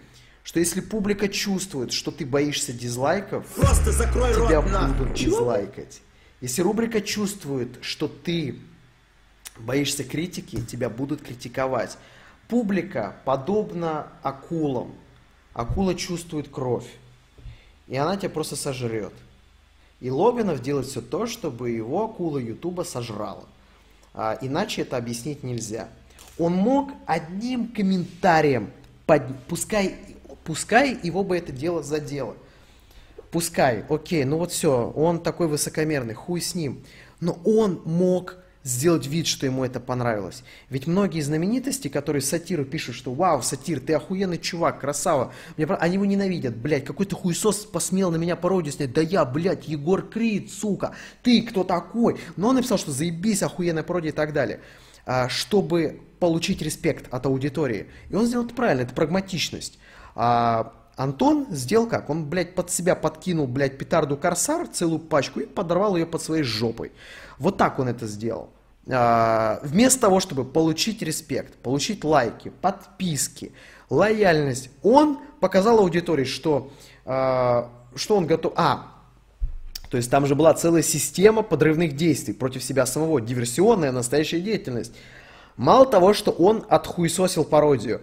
[0.44, 6.00] Что если публика чувствует, что ты боишься дизлайков, Просто закрой тебя рот будут дизлайкать.
[6.40, 8.59] Если рубрика чувствует, что ты
[9.59, 11.98] боишься критики, тебя будут критиковать.
[12.48, 14.94] Публика подобна акулам.
[15.52, 16.86] Акула чувствует кровь.
[17.88, 19.12] И она тебя просто сожрет.
[20.00, 23.44] И Логинов делает все то, чтобы его акула Ютуба сожрала.
[24.14, 25.88] А, иначе это объяснить нельзя.
[26.39, 28.70] Он мог одним комментарием,
[29.06, 29.97] под- пускай,
[30.44, 32.36] пускай его бы это дело задело.
[33.31, 36.82] Пускай, окей, ну вот все, он такой высокомерный, хуй с ним.
[37.20, 40.43] Но он мог сделать вид, что ему это понравилось.
[40.70, 45.94] Ведь многие знаменитости, которые сатиру пишут, что «Вау, сатир, ты охуенный чувак, красава», мне они
[45.94, 46.56] его ненавидят.
[46.56, 48.93] Блядь, какой-то хуесос посмел на меня пародию снять.
[48.93, 50.93] Да я, блядь, Егор Крид, сука,
[51.23, 52.19] ты кто такой?
[52.36, 54.60] Но он написал, что заебись, охуенная пародия и так далее.
[55.06, 57.86] А, чтобы получить респект от аудитории.
[58.10, 59.78] И он сделал это правильно, это прагматичность.
[60.14, 62.10] А, Антон сделал как?
[62.10, 66.42] Он, блядь, под себя подкинул, блядь, петарду Корсар, целую пачку, и подорвал ее под своей
[66.42, 66.92] жопой.
[67.38, 68.50] Вот так он это сделал.
[68.90, 73.52] А, вместо того, чтобы получить респект, получить лайки, подписки,
[73.90, 76.72] лояльность, он показал аудитории, что,
[77.04, 78.54] а, что он готов...
[78.56, 78.94] А,
[79.90, 84.92] то есть там же была целая система подрывных действий против себя самого, диверсионная настоящая деятельность.
[85.59, 88.01] Мало того, что он отхуесосил пародию,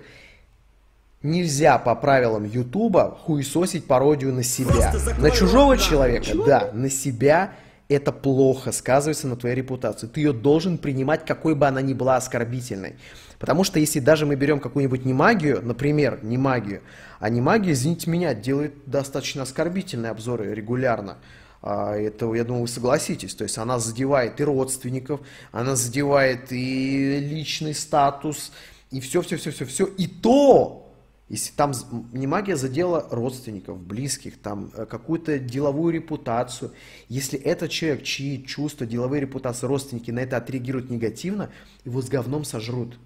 [1.23, 4.93] нельзя по правилам Ютуба хуесосить пародию на себя.
[5.17, 7.53] На чужого человека, да, на себя
[7.87, 10.07] это плохо сказывается на твоей репутации.
[10.07, 12.97] Ты ее должен принимать, какой бы она ни была оскорбительной.
[13.39, 16.81] Потому что если даже мы берем какую-нибудь немагию, например, немагию,
[17.21, 21.17] а немагия, извините меня, делает достаточно оскорбительные обзоры регулярно.
[21.65, 23.33] А, Это, я думаю, вы согласитесь.
[23.33, 25.19] То есть она задевает и родственников,
[25.51, 28.51] она задевает и личный статус,
[28.91, 29.85] и все-все-все-все-все.
[29.85, 30.87] И то,
[31.27, 31.71] если там
[32.13, 36.71] не магия задела родственников, близких, там э, какую-то деловую репутацию,
[37.09, 41.49] если этот человек, чьи чувства, деловые репутации, родственники на это отреагируют негативно,
[41.83, 42.99] его с говном сожрут.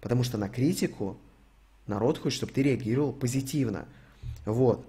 [0.00, 1.18] Потому что на критику
[1.86, 3.84] народ хочет, чтобы ты реагировал позитивно.
[4.46, 4.86] Вот.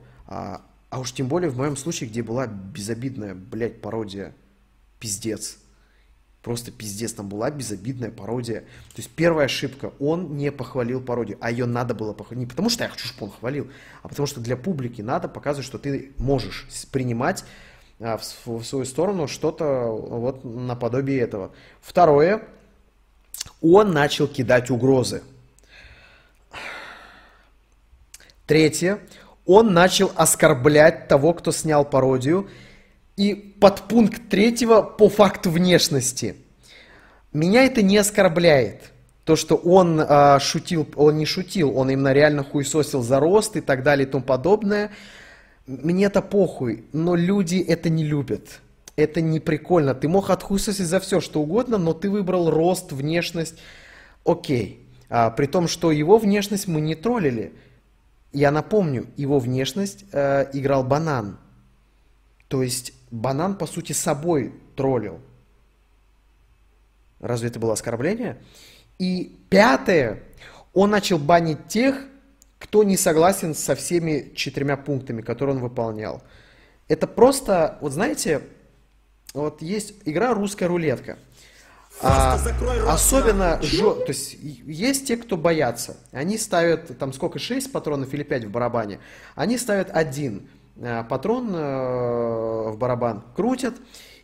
[0.90, 4.34] А, уж тем более в моем случае, где была безобидная, блядь, пародия.
[5.00, 5.58] Пиздец.
[6.42, 8.62] Просто пиздец, там была безобидная пародия.
[8.62, 12.40] То есть первая ошибка, он не похвалил пародию, а ее надо было похвалить.
[12.40, 13.70] Не потому что я хочу, чтобы он хвалил,
[14.02, 17.44] а потому что для публики надо показывать, что ты можешь принимать
[18.00, 21.52] а, в, в свою сторону что-то вот наподобие этого.
[21.82, 22.48] Второе,
[23.62, 25.24] он начал кидать угрозы.
[28.46, 29.00] Третье,
[29.48, 32.48] он начал оскорблять того, кто снял пародию.
[33.16, 36.36] И подпункт третьего по факту внешности.
[37.34, 38.92] Меня это не оскорбляет.
[39.24, 43.62] То, что он а, шутил, он не шутил, он именно реально хуесосил за рост и
[43.62, 44.92] так далее и тому подобное.
[45.66, 48.60] Мне это похуй, но люди это не любят.
[48.96, 49.96] Это не прикольно.
[49.96, 53.56] Ты мог отхуесосить за все, что угодно, но ты выбрал рост, внешность.
[54.24, 54.88] Окей.
[55.10, 57.54] А, при том, что его внешность мы не троллили.
[58.34, 61.40] Я напомню, его внешность э, играл банан.
[62.48, 65.20] То есть банан, по сути, собой троллил.
[67.20, 68.38] Разве это было оскорбление?
[69.00, 70.24] И пятое,
[70.74, 72.06] он начал банить тех,
[72.60, 76.24] кто не согласен со всеми четырьмя пунктами, которые он выполнял.
[76.88, 78.42] Это просто, вот знаете,
[79.34, 81.18] вот есть игра «Русская рулетка».
[82.02, 82.40] А,
[82.88, 85.98] особенно, жё- то есть есть те, кто боятся.
[86.12, 89.00] Они ставят, там сколько, 6 патронов или 5 в барабане.
[89.36, 93.74] Они ставят один э, патрон э, в барабан, крутят,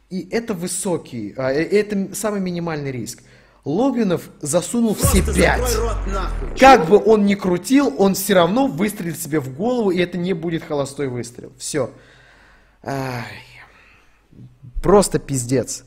[0.09, 3.23] и это высокий, а, э, это самый минимальный риск.
[3.65, 5.61] Логвинов засунул все Просто 5.
[5.61, 6.59] закрой рот нахуй.
[6.59, 10.33] Как бы он ни крутил, он все равно выстрелит себе в голову, и это не
[10.33, 11.53] будет холостой выстрел.
[11.57, 11.89] Все.
[14.81, 15.85] Просто пиздец.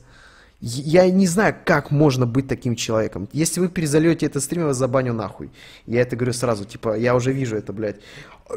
[0.59, 3.29] Я не знаю, как можно быть таким человеком.
[3.31, 5.51] Если вы перезальете этот стрим, я вас забаню нахуй.
[5.85, 7.97] Я это говорю сразу, типа, я уже вижу это, блядь.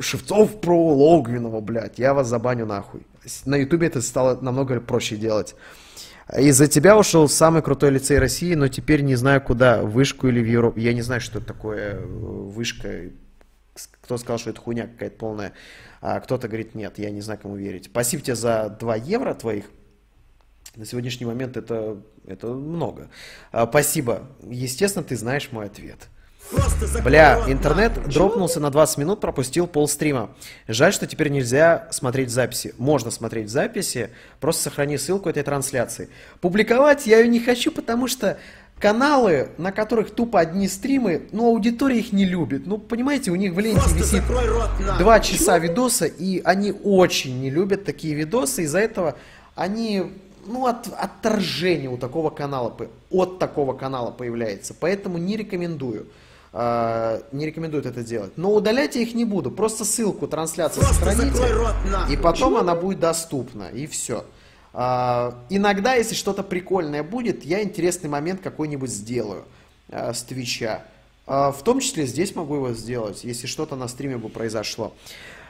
[0.01, 3.02] Шевцов про Логвинова, блядь, я вас забаню нахуй.
[3.44, 5.55] На ютубе это стало намного проще делать.
[6.39, 10.40] Из-за тебя ушел самый крутой лицей России, но теперь не знаю куда, в вышку или
[10.40, 10.78] в Европу.
[10.78, 13.10] Я не знаю, что это такое э, вышка.
[14.02, 15.52] Кто сказал, что это хуйня какая-то полная.
[16.01, 17.86] А кто-то говорит, нет, я не знаю, кому верить.
[17.86, 19.64] Спасибо тебе за 2 евро твоих.
[20.76, 23.09] На сегодняшний момент это, это много.
[23.51, 24.22] А, спасибо.
[24.42, 26.09] Естественно, ты знаешь мой ответ.
[27.05, 28.12] Бля, интернет нахуй.
[28.12, 30.30] дропнулся на 20 минут, пропустил пол стрима.
[30.68, 32.74] Жаль, что теперь нельзя смотреть записи.
[32.78, 34.10] Можно смотреть записи,
[34.40, 36.09] просто сохрани ссылку этой трансляции.
[36.40, 38.38] Публиковать я ее не хочу, потому что
[38.78, 42.66] каналы, на которых тупо одни стримы, ну, аудитория их не любит.
[42.66, 44.22] Ну, понимаете, у них в ленте Просто висит
[44.98, 49.16] два часа видоса, и они очень не любят такие видосы, из-за этого
[49.55, 50.12] они,
[50.47, 52.75] ну, от, отторжение у такого канала,
[53.11, 56.07] от такого канала появляется, поэтому не рекомендую.
[56.53, 58.33] а, не рекомендую это делать.
[58.37, 62.15] Но удалять я их не буду, просто ссылку трансляции Просто сохраните, закрой рот нахуй.
[62.15, 64.25] и потом она будет доступна, и все.
[64.73, 69.45] иногда, если что-то прикольное будет, я интересный момент какой-нибудь сделаю
[69.91, 70.83] а, с Твича.
[71.27, 74.93] А, в том числе здесь могу его сделать, если что-то на стриме бы произошло.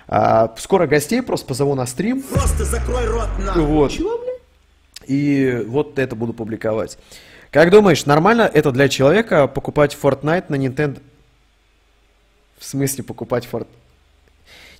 [0.08, 2.22] А, скоро гостей просто позову на стрим.
[2.22, 3.64] Просто закрой рот нахуй.
[3.64, 3.92] Вот.
[5.10, 6.96] И вот это буду публиковать.
[7.50, 11.00] Как думаешь, нормально это для человека покупать Fortnite на Nintendo?
[12.56, 13.66] В смысле покупать Fortnite?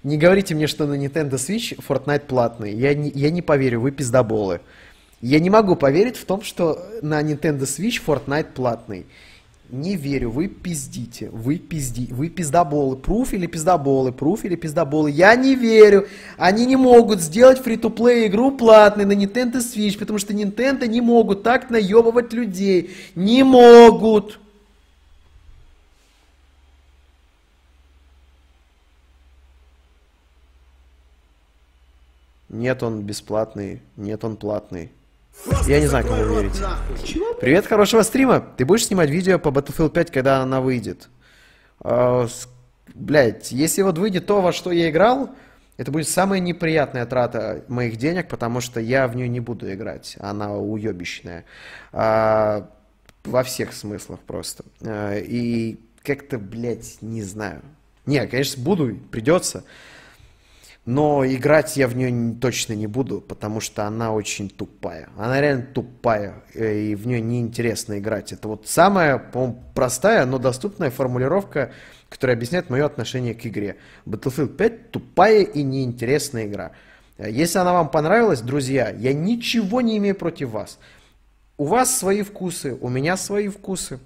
[0.05, 2.73] Не говорите мне, что на Nintendo Switch Fortnite платный.
[2.73, 4.61] Я не, я не поверю, вы пиздоболы.
[5.21, 9.07] Я не могу поверить в том, что на Nintendo Switch Fortnite платный.
[9.73, 15.37] Не верю, вы пиздите, вы пизди, вы пиздоболы, пруф или пиздоболы, пруф или пиздоболы, я
[15.37, 20.89] не верю, они не могут сделать фри-то-плей игру платной на Nintendo Switch, потому что Nintendo
[20.89, 24.41] не могут так наебывать людей, не могут.
[32.49, 34.91] Нет, он бесплатный, нет, он платный.
[35.67, 36.61] Я не знаю, кому верить.
[37.41, 38.41] Привет, хорошего стрима.
[38.57, 41.09] Ты будешь снимать видео по Battlefield 5, когда она выйдет?
[41.81, 42.27] А,
[42.95, 45.31] Блядь, если вот выйдет то, во что я играл,
[45.77, 50.17] это будет самая неприятная трата моих денег, потому что я в нее не буду играть.
[50.21, 51.45] Она уебищная.
[51.93, 52.69] А,
[53.25, 54.65] Во всех смыслах просто.
[54.83, 57.63] А, И как-то, блядь, не знаю.
[58.07, 59.65] Не, конечно, буду, придется.
[60.91, 65.09] Но играть я в нее точно не буду, потому что она очень тупая.
[65.17, 68.33] Она реально тупая, э, и в нее неинтересно играть.
[68.33, 71.71] Это вот самая, по-моему, простая, но доступная формулировка,
[72.09, 73.77] которая объясняет мое отношение к игре.
[74.05, 76.73] Battlefield 5 тупая и неинтересная игра.
[77.19, 80.81] Э, Если она вам понравилась, друзья, я ничего не имею против вас.
[81.57, 84.01] У вас свои вкусы, у меня свои вкусы.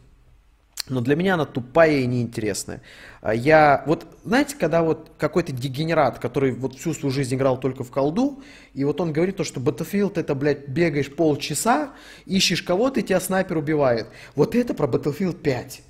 [0.87, 2.83] Но для меня она тупая и неинтересная.
[3.23, 7.85] А Я, вот, знаете, когда вот какой-то дегенерат, который вот всю свою жизнь играл только
[7.85, 8.43] в колду,
[8.75, 11.95] и вот он говорит то, что Battlefield это, блядь, бегаешь полчаса,
[12.27, 14.09] ищешь кого-то, и тебя снайпер убивает.
[14.35, 15.83] Вот это про Battlefield 5.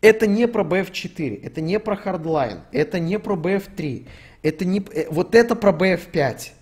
[0.00, 4.06] Это не про BF4, это не про Hardline, это не про BF3,
[4.42, 6.52] это не, э, вот это про BF5.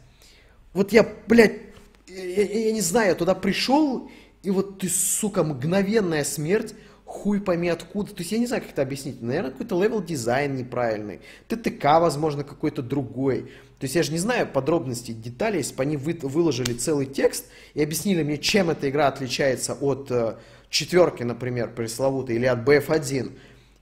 [0.73, 1.61] Вот я, блядь,
[2.09, 4.11] я, я- не знаю, я туда пришел,
[4.43, 6.75] и вот ты, сука, мгновенная смерть,
[7.13, 8.11] хуй пойми откуда.
[8.11, 9.21] То есть я не знаю, как это объяснить.
[9.21, 11.21] Наверное, какой-то level design неправильный.
[11.47, 13.43] TTK, возможно, какой-то другой.
[13.79, 17.47] То есть я же не знаю подробностей, деталей, если бы они вы- выложили целый текст
[17.75, 20.37] и объяснили мне, чем эта игра отличается от э,
[20.71, 23.33] четверки, например, пресловутой, или от BF1.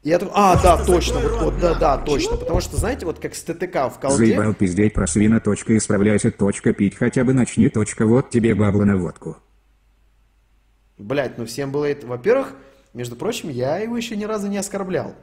[0.03, 2.37] И я такой, а, да, точно, вот, вот, да, да, точно.
[2.37, 4.17] Потому что, знаете, вот как с ТТК в колде...
[4.17, 5.41] Заебал пиздеть про свина.
[5.41, 6.31] Точка, исправляйся.
[6.31, 7.69] Точка, пить хотя бы начни.
[7.69, 9.37] Точка, вот тебе бабла на водку.
[10.99, 12.07] Блять, ну всем было это.
[12.07, 12.55] Во-первых,
[12.95, 15.15] между прочим, я его еще ни разу не оскорблял.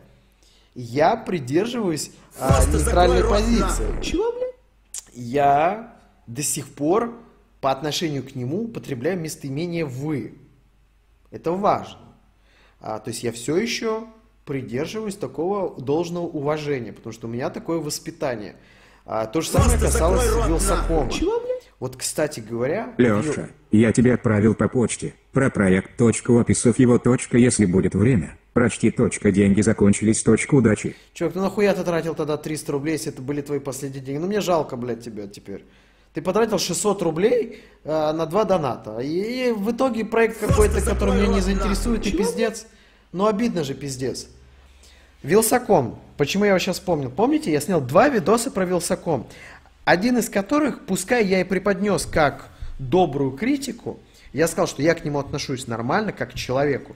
[0.76, 3.84] Я придерживаюсь а, нейтральной рот позиции.
[3.84, 4.04] нахуй.
[4.04, 4.54] Чего, блядь?
[5.14, 5.96] Я
[6.28, 7.16] до сих пор
[7.62, 10.38] по отношению к нему употребляю местоимение «вы».
[11.32, 12.00] Это важно.
[12.80, 14.04] А, то есть я все еще
[14.46, 18.56] придерживаюсь такого должного уважения, потому что у меня такое воспитание.
[19.06, 21.04] А, то же самое Просто касалось рот Вилсакома.
[21.06, 21.20] нахуй.
[21.20, 21.70] Чего, блядь?
[21.80, 22.94] Вот, кстати говоря...
[22.98, 25.16] Вил- Леша, я тебе отправил по почте.
[25.38, 25.98] Про проект.
[25.98, 26.98] Точку, описав его.
[26.98, 28.36] Точка, если будет время.
[28.54, 28.90] Прочти.
[28.90, 30.24] Точка, деньги закончились.
[30.24, 30.96] Точка, удачи.
[31.14, 34.20] Чувак, ну нахуя ты тратил тогда 300 рублей, если это были твои последние деньги?
[34.20, 35.64] Ну мне жалко, блядь, тебя теперь.
[36.16, 38.98] Ты потратил 600 рублей э, на два доната.
[38.98, 42.66] И, и в итоге проект какой-то, который меня не заинтересует, и пиздец.
[43.12, 44.30] Ну обидно же, пиздец.
[45.22, 46.00] Вилсаком.
[46.18, 47.12] Почему я его сейчас вспомнил?
[47.12, 49.28] Помните, я снял два видоса про Вилсаком.
[49.86, 52.50] Один из которых, пускай я и преподнес как
[52.80, 54.00] добрую критику,
[54.38, 56.96] я сказал, что я к нему отношусь нормально, как к человеку.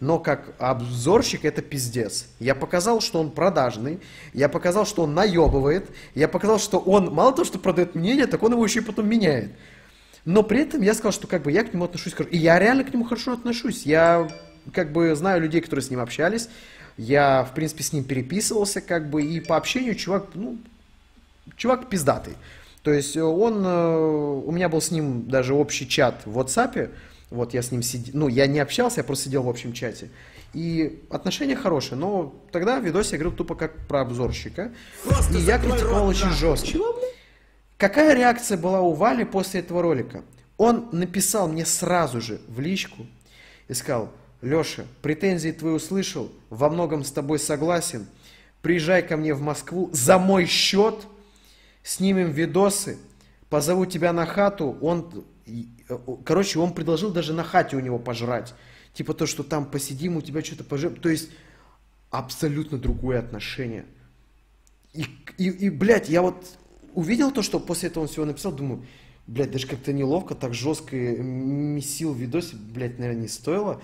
[0.00, 2.26] Но как обзорщик это пиздец.
[2.40, 4.00] Я показал, что он продажный,
[4.32, 8.42] я показал, что он наебывает, я показал, что он мало того, что продает мнение, так
[8.42, 9.52] он его еще и потом меняет.
[10.24, 12.30] Но при этом я сказал, что как бы я к нему отношусь хорошо.
[12.30, 13.86] И я реально к нему хорошо отношусь.
[13.86, 14.28] Я
[14.72, 16.48] как бы знаю людей, которые с ним общались.
[16.96, 20.58] Я, в принципе, с ним переписывался, как бы, и по общению чувак, ну,
[21.56, 22.34] чувак пиздатый.
[22.82, 23.96] То есть э, он, э,
[24.46, 26.90] у меня был с ним даже общий чат в WhatsApp,
[27.30, 30.10] вот я с ним сидел, ну, я не общался, я просто сидел в общем чате.
[30.52, 34.72] И отношения хорошие, но тогда в видосе я говорил тупо как про обзорщика.
[35.04, 36.38] Просто и я критиковал рот очень нахуй.
[36.38, 36.66] жестко.
[36.66, 37.00] Чего?
[37.76, 40.22] Какая реакция была у Вали после этого ролика?
[40.56, 43.06] Он написал мне сразу же в личку
[43.68, 44.10] и сказал,
[44.42, 48.06] Леша, претензии твои услышал, во многом с тобой согласен,
[48.60, 51.06] приезжай ко мне в Москву за мой счет,
[51.82, 52.98] снимем видосы,
[53.48, 58.54] позову тебя на хату, он, э, короче, он предложил даже на хате у него пожрать,
[58.94, 61.30] типа то, что там посидим, у тебя что-то пожрем, то есть
[62.10, 63.84] абсолютно другое отношение.
[64.92, 65.06] И,
[65.38, 66.44] и, и, блядь, я вот
[66.94, 68.84] увидел то, что после этого он всего написал, думаю,
[69.26, 73.80] блядь, даже как-то неловко, так жестко месил в видосе, блядь, наверное, не стоило.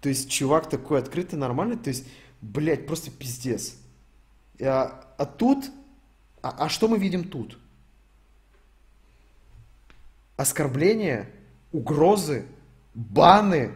[0.00, 2.06] То есть чувак такой открытый, нормальный, то есть,
[2.40, 3.76] блядь, просто пиздец.
[4.60, 5.70] А, а тут,
[6.42, 7.58] а, а что мы видим тут?
[10.36, 11.28] Оскорбления,
[11.72, 12.46] угрозы,
[12.94, 13.72] баны,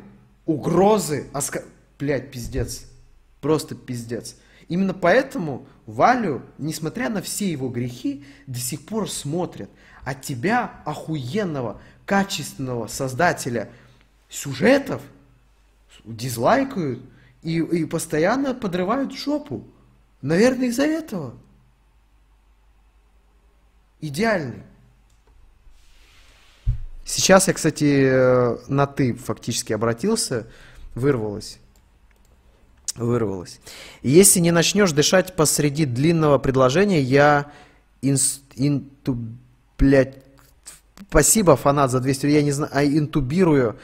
[0.46, 1.62] угрозы, оскор...
[1.98, 2.86] блядь, пиздец.
[3.40, 4.36] Просто пиздец.
[4.68, 9.68] Именно поэтому Валю, несмотря на все его грехи, до сих пор смотрят.
[10.04, 13.70] А тебя, охуенного, качественного создателя
[14.28, 15.02] сюжетов,
[16.04, 17.02] дизлайкают
[17.42, 19.66] И, и постоянно подрывают жопу.
[20.22, 21.34] Наверное, из-за этого.
[24.06, 24.62] Идеальный.
[27.06, 30.46] Сейчас я, кстати, э, на «ты» фактически обратился,
[30.94, 31.58] вырвалось.
[32.96, 33.60] Вырвалось.
[34.02, 37.50] Если не начнешь дышать посреди длинного предложения, я
[38.02, 39.16] инс, инту,
[41.08, 43.78] спасибо, фанат, за 200, я не знаю, а интубирую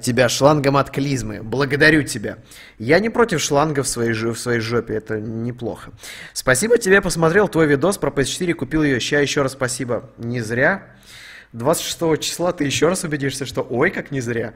[0.00, 1.42] тебя шлангом от клизмы.
[1.42, 2.38] Благодарю тебя.
[2.78, 5.92] Я не против шланга в своей, в своей жопе, это неплохо.
[6.32, 9.00] Спасибо тебе, посмотрел твой видос про PS4, купил ее.
[9.00, 10.10] Ща еще раз спасибо.
[10.18, 10.86] Не зря.
[11.52, 14.54] 26 числа ты еще раз убедишься, что ой, как не зря.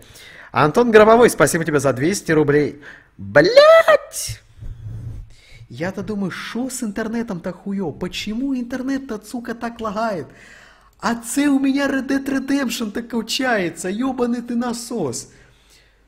[0.53, 2.83] Антон Гробовой, спасибо тебе за 200 рублей.
[3.19, 4.41] Блять!
[5.69, 7.91] Я-то думаю, что с интернетом-то хуё?
[7.91, 10.29] Почему интернет-то, сука, так лагает?
[10.99, 15.29] А це у меня Red Dead Redemption так качается, ёбаный ты насос.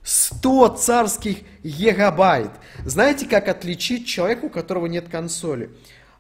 [0.03, 2.51] 100 царских гигабайт.
[2.87, 5.71] Знаете, как отличить человека, у которого нет консоли?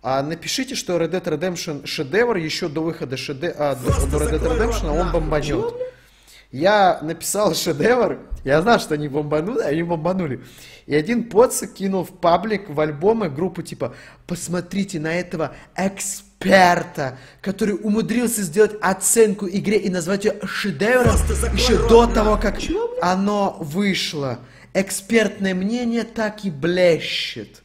[0.02, 3.54] А, напишите, что Red Dead Redemption шедевр еще до выхода шеде...
[3.56, 5.74] а, до, до Red Dead Redemption он бомбанет.
[6.52, 10.42] Я написал шедевр, я знал, что они бомбанули, они бомбанули.
[10.86, 13.94] И один поцик кинул в паблик, в альбомы группу типа
[14.26, 16.27] «Посмотрите на этого эксперта,
[17.40, 21.16] который умудрился сделать оценку игре и назвать ее шедевром
[21.54, 22.58] еще рот до того, как
[23.02, 24.38] оно вышло.
[24.74, 27.62] Экспертное мнение так и блещет».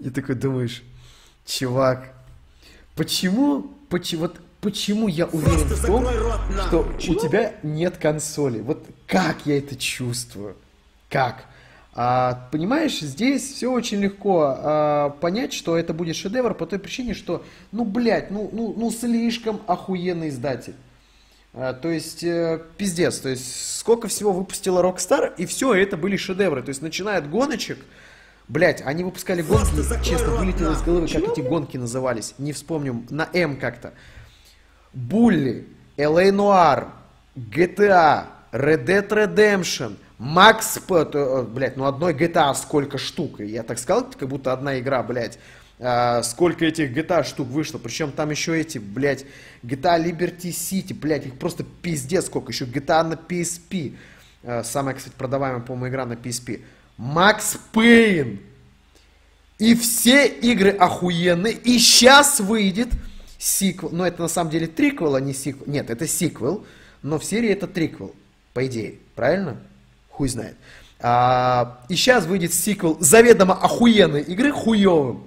[0.00, 0.82] И такой думаешь,
[1.44, 2.14] чувак,
[2.96, 7.16] почему, почему, вот почему я уверен Просто в том, что нахуй.
[7.16, 8.60] у тебя нет консоли?
[8.60, 10.56] Вот как я это чувствую?
[11.10, 11.44] Как?
[11.92, 17.14] А, понимаешь, здесь все очень легко а, понять, что это будет шедевр по той причине,
[17.14, 20.76] что, ну, блядь, ну, ну, ну слишком охуенный издатель.
[21.52, 26.16] А, то есть, э, пиздец, то есть, сколько всего выпустила Rockstar, и все это были
[26.16, 26.62] шедевры.
[26.62, 27.78] То есть, начиная от гоночек,
[28.46, 33.28] блять, они выпускали гонки, честно, вылетело из головы, как эти гонки назывались, не вспомню, на
[33.32, 33.94] М как-то.
[34.92, 36.88] Булли, LA Noir,
[37.34, 44.10] GTA, Red Dead Redemption, Payne, э, блядь, ну одной GTA сколько штук, я так сказал,
[44.10, 45.38] как будто одна игра, блядь,
[45.82, 49.24] А, сколько этих GTA штук вышло, причем там еще эти, блядь,
[49.62, 53.94] GTA Liberty City, блядь, их просто пиздец сколько, еще GTA на PSP,
[54.42, 56.62] Э, самая, кстати, продаваемая, по-моему, игра на PSP,
[56.98, 58.38] Max Payne,
[59.58, 61.52] и все игры охуенные.
[61.52, 62.88] И сейчас выйдет
[63.38, 63.90] сиквел.
[63.90, 65.66] Но это на самом деле триквел, а не сиквел.
[65.66, 66.64] Нет, это сиквел.
[67.02, 68.14] Но в серии это триквел.
[68.54, 68.94] По идее.
[69.14, 69.58] Правильно?
[70.20, 70.54] Хуй знает.
[70.98, 75.26] А, и сейчас выйдет сиквел заведомо охуенной игры хуевым.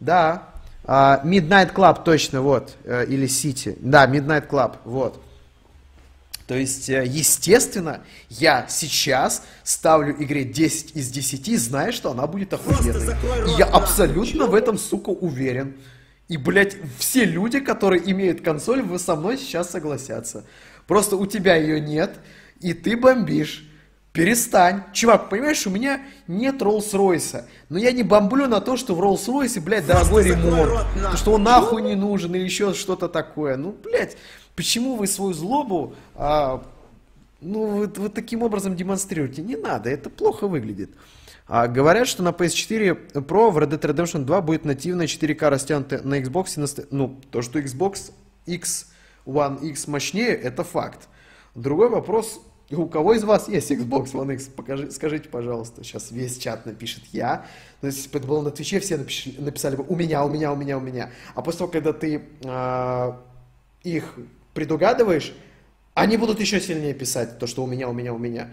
[0.00, 0.48] Да.
[0.84, 2.74] А, Midnight Club точно, вот.
[2.82, 3.78] Э, Или City.
[3.80, 5.22] Да, Midnight Club, вот.
[6.48, 12.52] То есть, э, естественно, я сейчас ставлю игре 10 из 10, зная, что она будет
[12.52, 13.14] охуенной.
[13.46, 15.76] И я абсолютно в этом, сука, уверен.
[16.26, 20.44] И, блядь, все люди, которые имеют консоль, вы со мной сейчас согласятся.
[20.88, 22.18] Просто у тебя ее нет,
[22.60, 23.62] и ты бомбишь.
[24.16, 24.82] Перестань.
[24.92, 27.44] Чувак, понимаешь, у меня нет Роллс-Ройса.
[27.68, 30.86] Но я не бомблю на то, что в Роллс-Ройсе, блядь, дорогой ремонт.
[31.10, 33.56] То, что он нахуй не нужен или еще что-то такое.
[33.56, 34.16] Ну, блядь,
[34.54, 36.64] почему вы свою злобу, а,
[37.40, 39.42] ну, вы, вы таким образом демонстрируете?
[39.42, 40.90] Не надо, это плохо выглядит.
[41.48, 46.02] А, говорят, что на PS4 Pro в Red Dead Redemption 2 будет нативная 4К растянутая
[46.02, 46.54] на Xbox.
[46.56, 48.10] И на, ну, то, что Xbox
[48.46, 48.88] X
[49.26, 51.08] One X мощнее, это факт.
[51.54, 52.40] Другой вопрос,
[52.74, 54.46] у кого из вас есть Xbox One X?
[54.46, 55.84] Покажи, скажите, пожалуйста.
[55.84, 57.46] Сейчас весь чат напишет «я».
[57.80, 60.52] Но если бы это было на Твиче, все напиши- написали бы «у меня, у меня,
[60.52, 61.10] у меня, у меня».
[61.34, 63.22] А после того, когда ты а,
[63.84, 64.18] их
[64.52, 65.32] предугадываешь,
[65.94, 68.50] они будут еще сильнее писать то, что у меня, у меня, у меня.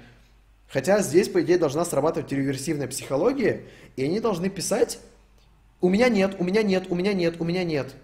[0.67, 3.63] Хотя здесь, по идее, должна срабатывать реверсивная психология,
[3.95, 4.99] и они должны писать
[5.81, 7.95] «у меня нет, у меня нет, у меня нет, у меня нет».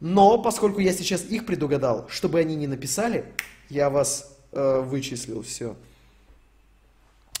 [0.00, 3.24] Но, поскольку я сейчас их предугадал, чтобы они не написали,
[3.70, 5.76] я вас э, вычислил, все.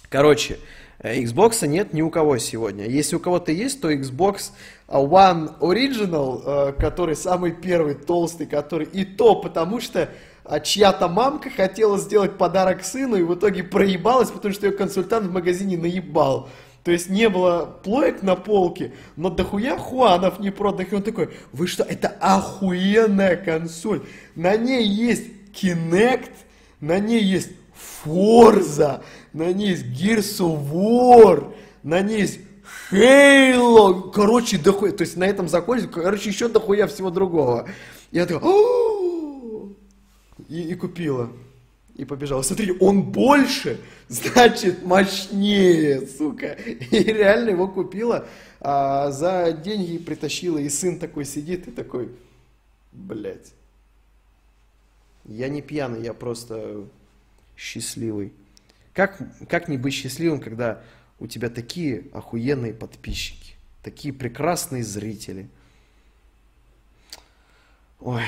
[0.08, 0.58] Короче,
[0.98, 2.86] э, Xbox нет ни у кого сегодня.
[2.86, 4.52] Если у кого-то есть, то Xbox
[4.88, 10.08] One Original, э, который самый первый, толстый, который и то потому, что
[10.44, 15.26] а, чья-то мамка хотела сделать подарок сыну и в итоге проебалась, потому что ее консультант
[15.26, 16.50] в магазине наебал.
[16.82, 20.92] То есть не было плоек на полке, но дохуя хуанов не проданных.
[20.92, 24.02] И он такой, вы что, это охуенная консоль.
[24.34, 25.24] На ней есть
[25.54, 26.30] Kinect,
[26.84, 27.50] на ней есть
[28.04, 29.02] Forza,
[29.32, 32.40] на ней есть Gears of War, на ней есть
[32.90, 34.10] Halo.
[34.12, 34.92] Короче, дохуя.
[34.92, 37.68] То есть на этом законе, короче, еще дохуя всего другого.
[38.12, 38.52] Я такой,
[40.48, 41.30] и, и купила.
[41.96, 42.42] И побежал.
[42.42, 46.52] Смотрите, он больше, значит мощнее, сука.
[46.90, 48.26] И реально его купила
[48.60, 50.58] а, за деньги притащила.
[50.58, 52.10] И сын такой сидит и такой,
[52.92, 53.52] блядь.
[55.24, 56.86] Я не пьяный, я просто
[57.56, 58.32] счастливый.
[58.92, 60.82] Как, как не быть счастливым, когда
[61.18, 65.48] у тебя такие охуенные подписчики, такие прекрасные зрители.
[68.00, 68.22] Ой.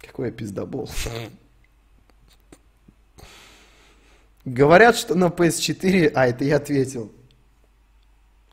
[0.00, 0.88] Какой я пиздобол.
[4.44, 6.12] Говорят, что на PS4...
[6.14, 7.12] А, это я ответил.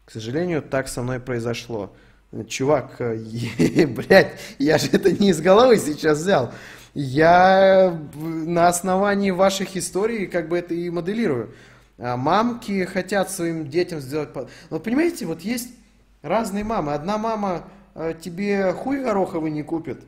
[0.06, 1.95] К сожалению, так со мной произошло.
[2.47, 6.52] Чувак, э, блядь, я же это не из головы сейчас взял.
[6.93, 11.53] Я на основании ваших историй как бы это и моделирую.
[11.97, 14.30] А мамки хотят своим детям сделать...
[14.69, 15.69] Но понимаете, вот есть
[16.22, 16.93] разные мамы.
[16.93, 20.02] Одна мама э, тебе хуй гороховый не купит,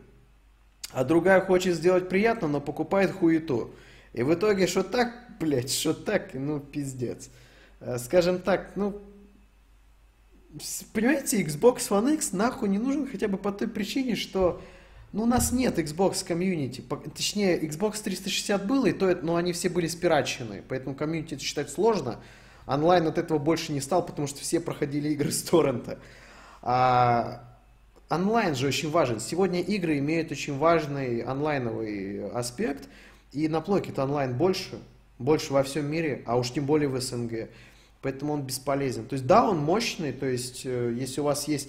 [0.92, 3.74] а другая хочет сделать приятно, но покупает хуету.
[4.14, 7.30] И в итоге, что так, блядь, что так, ну, пиздец.
[7.80, 9.00] Э, скажем так, ну,
[10.94, 14.62] понимаете, Xbox One X нахуй не нужен хотя бы по той причине, что
[15.14, 16.84] ну, у нас нет Xbox комьюнити.
[17.16, 20.64] Точнее, Xbox 360 было, и то, но они все были спирачены.
[20.68, 22.20] Поэтому комьюнити это считать сложно.
[22.66, 26.00] Онлайн от этого больше не стал, потому что все проходили игры с торрента.
[26.62, 27.44] А,
[28.10, 29.20] онлайн же очень важен.
[29.22, 32.90] Сегодня игры имеют очень важный онлайновый аспект.
[33.32, 34.80] И на плойке-то онлайн больше.
[35.20, 37.50] Больше во всем мире, а уж тем более в СНГ
[38.08, 39.06] поэтому он бесполезен.
[39.06, 41.68] То есть да, он мощный, то есть э, если у вас есть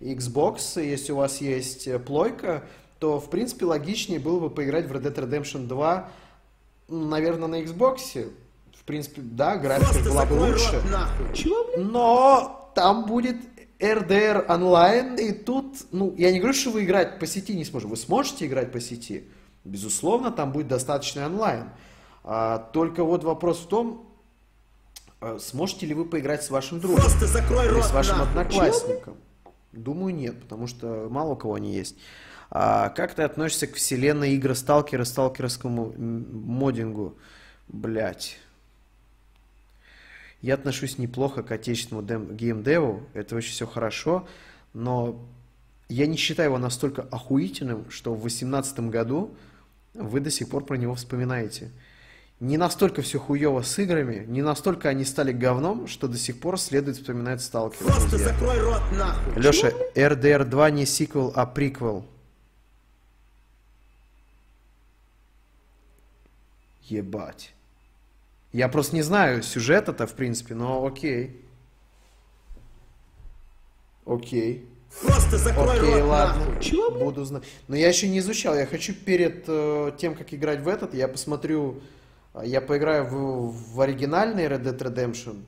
[0.00, 2.62] Xbox, если у вас есть э, плойка,
[3.00, 6.08] то в принципе логичнее было бы поиграть в Red Dead Redemption 2,
[6.90, 8.32] наверное, на Xbox.
[8.72, 10.80] В принципе, да, графика Просто была бы лучше.
[11.34, 13.38] Чего, Но там будет
[13.80, 17.90] RDR онлайн, и тут, ну, я не говорю, что вы играть по сети не сможете.
[17.90, 19.24] Вы сможете играть по сети.
[19.64, 21.70] Безусловно, там будет достаточный онлайн.
[22.22, 24.09] А, только вот вопрос в том,
[25.38, 27.00] сможете ли вы поиграть с вашим другом?
[27.00, 28.30] Просто закрой Или рот с вашим нахуй.
[28.42, 29.16] одноклассником?
[29.72, 31.96] Думаю, нет, потому что мало у кого они есть.
[32.50, 37.16] А как ты относишься к вселенной игры Сталкера, сталкеровскому м, модингу?
[37.68, 38.38] Блять.
[40.42, 44.26] Я отношусь неплохо к отечественному геймдеву, это очень все хорошо,
[44.72, 45.20] но
[45.88, 49.34] я не считаю его настолько охуительным, что в 2018 году
[49.92, 51.70] вы до сих пор про него вспоминаете.
[52.40, 56.58] Не настолько все хуево с играми, не настолько они стали говном, что до сих пор
[56.58, 57.84] следует вспоминать Сталкер.
[57.84, 58.28] Просто друзья.
[58.28, 59.42] закрой рот нахуй.
[59.42, 62.06] Леша, RDR 2 не сиквел, а приквел.
[66.84, 67.52] Ебать.
[68.52, 71.44] Я просто не знаю сюжета-то, в принципе, но окей.
[74.06, 74.66] Окей.
[75.02, 76.46] Просто закрой Окей, рот ладно.
[76.46, 76.98] нахуй.
[76.98, 77.44] Буду знать.
[77.68, 78.56] Но я еще не изучал.
[78.56, 81.80] Я хочу перед э, тем, как играть в этот, я посмотрю,
[82.42, 85.42] я поиграю в, в оригинальный Red Dead Redemption.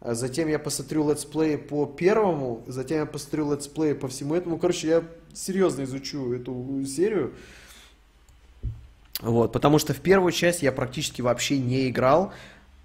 [0.00, 4.58] а Затем я посмотрю летсплей по первому, затем я посмотрю летсплей по всему этому.
[4.58, 5.04] Короче, я
[5.34, 7.32] серьезно изучу эту серию.
[9.20, 12.32] Вот, потому что в первую часть я практически вообще не играл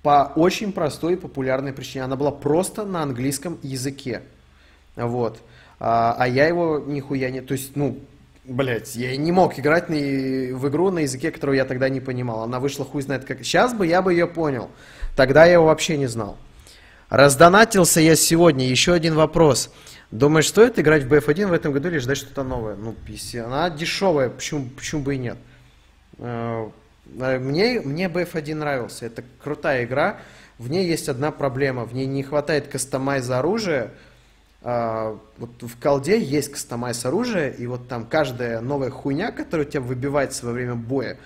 [0.03, 2.03] по очень простой и популярной причине.
[2.03, 4.21] Она была просто на английском языке.
[4.95, 5.39] Вот.
[5.79, 7.41] А, а я его нихуя не...
[7.41, 7.99] То есть, ну,
[8.47, 12.43] блядь, я не мог играть на, в игру на языке, которого я тогда не понимал.
[12.43, 13.39] Она вышла хуй знает как...
[13.39, 14.69] Сейчас бы я бы ее понял.
[15.15, 16.37] Тогда я его вообще не знал.
[17.09, 18.67] Раздонатился я сегодня.
[18.67, 19.71] Еще один вопрос.
[20.11, 22.75] Думаешь, стоит играть в BF1 в этом году или ждать что-то новое?
[22.75, 23.37] Ну, писи.
[23.37, 25.37] Она дешевая, почему, почему бы и нет?
[26.17, 26.69] Э,
[27.05, 29.05] Мне, мне BF1 нравился.
[29.05, 30.19] Это крутая игра.
[30.57, 31.83] В ней есть одна проблема.
[31.85, 33.83] В ней не хватает кастомайза оружия.
[33.85, 33.89] А,
[34.67, 39.79] Вот в колде есть кастомайз оружия, и вот там каждая новая хуйня, которая у тебя
[39.79, 41.17] выбивается во время боя.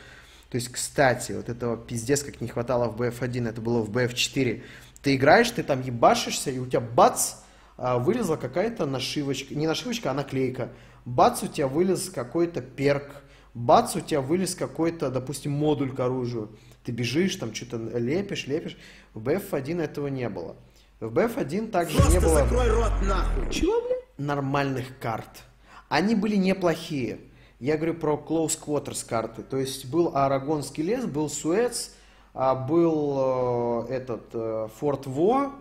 [0.51, 4.61] То есть, кстати, вот этого пиздец, как не хватало в BF1, это было в BF4.
[5.01, 7.37] Ты играешь, ты там ебашишься, и у тебя бац,
[7.77, 9.55] а, вылезла какая-то нашивочка.
[9.55, 10.69] Не нашивочка, а наклейка.
[11.05, 13.23] Бац, у тебя вылез какой-то перк.
[13.55, 16.55] Бац, у тебя вылез какой-то, допустим, модуль к оружию.
[16.83, 18.77] Ты бежишь, там что-то лепишь, лепишь.
[19.15, 20.57] В BF1 этого не было.
[21.01, 23.49] В BF1 также не Просто было закрой рот нахуй.
[23.49, 24.01] Чего, блин?
[24.17, 25.43] нормальных карт.
[25.89, 27.19] Они были неплохие.
[27.59, 29.41] Я говорю про Close Quarters карты.
[29.41, 31.91] То есть был Арагонский лес, был Суэц,
[32.33, 35.51] а, был э, этот э, Форт Во,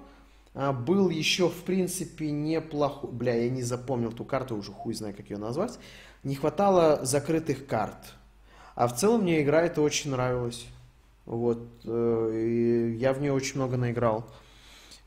[0.55, 3.11] а, был еще, в принципе, неплохой...
[3.11, 5.79] Бля, я не запомнил ту карту, уже хуй знаю, как ее назвать.
[6.23, 8.15] Не хватало закрытых карт.
[8.75, 10.67] А в целом мне игра эта очень нравилась.
[11.25, 11.67] Вот.
[11.85, 14.27] э, и я в нее очень много наиграл.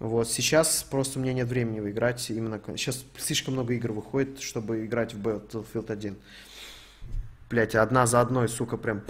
[0.03, 2.59] Вот, сейчас просто у меня нет времени играть именно...
[2.75, 6.17] Сейчас слишком много игр выходит, чтобы играть в Battlefield 1.
[7.49, 9.01] Блять, одна за одной, сука, прям.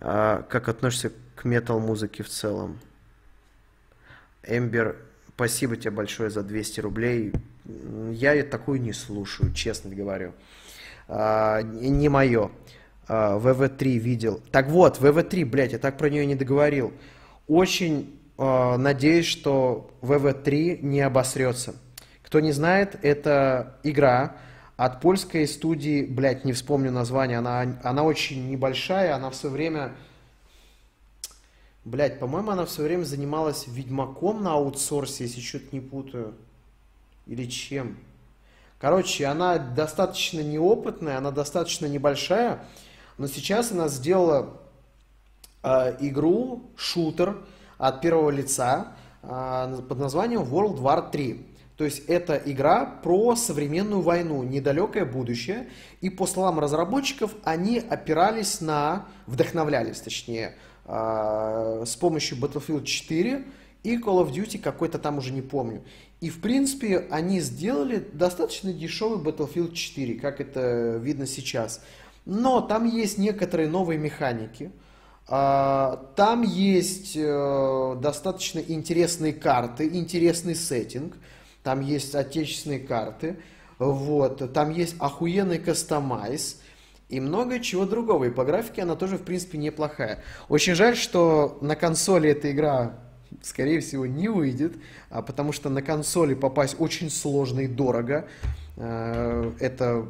[0.00, 2.78] А, Как относишься к метал-музыке в целом?
[4.44, 4.94] Эмбер,
[5.34, 7.32] спасибо тебе большое за 200 рублей.
[8.12, 10.32] Я такую не слушаю, честно говорю.
[11.08, 12.52] А, Не мое.
[13.08, 14.40] ВВ-3 видел.
[14.52, 16.92] Так вот, ВВ-3, блядь, я так про нее не договорил.
[17.48, 21.74] Очень а, надеюсь, что ВВ-3 не обосрется.
[22.22, 24.36] Кто не знает, это игра
[24.76, 29.92] от польской студии, блядь, не вспомню название, она, она очень небольшая, она в свое время
[31.88, 36.34] Блять, по-моему, она все время занималась Ведьмаком на аутсорсе, если что-то не путаю.
[37.26, 37.96] Или чем.
[38.78, 42.62] Короче, она достаточно неопытная, она достаточно небольшая,
[43.16, 44.60] но сейчас она сделала
[45.62, 47.38] э, игру, шутер
[47.78, 51.46] от первого лица э, под названием World War 3.
[51.76, 55.68] То есть это игра про современную войну, недалекое будущее.
[56.00, 60.56] И по словам разработчиков, они опирались на, вдохновлялись точнее,
[60.86, 63.44] э, с помощью Battlefield 4
[63.84, 65.84] и Call of Duty какой-то там уже не помню.
[66.20, 71.80] И в принципе они сделали достаточно дешевый Battlefield 4, как это видно сейчас.
[72.24, 74.72] Но там есть некоторые новые механики.
[75.28, 81.16] А, Там есть э, достаточно интересные карты, интересный сеттинг.
[81.62, 83.36] Там есть отечественные карты.
[83.78, 84.52] Вот.
[84.52, 86.60] Там есть охуенный кастомайз.
[87.10, 88.24] И много чего другого.
[88.24, 90.22] И по графике она тоже, в принципе, неплохая.
[90.48, 92.98] Очень жаль, что на консоли эта игра,
[93.42, 94.76] скорее всего, не выйдет.
[95.10, 98.26] а Потому что на консоли попасть очень сложно и дорого.
[98.76, 100.06] Э, Это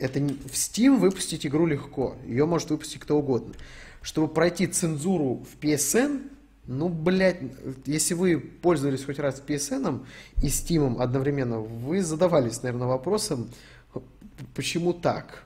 [0.00, 2.16] это в Steam выпустить игру легко.
[2.26, 3.52] Ее может выпустить кто угодно.
[4.02, 6.22] Чтобы пройти цензуру в PSN,
[6.66, 7.40] ну, блядь,
[7.84, 10.04] если вы пользовались хоть раз PSN
[10.42, 13.50] и Steam одновременно, вы задавались, наверное, вопросом,
[14.54, 15.44] почему так?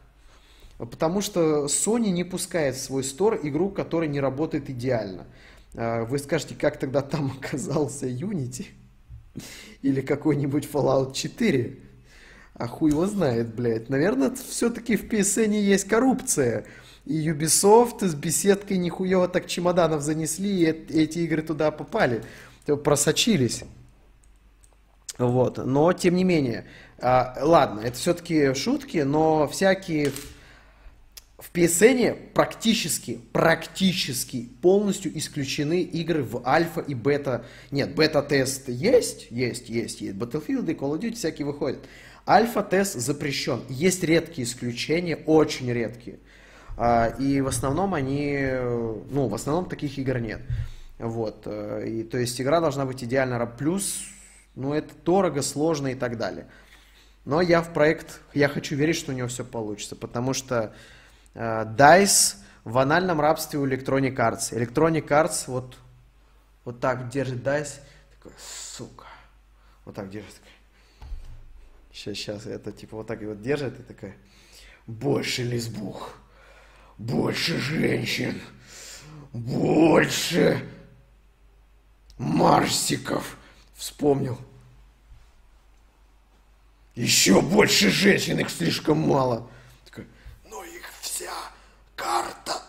[0.78, 5.26] Потому что Sony не пускает в свой стор игру, которая не работает идеально.
[5.74, 8.66] А, Вы скажете, как тогда там оказался Unity?
[9.82, 11.78] Или какой-нибудь Fallout 4?
[12.54, 13.88] А хуй его знает, блядь.
[13.88, 16.66] Наверное, все-таки в PSN есть коррупция.
[17.06, 22.22] И Ubisoft с беседкой нихуево так чемоданов занесли, и эт- эти игры туда попали.
[22.82, 23.64] Просочились.
[25.18, 25.58] Вот.
[25.58, 26.64] Но, тем не менее.
[26.98, 30.12] а, ладно, это все-таки шутки, но всякие
[31.38, 37.44] в PSN практически, практически полностью исключены игры в альфа и бета.
[37.70, 40.16] Нет, бета-тест есть, есть, есть, есть.
[40.16, 41.84] Battlefield и Call of Duty всякие выходят.
[42.26, 43.60] Альфа-тест запрещен.
[43.68, 46.20] Есть редкие исключения, очень редкие.
[46.76, 48.48] А, И в основном они,
[49.10, 50.40] ну, в основном таких игр нет.
[50.98, 51.42] Вот.
[51.46, 54.04] э, И, то есть игра должна быть идеально плюс,
[54.54, 56.46] ну, это дорого, сложно и так далее.
[57.24, 60.74] Но я в проект, я хочу верить, что у него все получится, потому что
[61.34, 64.52] э, DICE в анальном рабстве у Electronic Arts.
[64.52, 65.76] Electronic Arts вот,
[66.64, 67.80] вот так держит DICE,
[68.16, 69.06] такой, сука,
[69.84, 70.34] вот так держит.
[71.92, 74.16] Сейчас, сейчас, это типа вот так и вот держит и такая,
[74.86, 76.16] больше лесбух,
[76.98, 78.40] больше женщин,
[79.32, 80.68] больше
[82.18, 83.36] марсиков.
[83.74, 84.38] Вспомнил.
[86.94, 89.48] Еще больше женщин, их слишком мало.
[90.48, 91.32] Но их вся
[91.96, 92.62] карта.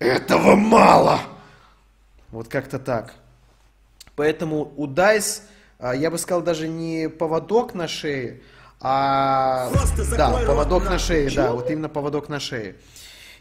[0.00, 1.20] Этого мало.
[2.30, 3.14] Вот как-то так.
[4.16, 5.42] Поэтому у DICE,
[5.78, 8.42] а, я бы сказал, даже не поводок на шее,
[8.84, 9.70] а...
[10.16, 12.76] Да, поводок на шее, да, вот именно поводок на шее.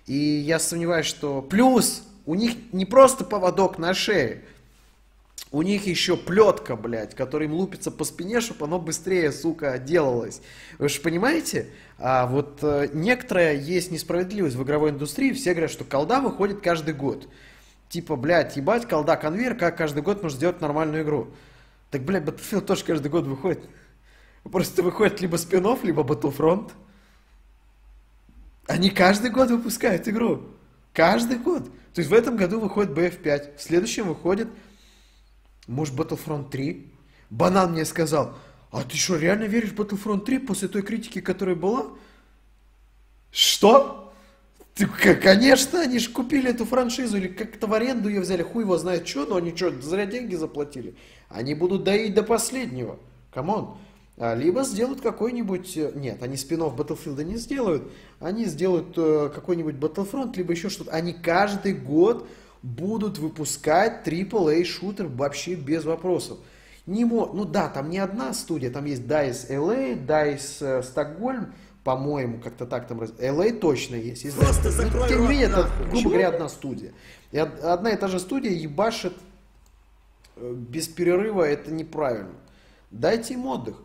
[0.05, 1.41] И я сомневаюсь, что...
[1.41, 4.43] Плюс, у них не просто поводок на шее,
[5.51, 10.41] у них еще плетка, блядь, которая им лупится по спине, чтобы оно быстрее, сука, делалось.
[10.79, 11.67] Вы же понимаете?
[11.99, 15.31] А вот э, некоторая есть несправедливость в игровой индустрии.
[15.31, 17.27] Все говорят, что колда выходит каждый год.
[17.89, 21.27] Типа, блядь, ебать, колда конвейер, как каждый год можно сделать нормальную игру.
[21.91, 23.63] Так, блядь, Battlefield тоже каждый год выходит.
[24.43, 26.71] Просто выходит либо спин либо Battlefront.
[28.67, 30.43] Они каждый год выпускают игру.
[30.93, 31.65] Каждый год.
[31.93, 34.47] То есть в этом году выходит BF5, в следующем выходит,
[35.67, 36.91] может, Battlefront 3.
[37.29, 38.37] Банан мне сказал,
[38.71, 41.87] а ты что, реально веришь в Battlefront 3 после той критики, которая была?
[43.31, 44.13] Что?
[44.75, 48.77] Ты, конечно, они же купили эту франшизу или как-то в аренду ее взяли, хуй его
[48.77, 50.95] знает что, но они что, зря деньги заплатили?
[51.29, 52.97] Они будут доить до последнего.
[53.31, 53.77] Come on.
[54.18, 55.76] А, Либо сделают какой-нибудь...
[55.77, 57.91] э, Нет, они спин Battlefield не сделают.
[58.19, 60.91] Они сделают э, какой-нибудь Battlefront, либо еще что-то.
[60.91, 62.27] Они каждый год
[62.61, 66.38] будут выпускать AAA шутер вообще без вопросов.
[66.85, 67.31] Не мо...
[67.34, 71.53] Ну да, там не одна студия, там есть DICE LA, DICE э, Стокгольм,
[71.84, 72.99] по-моему, как-то так там...
[73.02, 74.26] раз- LA точно есть.
[74.26, 74.76] есть Просто DICE.
[74.76, 76.91] Ну, закрой тем не менее, это, грубо говоря, одна студия.
[77.31, 79.14] И од- одна и та же студия ебашит
[80.35, 82.35] э, без перерыва, это неправильно.
[82.91, 83.77] Дайте им отдых.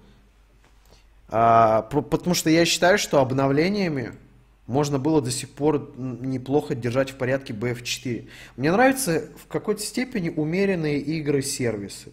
[1.29, 4.15] А, потому что я считаю, что обновлениями
[4.67, 8.29] можно было до сих пор неплохо держать в порядке BF4.
[8.57, 12.13] Мне нравятся в какой-то степени умеренные игры-сервисы.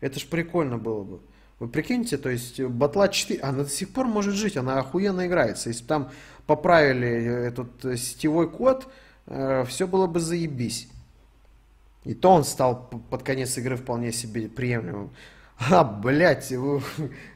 [0.00, 1.20] Это ж прикольно было бы.
[1.58, 5.26] Вы прикиньте, то есть э, Батла 4, она до сих пор может жить, она охуенно
[5.26, 5.68] играется.
[5.68, 6.10] Если бы там
[6.46, 8.88] поправили э, этот э, сетевой код,
[9.26, 10.88] все было бы заебись.
[12.02, 15.10] И то он стал под конец игры вполне себе приемлемым.
[15.68, 16.82] А, блядь, вы,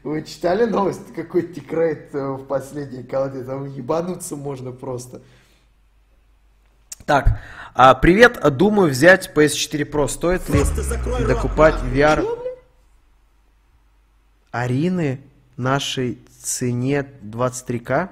[0.03, 3.45] вы читали новость, какой тикрейт э, в последней колоде?
[3.45, 5.21] Там ебануться можно просто.
[7.05, 7.39] Так,
[7.75, 10.09] а, привет, думаю взять PS4 Pro.
[10.09, 10.61] Стоит ли
[11.05, 11.91] рот докупать нахуй.
[11.91, 12.25] VR
[14.53, 15.21] Арины
[15.59, 18.09] нашей цене 23к?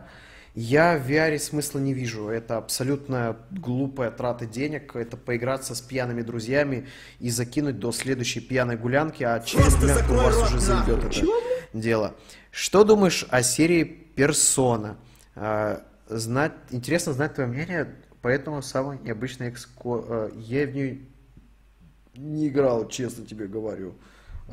[0.54, 2.28] Я в VR смысла не вижу.
[2.28, 4.94] Это абсолютно глупая трата денег.
[4.94, 6.88] Это поиграться с пьяными друзьями
[7.20, 11.26] и закинуть до следующей пьяной гулянки, а через гулянку вас рот уже заебет это
[11.72, 12.14] дело.
[12.50, 14.98] Что думаешь о серии Персона?
[15.34, 20.04] А, знать, интересно знать твое мнение, поэтому самый необычный экско...
[20.06, 21.00] а, Я в нее
[22.14, 23.94] не играл, честно тебе говорю.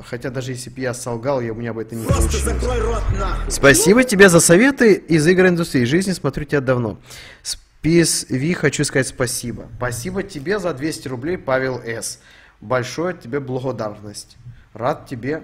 [0.04, 2.62] Хотя даже если бы я солгал, я, у меня бы это не Просто получилось.
[2.62, 3.52] закрой рот нахуй.
[3.52, 5.84] Спасибо тебе за советы из игр индустрии.
[5.84, 7.00] Жизни смотрю тебя давно.
[7.42, 9.68] Спис Ви, хочу сказать спасибо.
[9.78, 12.20] Спасибо тебе за 200 рублей, Павел С.
[12.62, 14.38] Большое тебе благодарность.
[14.74, 15.44] Рад тебе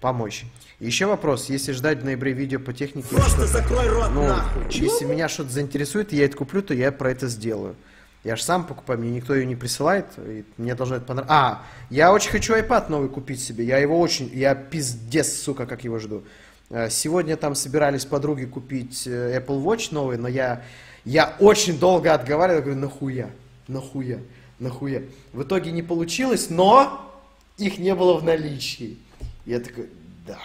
[0.00, 0.44] помочь.
[0.80, 1.48] Еще вопрос.
[1.48, 3.08] Если ждать в ноябре видео по технике...
[3.08, 4.64] Просто закрой рот ну, нахуй.
[4.70, 7.76] если меня что-то заинтересует, и я это куплю, то я про это сделаю.
[8.24, 11.34] Я же сам покупаю, мне никто ее не присылает, и мне должно это понравиться.
[11.34, 15.82] А, я очень хочу iPad новый купить себе, я его очень, я пиздец, сука, как
[15.82, 16.22] его жду.
[16.70, 20.62] Э, Сегодня там собирались подруги купить э, Apple Watch новый, но я,
[21.04, 23.30] я очень долго отговаривал, говорю, нахуя,
[23.66, 24.20] нахуя,
[24.60, 25.02] нахуя.
[25.32, 27.12] В итоге не получилось, но
[27.58, 28.98] их не было в наличии.
[29.46, 29.90] Я такой,
[30.26, 30.38] да.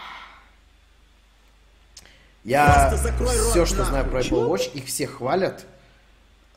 [2.42, 2.92] Я
[3.52, 5.64] все, что знаю про Apple Watch, их все хвалят,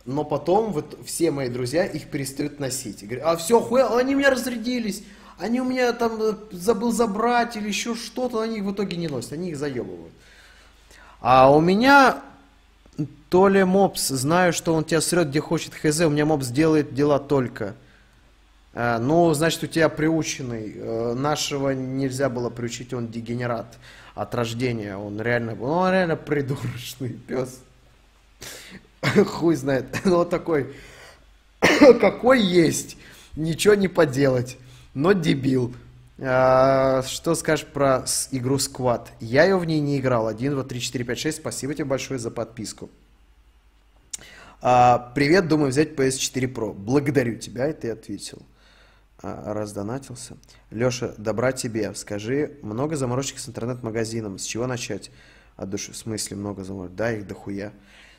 [0.06, 3.04] но потом вот все мои друзья их перестают носить.
[3.04, 5.04] И говорят, а все, хуя, они меня разрядились,
[5.38, 9.08] они у меня там э, забыл забрать или еще что-то, они их в итоге не
[9.08, 10.14] носят, они их заебывают.
[11.20, 12.22] А у меня
[13.30, 16.94] то ли мопс, знаю, что он тебя срет, где хочет хз, у меня мопс делает
[16.94, 17.76] дела только.
[18.74, 20.74] А, ну, значит, у тебя приученный.
[20.76, 23.78] Э, Нашего нельзя было приучить, он дегенерат
[24.16, 24.98] от рождения.
[24.98, 27.60] Он реально, он реально придурочный пес.
[29.26, 29.86] Хуй знает.
[30.06, 30.74] Ну, вот такой,
[32.00, 32.98] какой есть.
[33.36, 34.58] Ничего не поделать.
[34.94, 35.74] Но дебил.
[36.20, 39.08] А, что скажешь про игру Squad?
[39.20, 40.28] Я ее в ней не играл.
[40.28, 41.38] 1, 2, 3, 4, 5, 6.
[41.38, 42.90] Спасибо тебе большое за подписку.
[44.62, 46.74] А, привет, думаю взять PS4 Pro.
[46.74, 48.40] Благодарю тебя, и ты ответил.
[49.24, 50.38] А, раздонатился.
[50.70, 51.94] Леша, добра тебе.
[51.96, 54.38] Скажи, много заморочек с интернет-магазином.
[54.38, 55.10] С чего начать?
[55.56, 55.94] От души.
[55.94, 56.96] В смысле много заморочек?
[56.96, 57.72] Да, их дохуя.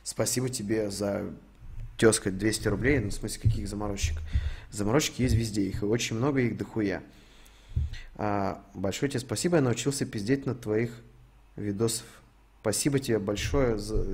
[0.05, 1.25] Спасибо тебе за,
[1.97, 2.99] тезка, 200 рублей.
[2.99, 4.19] Ну, в смысле, каких заморочек?
[4.71, 5.63] Заморочки есть везде.
[5.63, 7.03] Их очень много, их дохуя.
[8.17, 9.57] А, большое тебе спасибо.
[9.57, 10.91] Я научился пиздеть на твоих
[11.57, 12.07] видосов.
[12.61, 13.79] Спасибо тебе большое.
[13.79, 14.05] За...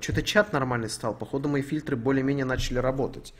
[0.00, 1.14] Что-то чат нормальный стал.
[1.14, 3.34] Походу, мои фильтры более-менее начали работать.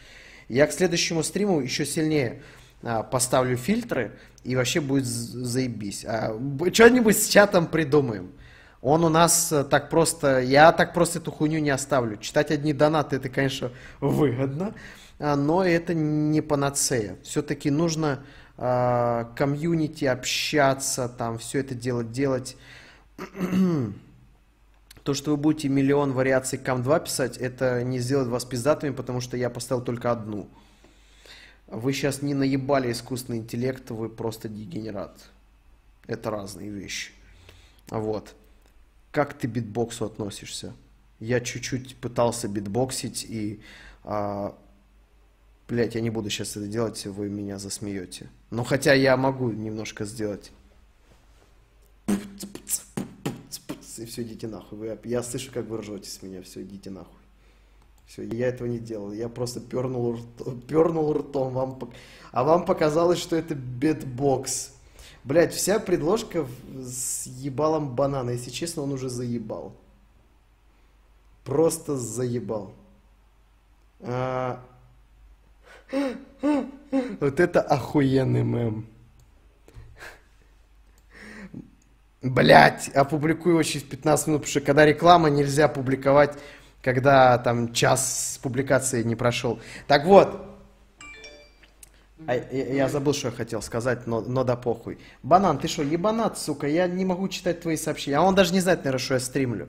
[0.49, 2.43] Я к следующему стриму еще сильнее
[2.82, 4.12] а, поставлю фильтры,
[4.43, 6.05] и вообще будет заебись.
[6.07, 6.39] А,
[6.73, 8.32] что-нибудь с чатом придумаем.
[8.82, 10.40] Он у нас э, так просто...
[10.40, 12.16] Я так просто эту хуйню не оставлю.
[12.16, 13.70] Читать одни донаты, это, конечно,
[14.01, 14.74] выгодно,
[15.19, 17.19] а, но это не панацея.
[17.23, 18.24] Все-таки нужно
[18.57, 22.57] а, комьюнити, общаться, там, все это дело делать.
[25.05, 29.36] То, что вы будете миллион вариаций КАМ-2 писать, это не сделает вас пиздатыми, потому что
[29.36, 30.48] я поставил только одну.
[31.66, 35.16] Вы сейчас не наебали искусственный интеллект, вы просто дегенерат.
[36.07, 37.12] Это разные вещи.
[37.89, 38.35] Вот.
[39.11, 40.74] Как ты битбоксу относишься?
[41.19, 43.61] Я чуть-чуть пытался битбоксить и...
[44.05, 44.57] А,
[45.69, 48.31] блять, я не буду сейчас это делать, вы меня засмеете.
[48.51, 50.53] Но хотя я могу немножко сделать.
[53.99, 54.78] И все, идите нахуй.
[54.78, 56.43] Вы- я слышу, как вы ржете с меня.
[56.43, 57.19] Все, идите нахуй.
[58.07, 59.12] Все, я этого не делал.
[59.12, 61.53] Я просто пернул, рт- пернул ртом.
[61.53, 61.78] Вам,
[62.32, 64.73] а вам показалось, что это битбокс.
[65.24, 66.47] Блять, вся предложка
[66.82, 68.30] с ебалом банана.
[68.30, 69.72] Если честно, он уже заебал.
[71.44, 72.72] Просто заебал.
[74.01, 74.60] А,
[77.20, 78.86] Вот это охуенный мем.
[82.22, 86.38] Блять, опубликую его через 15 минут, потому что когда реклама, нельзя публиковать,
[86.82, 89.59] когда там час публикации не прошел.
[89.86, 90.49] Так вот,
[92.26, 94.98] а, я, я забыл, что я хотел сказать, но, но да похуй.
[95.22, 98.18] Банан, ты что, ебанат, сука, я не могу читать твои сообщения.
[98.18, 99.68] А он даже не знает, наверное, что я стримлю.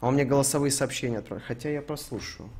[0.00, 2.50] А он мне голосовые сообщения отправляет, хотя я прослушаю.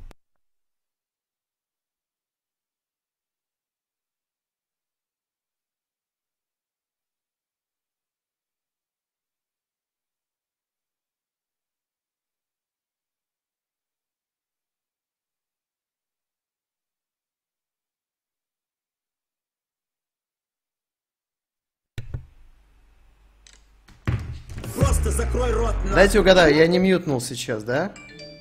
[24.75, 25.95] Просто закрой рот нахуй.
[25.95, 27.91] Дайте угадаю, я не мьютнул сейчас, да?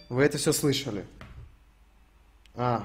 [0.08, 1.04] Вы это все слышали?
[2.54, 2.84] А.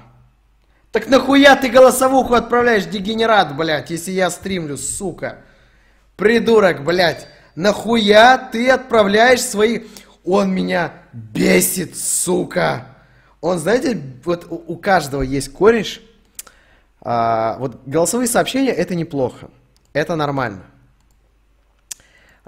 [0.92, 5.38] Так нахуя ты голосовуху отправляешь, дегенерат, блядь, если я стримлю, сука?
[6.18, 7.28] Придурок, блядь.
[7.56, 9.82] Нахуя ты отправляешь свои...
[10.24, 12.88] Он меня бесит, сука.
[13.40, 16.00] Он, знаете, вот у каждого есть кореш.
[17.02, 19.50] А, вот голосовые сообщения это неплохо.
[19.94, 20.62] Это нормально.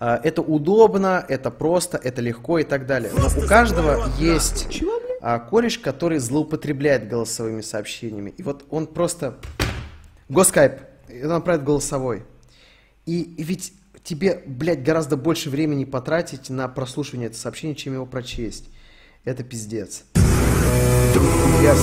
[0.05, 3.09] А, Это удобно, это просто, это легко и так далее.
[3.17, 4.83] Но у каждого есть
[5.21, 8.33] а, кореш, который злоупотребляет голосовыми сообщениями.
[8.37, 9.37] И вот он просто...
[10.27, 10.73] Госкайп,
[11.23, 12.23] он отправит голосовой.
[13.05, 13.71] И, ведь
[14.03, 18.65] тебе, блядь, гораздо больше времени потратить на прослушивание этого сообщения, чем его прочесть.
[19.23, 20.03] Это пиздец.
[21.61, 21.75] Я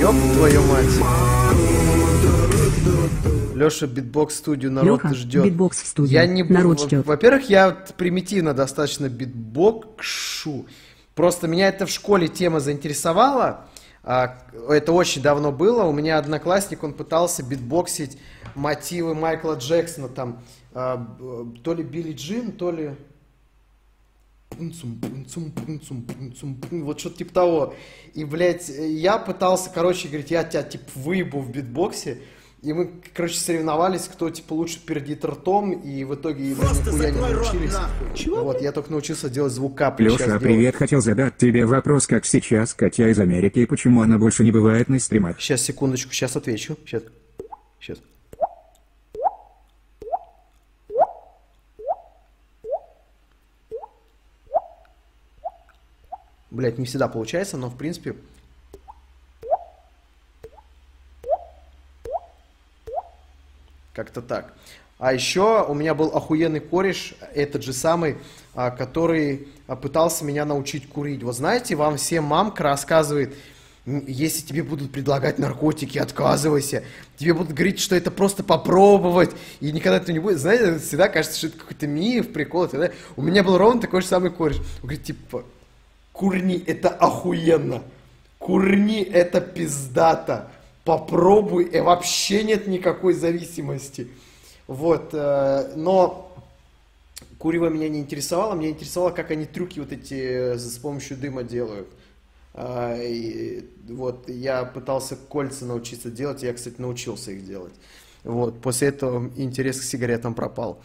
[0.00, 1.37] Ёб твою мать.
[3.58, 5.44] Леша, битбокс студию народ Леха, ждет.
[5.44, 6.12] битбокс в студию.
[6.14, 7.04] Я не Народ ждет.
[7.04, 10.66] Во-первых, я примитивно достаточно битбокшу.
[11.14, 13.68] Просто меня это в школе тема заинтересовала.
[14.04, 14.38] А,
[14.70, 15.82] Это очень давно было.
[15.82, 18.16] У меня одноклассник, он пытался битбоксить
[18.54, 21.04] мотивы Майкла Джексона, там, а,
[21.62, 22.94] то ли Billie Jean, то ли...
[24.50, 26.84] Пунцум, пунцум, пунцум, пунцум, пун.
[26.84, 27.74] Вот что-то типа того.
[28.14, 32.22] И, блядь, я пытался, короче, говорить, я тебя, типа, выебу в битбоксе.
[32.60, 37.10] И мы, короче, соревновались, кто, типа, лучше пердит ртом, и в итоге мы Просто нихуя
[37.12, 37.72] не научились.
[37.72, 38.42] нахуй.
[38.42, 40.04] Вот, я только научился делать звук капли.
[40.08, 44.42] Леша, привет, хотел задать тебе вопрос, как сейчас Катя из Америки и почему она больше
[44.42, 45.40] не бывает на стримах.
[45.40, 46.76] Сейчас, секундочку, сейчас отвечу.
[46.84, 47.04] Сейчас.
[47.78, 47.98] Сейчас.
[56.50, 58.16] Блять, не всегда получается, но в принципе...
[63.98, 64.52] Как-то так.
[65.00, 68.16] А еще у меня был охуенный кореш, этот же самый,
[68.54, 71.24] а, который а, пытался меня научить курить.
[71.24, 73.34] Вот знаете, вам всем мамка рассказывает,
[73.86, 76.84] «М, если тебе будут предлагать наркотики, отказывайся.
[77.16, 80.38] Тебе будут говорить, что это просто попробовать, и никогда этого не будет.
[80.38, 82.68] Знаете, всегда кажется, что это какой-то миф, прикол.
[82.68, 82.94] далее.
[83.16, 84.58] У меня был ровно такой же самый кореш.
[84.58, 85.42] Он говорит, типа,
[86.12, 87.82] курни, это охуенно.
[88.38, 90.52] Курни, это пиздато.
[90.88, 94.08] Попробуй, и вообще нет никакой зависимости.
[94.66, 96.34] Вот, э, но
[97.36, 100.14] курево меня не интересовало, меня интересовало, как они трюки вот эти
[100.54, 101.88] э, с помощью дыма делают.
[102.54, 107.74] А, и вот, я пытался кольца научиться делать, я, кстати, научился их делать.
[108.24, 110.80] Вот, после этого интерес к сигаретам пропал.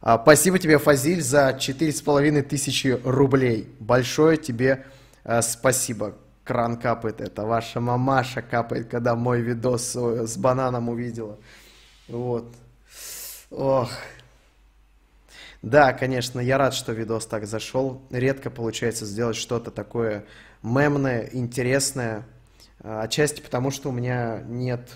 [0.00, 3.68] А, спасибо тебе, Фазиль, за четыре с половиной тысячи рублей.
[3.80, 4.86] Большое тебе
[5.24, 6.14] э, спасибо.
[6.50, 11.38] Кран капает, это ваша мамаша капает, когда мой видос э, с бананом увидела.
[12.08, 12.52] Вот.
[13.52, 13.88] Ох.
[15.62, 18.02] Да, конечно, я рад, что видос так зашел.
[18.10, 20.24] Редко получается сделать что-то такое
[20.64, 22.26] мемное, интересное.
[22.80, 24.90] А, Отчасти потому, что у меня нет...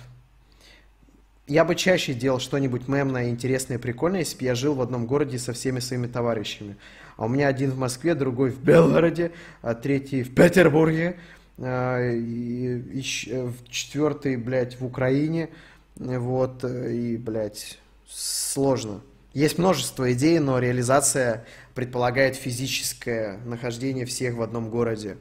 [1.46, 5.38] Я бы чаще делал что-нибудь мемное, интересное, прикольное, если бы я жил в одном городе
[5.38, 6.76] со всеми своими товарищами.
[7.16, 9.30] А у меня один в Москве, другой в Белгороде,
[9.62, 11.16] а третий в Петербурге,
[11.58, 15.50] и, и э, четвертый, блядь, в Украине.
[15.96, 17.78] Вот, э, и, блядь,
[18.08, 19.00] сложно.
[19.32, 21.44] Есть множество идей, но реализация
[21.74, 25.16] предполагает физическое нахождение всех в одном городе.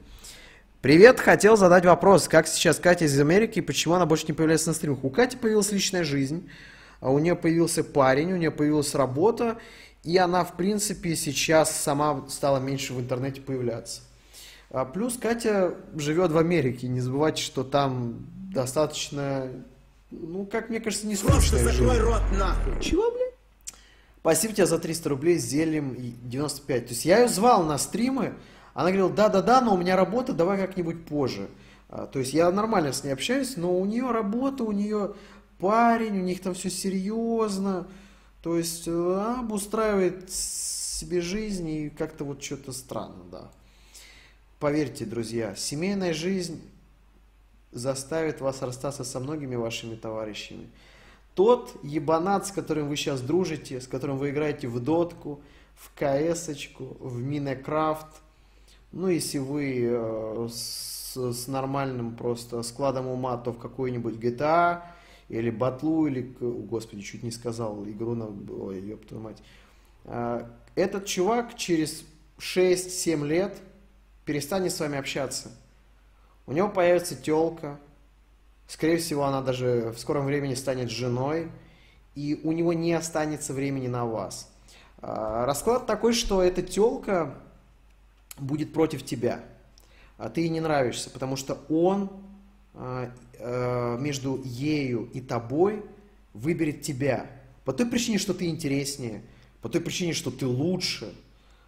[0.81, 4.73] Привет, хотел задать вопрос, как сейчас Катя из Америки, почему она больше не появляется на
[4.73, 5.03] стримах?
[5.03, 6.49] У Кати появилась личная жизнь,
[6.99, 9.57] а у нее появился парень, у нее появилась работа,
[10.03, 14.01] и она, в принципе, сейчас сама стала меньше в интернете появляться.
[14.73, 19.47] А плюс Катя живет в Америке, не забывайте, что там достаточно,
[20.09, 22.81] ну, как мне кажется, не Просто закрой рот нахуй.
[22.81, 23.35] Чего, блядь?
[24.21, 26.85] Спасибо тебе за 300 рублей с зельем и 95.
[26.87, 28.33] То есть я ее звал на стримы,
[28.73, 31.49] она говорила, да-да-да, но у меня работа, давай как-нибудь позже.
[31.89, 35.13] А, То есть я нормально с ней общаюсь, но у нее работа, у нее
[35.59, 37.85] парень, у них там все серьезно,
[38.41, 43.51] то есть э, обустраивает себе жизнь и как-то вот что-то странно, да.
[44.63, 46.61] Поверьте, друзья, семейная жизнь
[47.73, 50.69] заставит вас расстаться со многими вашими товарищами.
[51.35, 55.41] Тот ебанат, с которым вы сейчас дружите, с которым вы играете в дотку,
[55.75, 58.07] в кс в Минекрафт,
[58.93, 64.83] ну, если вы э, с, с нормальным просто складом ума, то в какой-нибудь GTA,
[65.27, 68.27] или Батлу, или, господи, чуть не сказал, игру на...
[68.27, 69.43] Ой, ёб твою мать.
[70.05, 72.05] А, этот чувак через
[72.39, 73.61] 6-7 лет
[74.25, 75.51] перестанет с вами общаться.
[76.45, 77.79] У него появится телка,
[78.67, 81.51] скорее всего, она даже в скором времени станет женой,
[82.15, 84.49] и у него не останется времени на вас.
[85.01, 87.35] А, расклад такой, что эта телка
[88.37, 89.43] будет против тебя,
[90.17, 92.09] а ты ей не нравишься, потому что он
[92.73, 95.83] а, э, между ею и тобой
[96.33, 97.27] выберет тебя.
[97.65, 99.21] По той причине, что ты интереснее,
[99.61, 101.13] по той причине, что ты лучше,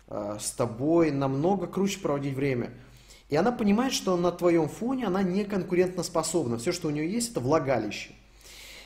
[0.07, 2.71] с тобой намного круче проводить время.
[3.29, 6.57] И она понимает, что на твоем фоне она не конкурентоспособна.
[6.57, 8.11] Все, что у нее есть, это влагалище.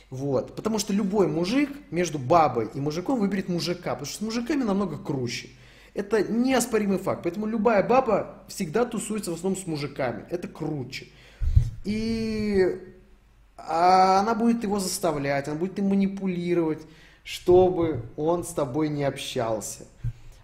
[0.08, 0.56] Вот.
[0.56, 4.96] Потому что любой мужик между бабой и мужиком выберет мужика, потому что с мужиками намного
[4.96, 5.50] круче.
[5.92, 7.22] Это неоспоримый факт.
[7.22, 10.24] Поэтому любая баба всегда тусуется в основном с мужиками.
[10.30, 11.08] Это круче.
[11.84, 12.80] И
[13.56, 16.80] она будет его заставлять, она будет им манипулировать,
[17.24, 19.86] чтобы он с тобой не общался.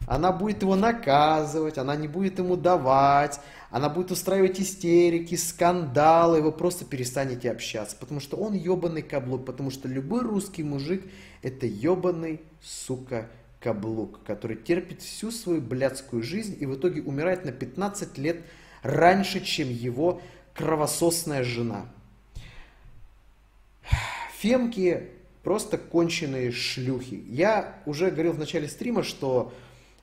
[0.06, 6.52] Она будет его наказывать, она не будет ему давать, она будет устраивать истерики, скандалы, вы
[6.52, 11.02] просто перестанете общаться, потому что он ебаный каблук, потому что любой русский мужик
[11.42, 13.28] это ебаный, сука,
[13.60, 18.42] каблук, который терпит всю свою блядскую жизнь и в итоге умирает на 15 лет
[18.82, 20.20] раньше, чем его
[20.54, 21.86] кровососная жена.
[24.38, 25.08] Фемки
[25.42, 27.24] просто конченые шлюхи.
[27.26, 29.52] Я уже говорил в начале стрима, что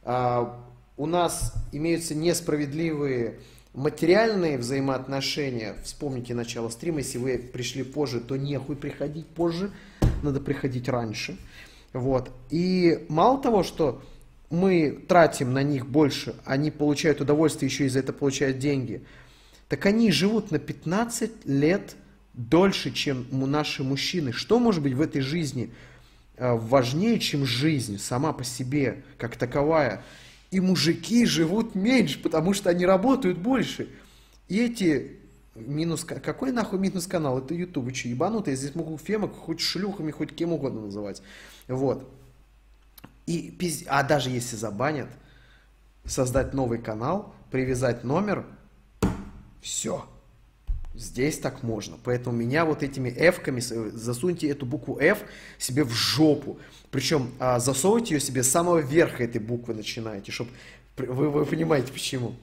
[0.05, 3.39] у нас имеются несправедливые
[3.73, 5.75] материальные взаимоотношения.
[5.83, 9.71] Вспомните начало стрима, если вы пришли позже, то нехуй приходить позже,
[10.21, 11.37] надо приходить раньше.
[11.91, 12.31] Вот.
[12.49, 14.01] И мало того, что
[14.49, 19.03] мы тратим на них больше, они получают удовольствие, еще и за это получают деньги,
[19.67, 21.95] так они живут на 15 лет
[22.33, 24.31] дольше, чем наши мужчины.
[24.31, 25.71] Что может быть в этой жизни
[26.37, 30.03] важнее, чем жизнь сама по себе, как таковая?
[30.51, 33.89] И мужики живут меньше, потому что они работают больше.
[34.47, 35.17] И эти
[35.55, 36.03] минус...
[36.03, 37.39] Какой нахуй минус канал?
[37.39, 38.55] Это вы что, ебанутые?
[38.55, 41.21] Здесь могу фемок хоть шлюхами, хоть кем угодно называть.
[41.67, 42.07] Вот.
[43.25, 43.83] И, пиз...
[43.87, 45.09] А даже если забанят,
[46.05, 48.45] создать новый канал, привязать номер,
[49.61, 50.05] все.
[50.95, 51.97] Здесь так можно.
[52.03, 55.19] Поэтому меня вот этими F-ками, засуньте эту букву F
[55.57, 56.59] себе в жопу.
[56.91, 60.51] Причем а, засовывайте ее себе с самого верха этой буквы начинаете, чтобы
[60.97, 62.35] вы, вы понимаете почему.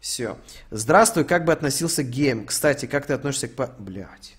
[0.00, 0.36] Все.
[0.70, 2.44] Здравствуй, как бы относился к гейм?
[2.46, 3.54] Кстати, как ты относишься к...
[3.54, 3.68] По...
[3.78, 4.36] Блядь.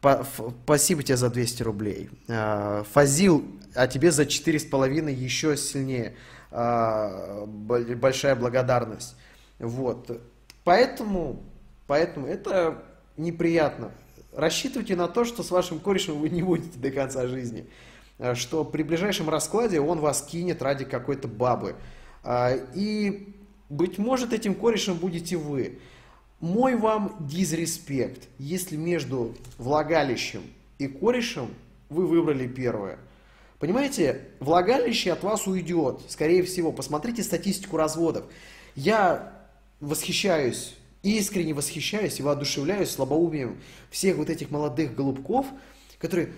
[0.00, 0.26] По...
[0.64, 2.10] Спасибо тебе за 200 рублей.
[2.28, 3.44] А, Фазил,
[3.74, 6.16] а тебе за 4,5 еще сильнее.
[6.50, 9.14] А, большая благодарность.
[9.60, 10.20] Вот.
[10.64, 11.42] Поэтому,
[11.86, 12.82] поэтому это
[13.16, 13.92] неприятно.
[14.32, 17.66] Рассчитывайте на то, что с вашим корешем вы не будете до конца жизни.
[18.18, 21.76] Э, что при ближайшем раскладе он вас кинет ради какой-то бабы.
[22.22, 23.34] А, и,
[23.68, 25.78] быть может, этим корешем будете вы.
[26.40, 30.42] Мой вам дизреспект, если между влагалищем
[30.78, 31.48] и корешем
[31.88, 32.98] вы выбрали первое.
[33.58, 36.72] Понимаете, влагалище от вас уйдет, скорее всего.
[36.72, 38.24] Посмотрите статистику разводов.
[38.74, 39.32] Я
[39.80, 43.60] восхищаюсь, искренне восхищаюсь и воодушевляюсь слабоумием
[43.90, 45.46] всех вот этих молодых голубков,
[45.98, 46.32] которые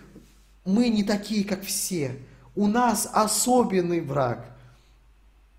[0.65, 2.17] мы не такие, как все.
[2.55, 4.55] У нас особенный брак.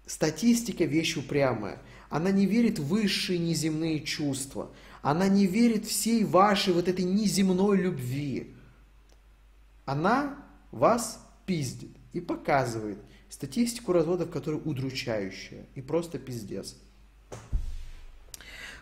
[0.05, 1.81] Статистика вещь упрямая.
[2.09, 4.71] Она не верит в высшие неземные чувства.
[5.01, 8.53] Она не верит всей вашей вот этой неземной любви.
[9.85, 10.37] Она
[10.71, 12.99] вас пиздит и показывает
[13.29, 16.75] статистику разводов, которая удручающая и просто пиздец.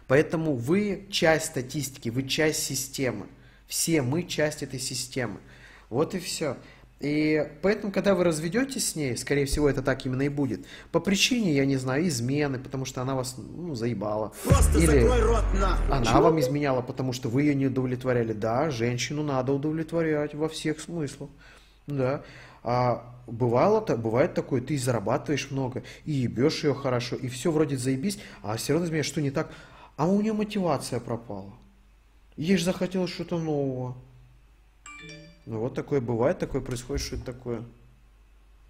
[0.07, 3.27] Поэтому вы часть статистики, вы часть системы.
[3.67, 5.39] Все мы часть этой системы.
[5.89, 6.57] Вот и все.
[6.99, 10.65] И поэтому, когда вы разведетесь с ней, скорее всего, это так именно и будет.
[10.91, 14.33] По причине, я не знаю, измены, потому что она вас ну, заебала.
[14.43, 15.95] Просто Или рот нахуй.
[15.95, 16.21] она Чего?
[16.21, 18.33] вам изменяла, потому что вы ее не удовлетворяли.
[18.33, 21.29] Да, женщину надо удовлетворять во всех смыслах.
[21.85, 22.23] Да.
[22.63, 27.77] А бывало то, бывает такое, ты зарабатываешь много, и ебешь ее хорошо, и все вроде
[27.77, 29.51] заебись, а все равно изменяешь, что не так.
[29.97, 31.53] А у нее мотивация пропала.
[32.37, 33.97] Ей же захотелось что-то нового.
[35.45, 37.63] Ну вот такое бывает, такое происходит, что это такое.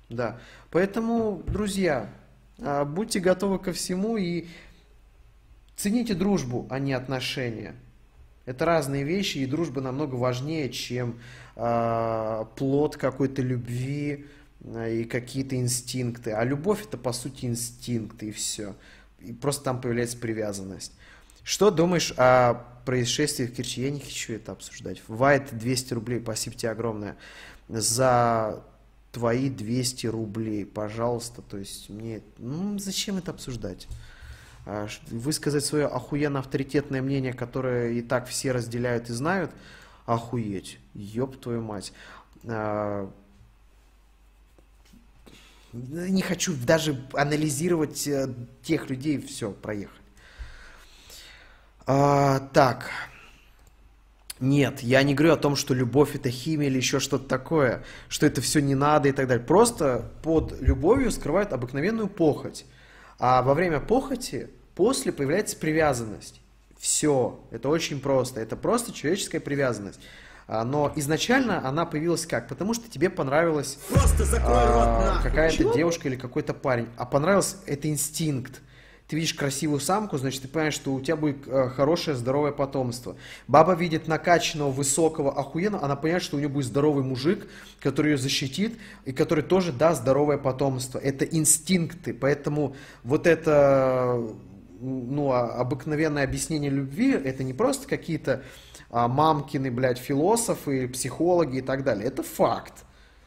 [0.10, 0.40] Да.
[0.72, 2.10] Поэтому, друзья,
[2.60, 4.48] а, будьте готовы ко всему и
[5.76, 7.76] цените дружбу, а не отношения.
[8.46, 11.20] Это разные вещи, и дружба намного важнее, чем
[11.58, 14.26] э, плод какой-то любви
[14.62, 16.32] э, и какие-то инстинкты.
[16.32, 18.74] А любовь это по сути инстинкты и все.
[19.20, 20.94] И просто там появляется привязанность.
[21.48, 23.82] Что думаешь о происшествии в Керчи?
[23.82, 25.02] Я не хочу это обсуждать.
[25.08, 27.16] Вайт 200 рублей, спасибо тебе огромное
[27.70, 28.62] за
[29.14, 31.42] твои 200 рублей, пожалуйста.
[31.42, 33.88] То есть мне, ну зачем это обсуждать?
[34.66, 39.50] А, высказать свое охуенно авторитетное мнение, которое и так все разделяют и знают,
[40.06, 41.94] охуеть, ёб твою мать.
[42.44, 43.10] А,
[45.72, 48.34] не хочу даже анализировать э,
[48.64, 50.07] тех людей, все, проехали.
[51.88, 52.92] А, так.
[54.42, 58.26] Нет, я не говорю о том, что любовь это химия или еще что-то такое, что
[58.26, 59.44] это все не надо и так далее.
[59.44, 62.66] Просто под любовью скрывают обыкновенную похоть.
[63.20, 66.42] А во время похоти после появляется привязанность.
[66.78, 68.42] Все, это очень просто.
[68.42, 70.00] Это просто человеческая привязанность.
[70.46, 72.50] А, но изначально она появилась как?
[72.50, 73.80] Потому что тебе понравилась
[74.44, 76.90] а, какая-то девушка или какой-то парень.
[76.98, 78.62] А понравился это инстинкт
[79.08, 83.16] ты видишь красивую самку, значит, ты понимаешь, что у тебя будет э, хорошее, здоровое потомство.
[83.48, 87.48] Баба видит накачанного, высокого, охуенного, она понимает, что у нее будет здоровый мужик,
[87.80, 91.00] который ее защитит и который тоже даст здоровое потомство.
[91.00, 94.22] Это инстинкты, поэтому вот это
[94.82, 98.44] ну, а, обыкновенное объяснение любви, это не просто какие-то
[98.90, 102.06] а, мамкины, блядь, философы, психологи и так далее.
[102.06, 102.74] Это факт.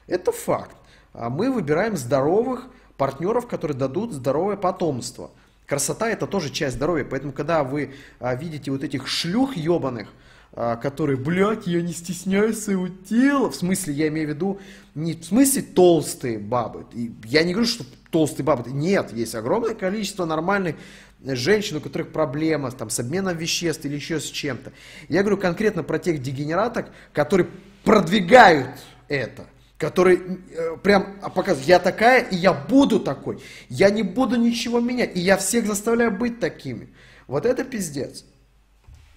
[0.06, 0.76] Это факт.
[1.14, 2.66] А мы выбираем здоровых
[2.98, 5.30] партнеров, которые дадут здоровое потомство.
[5.70, 10.08] Красота это тоже часть здоровья, поэтому когда вы а, видите вот этих шлюх ебаных,
[10.52, 14.58] а, которые, блядь, я не стесняюсь своего тела, в смысле, я имею в виду,
[14.96, 16.86] не в смысле толстые бабы,
[17.24, 20.74] я не говорю, что толстые бабы, нет, есть огромное количество нормальных
[21.22, 24.72] женщин, у которых проблема там, с обменом веществ или еще с чем-то.
[25.08, 27.46] Я говорю конкретно про тех дегенераток, которые
[27.84, 28.70] продвигают
[29.06, 29.46] это
[29.80, 30.20] который
[30.50, 33.42] э, прям показывает, я такая, и я буду такой.
[33.70, 36.94] Я не буду ничего менять, и я всех заставляю быть такими.
[37.26, 38.26] Вот это пиздец.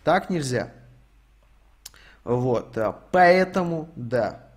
[0.06, 0.74] Так нельзя.
[2.24, 2.94] Вот, да.
[2.94, 4.50] Поэтому, да.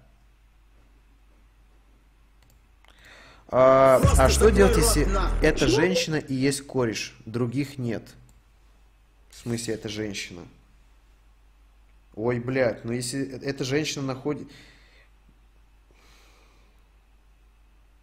[3.48, 5.08] А, а что делать, если
[5.42, 8.04] эта женщина и есть кореш, других нет?
[9.30, 10.42] В смысле, это женщина?
[12.14, 14.46] Ой, блядь, ну если эта женщина находит...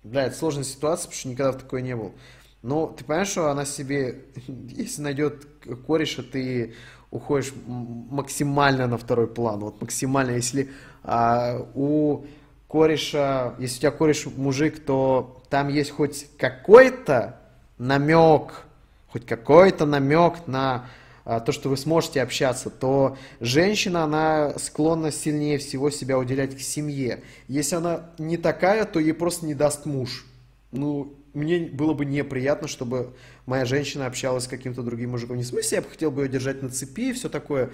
[0.03, 2.13] Бля, это сложная ситуация, потому что никогда в такой не был.
[2.61, 5.45] Но ты понимаешь, что она себе, если найдет
[5.87, 6.73] кореша, ты
[7.11, 9.59] уходишь максимально на второй план.
[9.59, 10.71] Вот максимально, если
[11.03, 12.25] а, у
[12.67, 17.39] кореша, если у тебя кореш мужик, то там есть хоть какой-то
[17.77, 18.65] намек,
[19.09, 20.85] хоть какой-то намек на
[21.23, 27.23] то, что вы сможете общаться, то женщина, она склонна сильнее всего себя уделять к семье.
[27.47, 30.25] Если она не такая, то ей просто не даст муж.
[30.71, 33.13] Ну, мне было бы неприятно, чтобы
[33.45, 35.37] моя женщина общалась с каким-то другим мужиком.
[35.37, 37.71] Не в смысле, я бы хотел бы ее держать на цепи и все такое.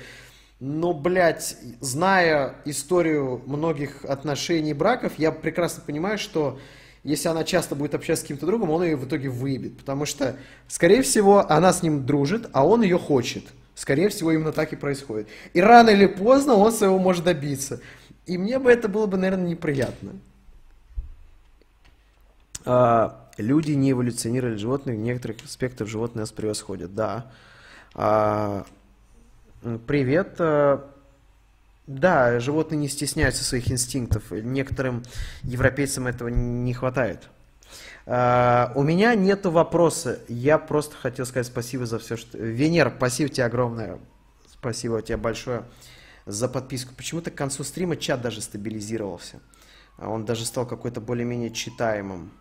[0.59, 6.59] Но, блядь, зная историю многих отношений браков, я прекрасно понимаю, что
[7.03, 9.77] если она часто будет общаться с каким-то другом, он ее в итоге выебет.
[9.77, 10.35] Потому что,
[10.67, 13.45] скорее всего, она с ним дружит, а он ее хочет.
[13.75, 15.29] Скорее всего, именно так и происходит.
[15.53, 17.79] И рано или поздно он своего может добиться.
[18.25, 20.11] И мне бы это было бы, наверное, неприятно.
[22.65, 26.93] А, люди не эволюционировали животных, в некоторых аспектах животные нас превосходят.
[26.93, 27.31] Да.
[27.95, 28.65] А,
[29.87, 30.39] привет.
[31.89, 34.31] А, да, животные не стесняются своих инстинктов.
[34.31, 35.03] Некоторым
[35.43, 37.29] европейцам этого не хватает.
[38.05, 40.19] Uh, у меня нет вопроса.
[40.27, 42.37] Я просто хотел сказать спасибо за все, что...
[42.39, 43.99] Венер, спасибо тебе огромное.
[44.51, 45.63] Спасибо тебе большое
[46.25, 46.95] за подписку.
[46.95, 49.39] Почему-то к концу стрима чат даже стабилизировался.
[49.99, 52.31] Он даже стал какой-то более-менее читаемым.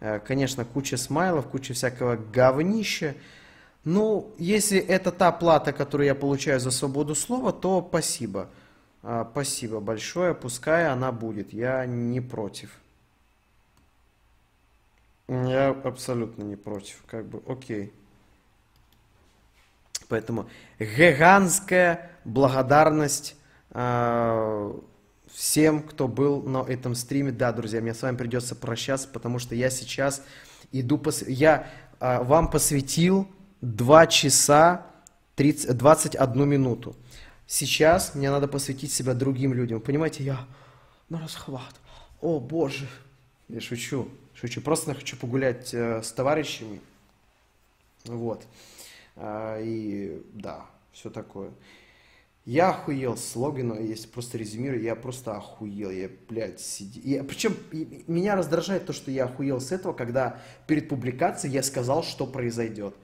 [0.00, 3.14] Uh, конечно, куча смайлов, куча всякого говнища.
[3.86, 8.50] Ну, если это та плата, которую я получаю за свободу слова, то спасибо.
[9.04, 11.52] А, спасибо большое, пускай она будет.
[11.52, 12.70] Я не против.
[15.28, 17.00] Я абсолютно не против.
[17.06, 17.92] Как бы, окей.
[20.08, 20.48] Поэтому
[20.80, 23.36] гигантская благодарность
[23.70, 24.72] э,
[25.28, 27.30] всем, кто был на этом стриме.
[27.30, 30.24] Да, друзья, мне с вами придется прощаться, потому что я сейчас
[30.72, 30.98] иду...
[30.98, 31.22] Пос...
[31.22, 31.68] Я
[32.00, 33.28] э, вам посвятил
[33.60, 34.86] 2 часа
[35.36, 36.96] 30, 21 минуту.
[37.46, 39.80] Сейчас мне надо посвятить себя другим людям.
[39.80, 40.46] Понимаете, я
[41.08, 41.74] на расхват.
[42.20, 42.88] О, боже.
[43.48, 44.60] Я шучу, шучу.
[44.60, 46.80] Просто хочу погулять э, с товарищами.
[48.04, 48.44] Вот.
[49.14, 51.50] А, и да, все такое.
[52.44, 57.00] Я охуел с логина, если просто резюмирую, я просто охуел, я, блядь, сиди...
[57.00, 61.64] Я, причем и меня раздражает то, что я охуел с этого, когда перед публикацией я
[61.64, 62.94] сказал, что произойдет.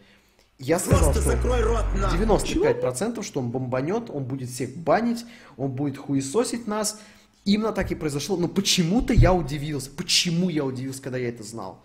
[0.62, 2.18] Я сказал, Просто что закрой рот нахуй.
[2.20, 5.24] 95% что он бомбанет, он будет всех банить,
[5.56, 7.00] он будет хуесосить нас.
[7.44, 8.36] Именно так и произошло.
[8.36, 9.90] Но почему-то я удивился.
[9.90, 11.82] Почему я удивился, когда я это знал?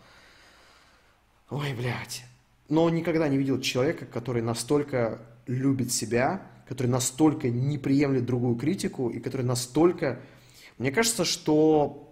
[1.49, 2.23] Ой, блядь.
[2.69, 9.09] Но никогда не видел человека, который настолько любит себя, который настолько не приемлет другую критику
[9.09, 10.19] и который настолько...
[10.77, 12.06] Мне кажется, что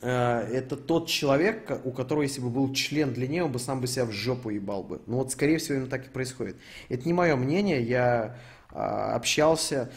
[0.00, 4.04] это тот человек, у которого, если бы был член длиннее, он бы сам бы себя
[4.04, 5.00] в жопу ебал бы.
[5.06, 6.56] Ну вот, скорее всего, именно так и происходит.
[6.88, 8.36] Это не мое мнение, я
[8.70, 9.90] а, общался...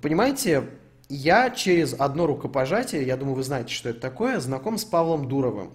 [0.00, 0.68] Понимаете,
[1.08, 5.72] я через одно рукопожатие, я думаю, вы знаете, что это такое, знаком с Павлом Дуровым.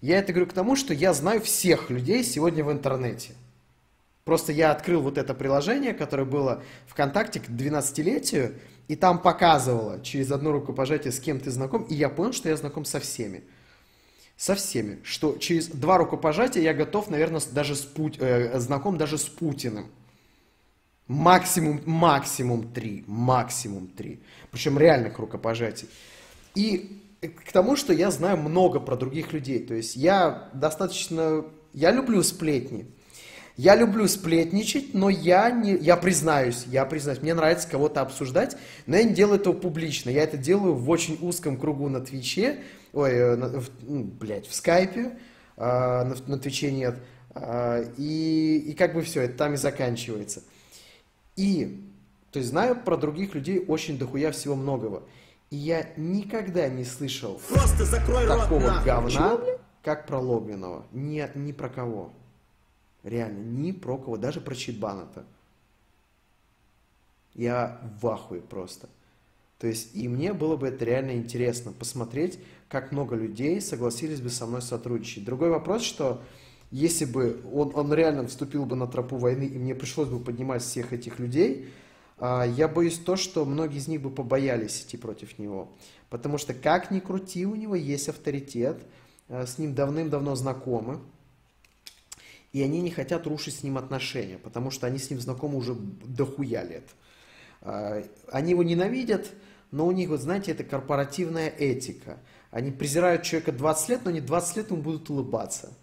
[0.00, 3.34] Я это говорю к тому, что я знаю всех людей сегодня в интернете.
[4.26, 8.56] Просто я открыл вот это приложение, которое было ВКонтакте к 12-летию,
[8.88, 12.56] и там показывало через одно рукопожатие, с кем ты знаком, и я понял, что я
[12.56, 13.44] знаком со всеми.
[14.36, 14.98] Со всеми.
[15.04, 19.86] Что через два рукопожатия я готов, наверное, даже с Пут- э, знаком даже с Путиным.
[21.06, 23.04] Максимум, максимум три.
[23.06, 24.18] Максимум три.
[24.50, 25.88] Причем реальных рукопожатий.
[26.56, 29.60] И к тому, что я знаю много про других людей.
[29.60, 31.44] То есть я достаточно...
[31.72, 32.90] Я люблю сплетни.
[33.56, 35.74] Я люблю сплетничать, но я не...
[35.76, 38.56] Я признаюсь, я признаюсь, мне нравится кого-то обсуждать,
[38.86, 40.10] но я не делаю этого публично.
[40.10, 42.58] Я это делаю в очень узком кругу на Твиче,
[42.92, 45.16] ой, э, на- в, ну, блядь, в Скайпе,
[45.56, 46.96] а, на, на Твиче нет.
[47.34, 50.42] А, и, и как бы все, это там и заканчивается.
[51.36, 51.82] И,
[52.32, 55.02] то есть знаю про других людей очень дохуя всего многого.
[55.48, 58.84] И я никогда не слышал Просто закрой рот такого нахуй.
[58.84, 59.38] говна,
[59.82, 60.84] как про Логвинова.
[60.92, 62.10] Ни, ни про кого.
[63.06, 64.16] Реально, ни про кого.
[64.16, 65.24] Даже про Читбаната.
[67.34, 68.88] Я в ахуе просто.
[69.60, 74.28] То есть, и мне было бы это реально интересно посмотреть, как много людей согласились бы
[74.28, 75.24] со мной сотрудничать.
[75.24, 76.20] Другой вопрос, что
[76.72, 80.62] если бы он, он реально вступил бы на тропу войны, и мне пришлось бы поднимать
[80.62, 81.70] всех этих людей,
[82.18, 85.68] а, я боюсь то, что многие из них бы побоялись идти против него.
[86.10, 88.82] Потому что, как ни крути, у него есть авторитет,
[89.28, 90.98] а, с ним давным-давно знакомы,
[92.56, 95.74] и они не хотят рушить с ним отношения, потому что они с ним знакомы уже
[95.74, 96.84] дохуя лет.
[97.60, 98.02] А,
[98.32, 99.30] Они его ненавидят,
[99.72, 102.18] но у них, вот знаете, это корпоративная этика.
[102.50, 105.74] Они презирают человека 20 лет, но не 20 лет ему будут улыбаться.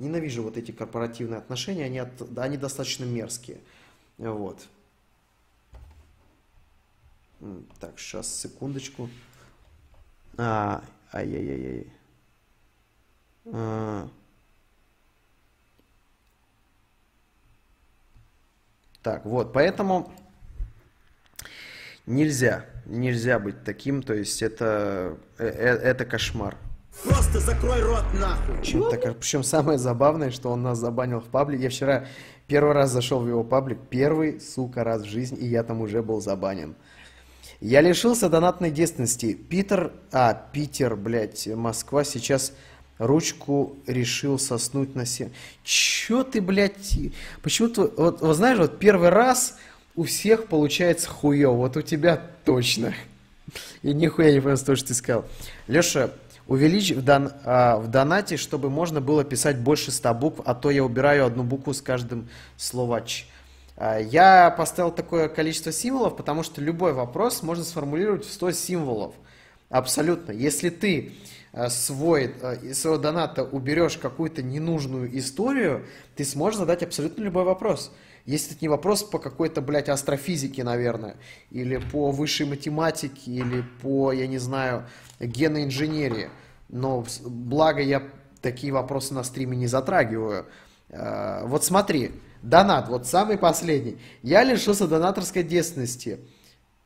[0.00, 3.60] Ненавижу вот эти корпоративные отношения, они, от- они достаточно мерзкие.
[4.18, 4.66] Вот.
[7.78, 9.08] Так, сейчас, секундочку.
[10.36, 11.92] А, ай-яй-яй-яй.
[13.44, 14.08] А.
[19.02, 20.12] Так, вот, поэтому
[22.06, 26.56] нельзя, нельзя быть таким, то есть это, э- э- это кошмар.
[27.04, 28.56] Просто закрой рот нахуй.
[28.58, 31.64] Причем самое забавное, что он нас забанил в паблике.
[31.64, 32.06] Я вчера
[32.46, 36.02] первый раз зашел в его паблик, первый, сука, раз в жизни, и я там уже
[36.02, 36.76] был забанен.
[37.60, 39.34] Я лишился донатной действенности.
[39.34, 42.52] Питер, а, Питер, блядь, Москва сейчас
[43.06, 45.30] ручку решил соснуть на се...
[45.64, 46.98] Чё ты, блядь,
[47.42, 49.56] почему-то, вот, вот знаешь, вот первый раз
[49.94, 52.94] у всех получается хуёво, вот у тебя точно.
[53.82, 55.24] И нихуя не понял того, что ты сказал.
[55.66, 56.10] Леша,
[56.46, 60.70] увеличь в, дон- а, в донате, чтобы можно было писать больше 100 букв, а то
[60.70, 63.26] я убираю одну букву с каждым словач.
[63.76, 69.14] А, Я поставил такое количество символов, потому что любой вопрос можно сформулировать в 100 символов.
[69.68, 70.32] Абсолютно.
[70.32, 71.12] Если ты
[71.68, 75.84] свой, э, из своего доната уберешь какую-то ненужную историю,
[76.16, 77.92] ты сможешь задать абсолютно любой вопрос.
[78.24, 81.16] Если это не вопрос по какой-то, блядь, астрофизике, наверное,
[81.50, 84.86] или по высшей математике, или по, я не знаю,
[85.20, 86.30] генной инженерии.
[86.68, 88.02] Но благо я
[88.40, 90.46] такие вопросы на стриме не затрагиваю.
[90.88, 92.12] Э, Вот смотри,
[92.42, 93.98] донат, вот самый последний.
[94.22, 96.18] Я лишился донаторской действенности.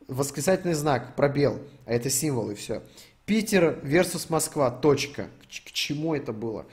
[0.09, 2.83] Восклицательный знак, пробел, а это символ и все.
[3.27, 5.29] Питер versus Москва, точка.
[5.43, 6.65] К, к чему это было?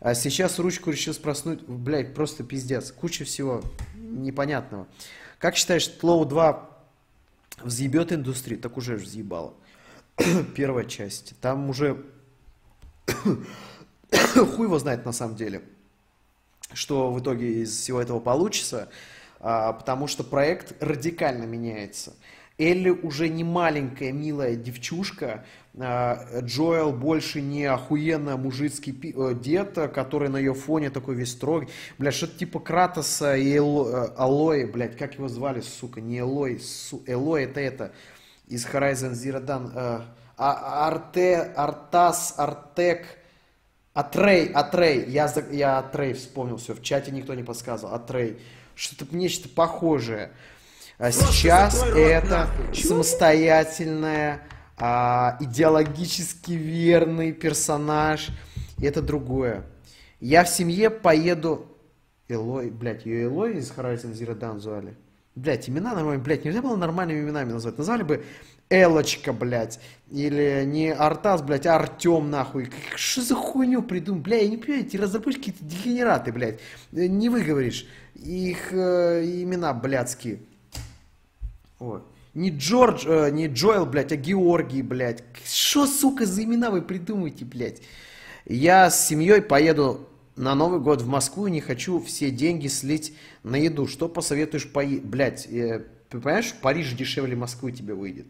[0.00, 2.92] А сейчас ручку решил спроснуть, блядь, просто пиздец.
[2.92, 3.62] Куча всего
[3.96, 4.86] непонятного.
[5.38, 6.70] Как считаешь, Тлоу 2
[7.62, 8.60] взъебет индустрию?
[8.60, 9.54] Так уже взъебало.
[10.54, 11.34] Первая часть.
[11.40, 12.04] Там уже
[13.06, 15.62] хуй его знает на самом деле,
[16.74, 18.90] что в итоге из всего этого получится.
[19.40, 22.12] а, потому что проект радикально меняется.
[22.58, 25.44] Элли уже не маленькая милая девчушка,
[25.76, 31.68] Джоэл больше не охуенно мужицкий э, дед, который на ее фоне такой весь строгий.
[31.98, 36.60] Бля, что-то типа Кратоса и Эло- э, Алои, блядь, как его звали, сука, не Элой,
[36.60, 37.92] су- Элой это это,
[38.46, 39.72] из Horizon Zero Dawn.
[39.74, 40.00] э,
[40.36, 43.06] а- Арте, Артас, Артек,
[43.94, 48.38] Атрей, Атрей, я, я Атрей вспомнил, все, в чате никто не подсказывал, Атрей.
[48.76, 50.30] Что-то нечто похожее.
[50.98, 54.40] А сейчас это самостоятельная,
[54.76, 58.28] а, идеологически верный персонаж.
[58.78, 59.64] И это другое.
[60.20, 61.66] Я в семье поеду...
[62.26, 64.94] Элой, блядь, ее Элой из Horizon Zero Dawn звали.
[65.34, 67.76] Блядь, имена нормальные, блядь, нельзя было нормальными именами назвать.
[67.76, 68.24] Назвали бы
[68.70, 69.78] Элочка, блядь.
[70.10, 72.70] Или не Артас, блядь, а Артем, нахуй.
[72.96, 74.22] Что за хуйню придумал?
[74.22, 76.60] Бля, я не понимаю, эти разработчики какие-то дегенераты, блядь.
[76.92, 77.86] Не выговоришь.
[78.14, 80.38] Их э, имена блядские.
[81.78, 82.00] Ой.
[82.34, 85.22] Не Джордж, э, не Джоэл, блядь, а Георгий, блядь.
[85.46, 87.80] Что, сука, за имена вы придумаете, блядь?
[88.44, 93.16] Я с семьей поеду на Новый год в Москву и не хочу все деньги слить
[93.44, 93.86] на еду.
[93.86, 95.04] Что посоветуешь поесть?
[95.04, 98.26] Блядь, э, ты понимаешь, Париж дешевле Москвы тебе выйдет.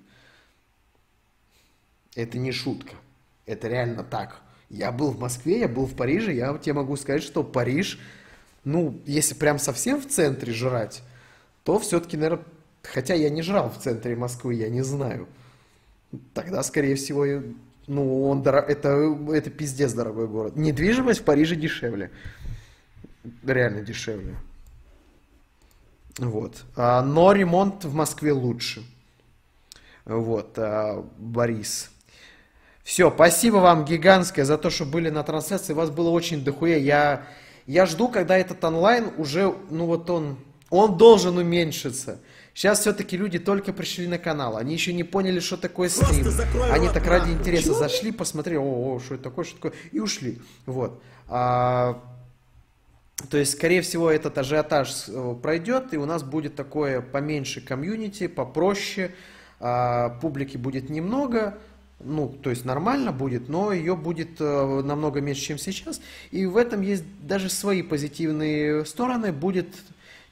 [2.14, 2.94] Это не шутка.
[3.46, 4.42] Это реально так.
[4.68, 7.98] Я был в Москве, я был в Париже, я тебе могу сказать, что Париж,
[8.64, 11.02] ну, если прям совсем в центре жрать,
[11.64, 12.44] то все-таки, наверное,
[12.86, 15.26] хотя я не жрал в центре Москвы, я не знаю.
[16.32, 17.24] Тогда, скорее всего,
[17.86, 20.56] ну, он доро- это, это пиздец дорогой город.
[20.56, 22.10] Недвижимость в Париже дешевле.
[23.42, 24.36] Реально дешевле.
[26.18, 26.64] Вот.
[26.76, 28.84] А, но ремонт в Москве лучше.
[30.04, 31.90] Вот, а, Борис.
[32.84, 35.72] Все, спасибо вам гигантское за то, что были на трансляции.
[35.72, 36.76] Вас было очень дохуя.
[36.76, 37.26] Я,
[37.66, 40.36] я жду, когда этот онлайн уже, ну вот он,
[40.68, 42.20] он должен уменьшиться.
[42.54, 44.56] Сейчас все-таки люди только пришли на канал.
[44.56, 46.28] Они еще не поняли, что такое стрим.
[46.70, 47.74] Они так ради интереса Чего?
[47.74, 50.38] зашли, посмотрели, о, о, что это такое, что такое, и ушли.
[50.64, 51.02] Вот.
[51.28, 52.00] А,
[53.28, 58.28] то есть, скорее всего, этот ажиотаж э, пройдет, и у нас будет такое поменьше комьюнити,
[58.28, 59.10] попроще,
[59.58, 61.58] а, публики будет немного,
[61.98, 66.00] ну, то есть нормально будет, но ее будет э, намного меньше, чем сейчас.
[66.30, 69.32] И в этом есть даже свои позитивные стороны.
[69.32, 69.68] Будет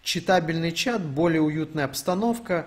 [0.03, 2.67] читабельный чат, более уютная обстановка.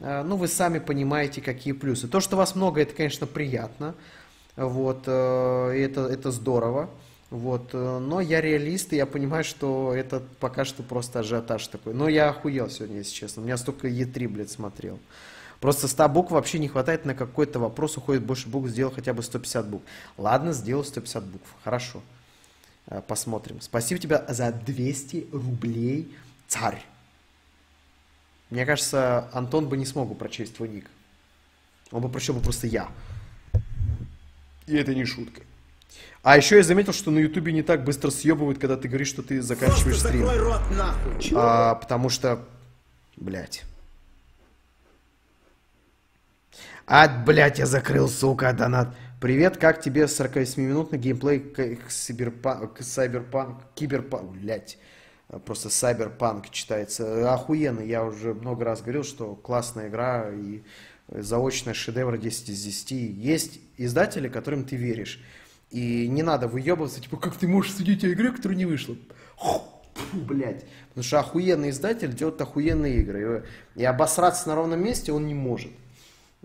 [0.00, 2.08] Э, Ну, вы сами понимаете, какие плюсы.
[2.08, 3.94] То, что вас много, это, конечно, приятно.
[4.56, 6.88] Вот, э, это, это здорово.
[7.30, 11.92] Вот, э, но я реалист, и я понимаю, что это пока что просто ажиотаж такой.
[11.92, 13.42] Но я охуел сегодня, если честно.
[13.42, 14.98] У меня столько Е3, блядь, смотрел.
[15.60, 19.22] Просто 100 букв вообще не хватает на какой-то вопрос, уходит больше букв, сделал хотя бы
[19.22, 19.84] 150 букв.
[20.18, 22.02] Ладно, сделал 150 букв, хорошо.
[23.08, 23.60] Посмотрим.
[23.60, 26.14] Спасибо тебе за 200 рублей,
[26.48, 26.82] царь.
[28.50, 30.86] Мне кажется, Антон бы не смог бы прочесть твой ник.
[31.90, 32.88] Он бы прочел бы просто я.
[34.66, 35.42] И это не шутка.
[36.22, 39.22] А еще я заметил, что на Ютубе не так быстро съебывают, когда ты говоришь, что
[39.22, 40.26] ты Просто заканчиваешь стрим.
[40.26, 41.32] закрой рот нахуй.
[41.34, 42.44] А, потому что,
[43.16, 43.62] блядь.
[46.86, 48.94] А, блядь, я закрыл, сука, донат.
[49.20, 54.78] Привет, как тебе 48-минутный геймплей к, к Cyberpunk, к Cyberpunk, Киберпанк, блядь.
[55.44, 57.32] Просто Cyberpunk читается.
[57.32, 60.62] Охуенно, я уже много раз говорил, что классная игра и
[61.08, 62.90] заочная шедевр 10 из 10.
[62.92, 65.20] Есть издатели, которым ты веришь.
[65.70, 68.96] И не надо выебываться, типа, как ты можешь судить о игре, которая не вышла?
[69.36, 69.62] Фу,
[70.12, 70.64] блядь.
[70.90, 73.44] Потому что охуенный издатель делает охуенные игры.
[73.74, 75.72] И обосраться на ровном месте он не может.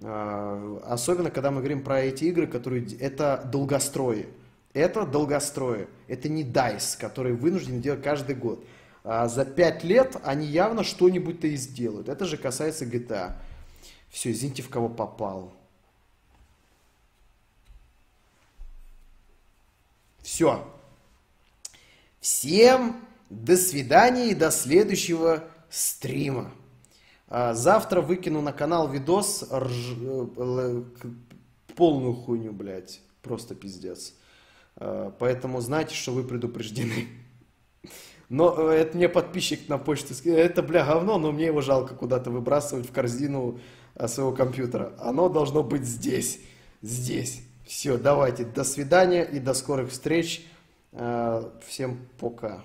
[0.01, 2.83] Особенно, когда мы говорим про эти игры, которые...
[2.97, 4.25] Это долгострои.
[4.73, 5.87] Это долгострои.
[6.07, 8.63] Это не DICE, которые вынуждены делать каждый год.
[9.03, 12.07] А за пять лет они явно что-нибудь-то и сделают.
[12.07, 13.35] Это же касается GTA.
[14.09, 15.53] Все, извините, в кого попал.
[20.21, 20.65] Все.
[22.19, 22.95] Всем
[23.29, 26.51] до свидания и до следующего стрима.
[27.27, 30.83] А, Завтра выкину на канал видос рж- э,
[31.75, 33.01] полную хуйню, блядь.
[33.23, 34.13] Просто пиздец.
[34.81, 37.07] А, Поэтому знайте, что вы предупреждены.
[38.29, 41.93] Но э, это мне подписчик на почту сказал, это, бля, говно, но мне его жалко
[41.93, 43.59] куда-то выбрасывать в корзину
[43.93, 44.93] а, своего компьютера.
[44.99, 46.39] Оно должно быть здесь.
[46.81, 47.43] Здесь.
[47.65, 50.45] Все, давайте, до свидания и до скорых встреч.
[51.67, 52.63] Всем пока.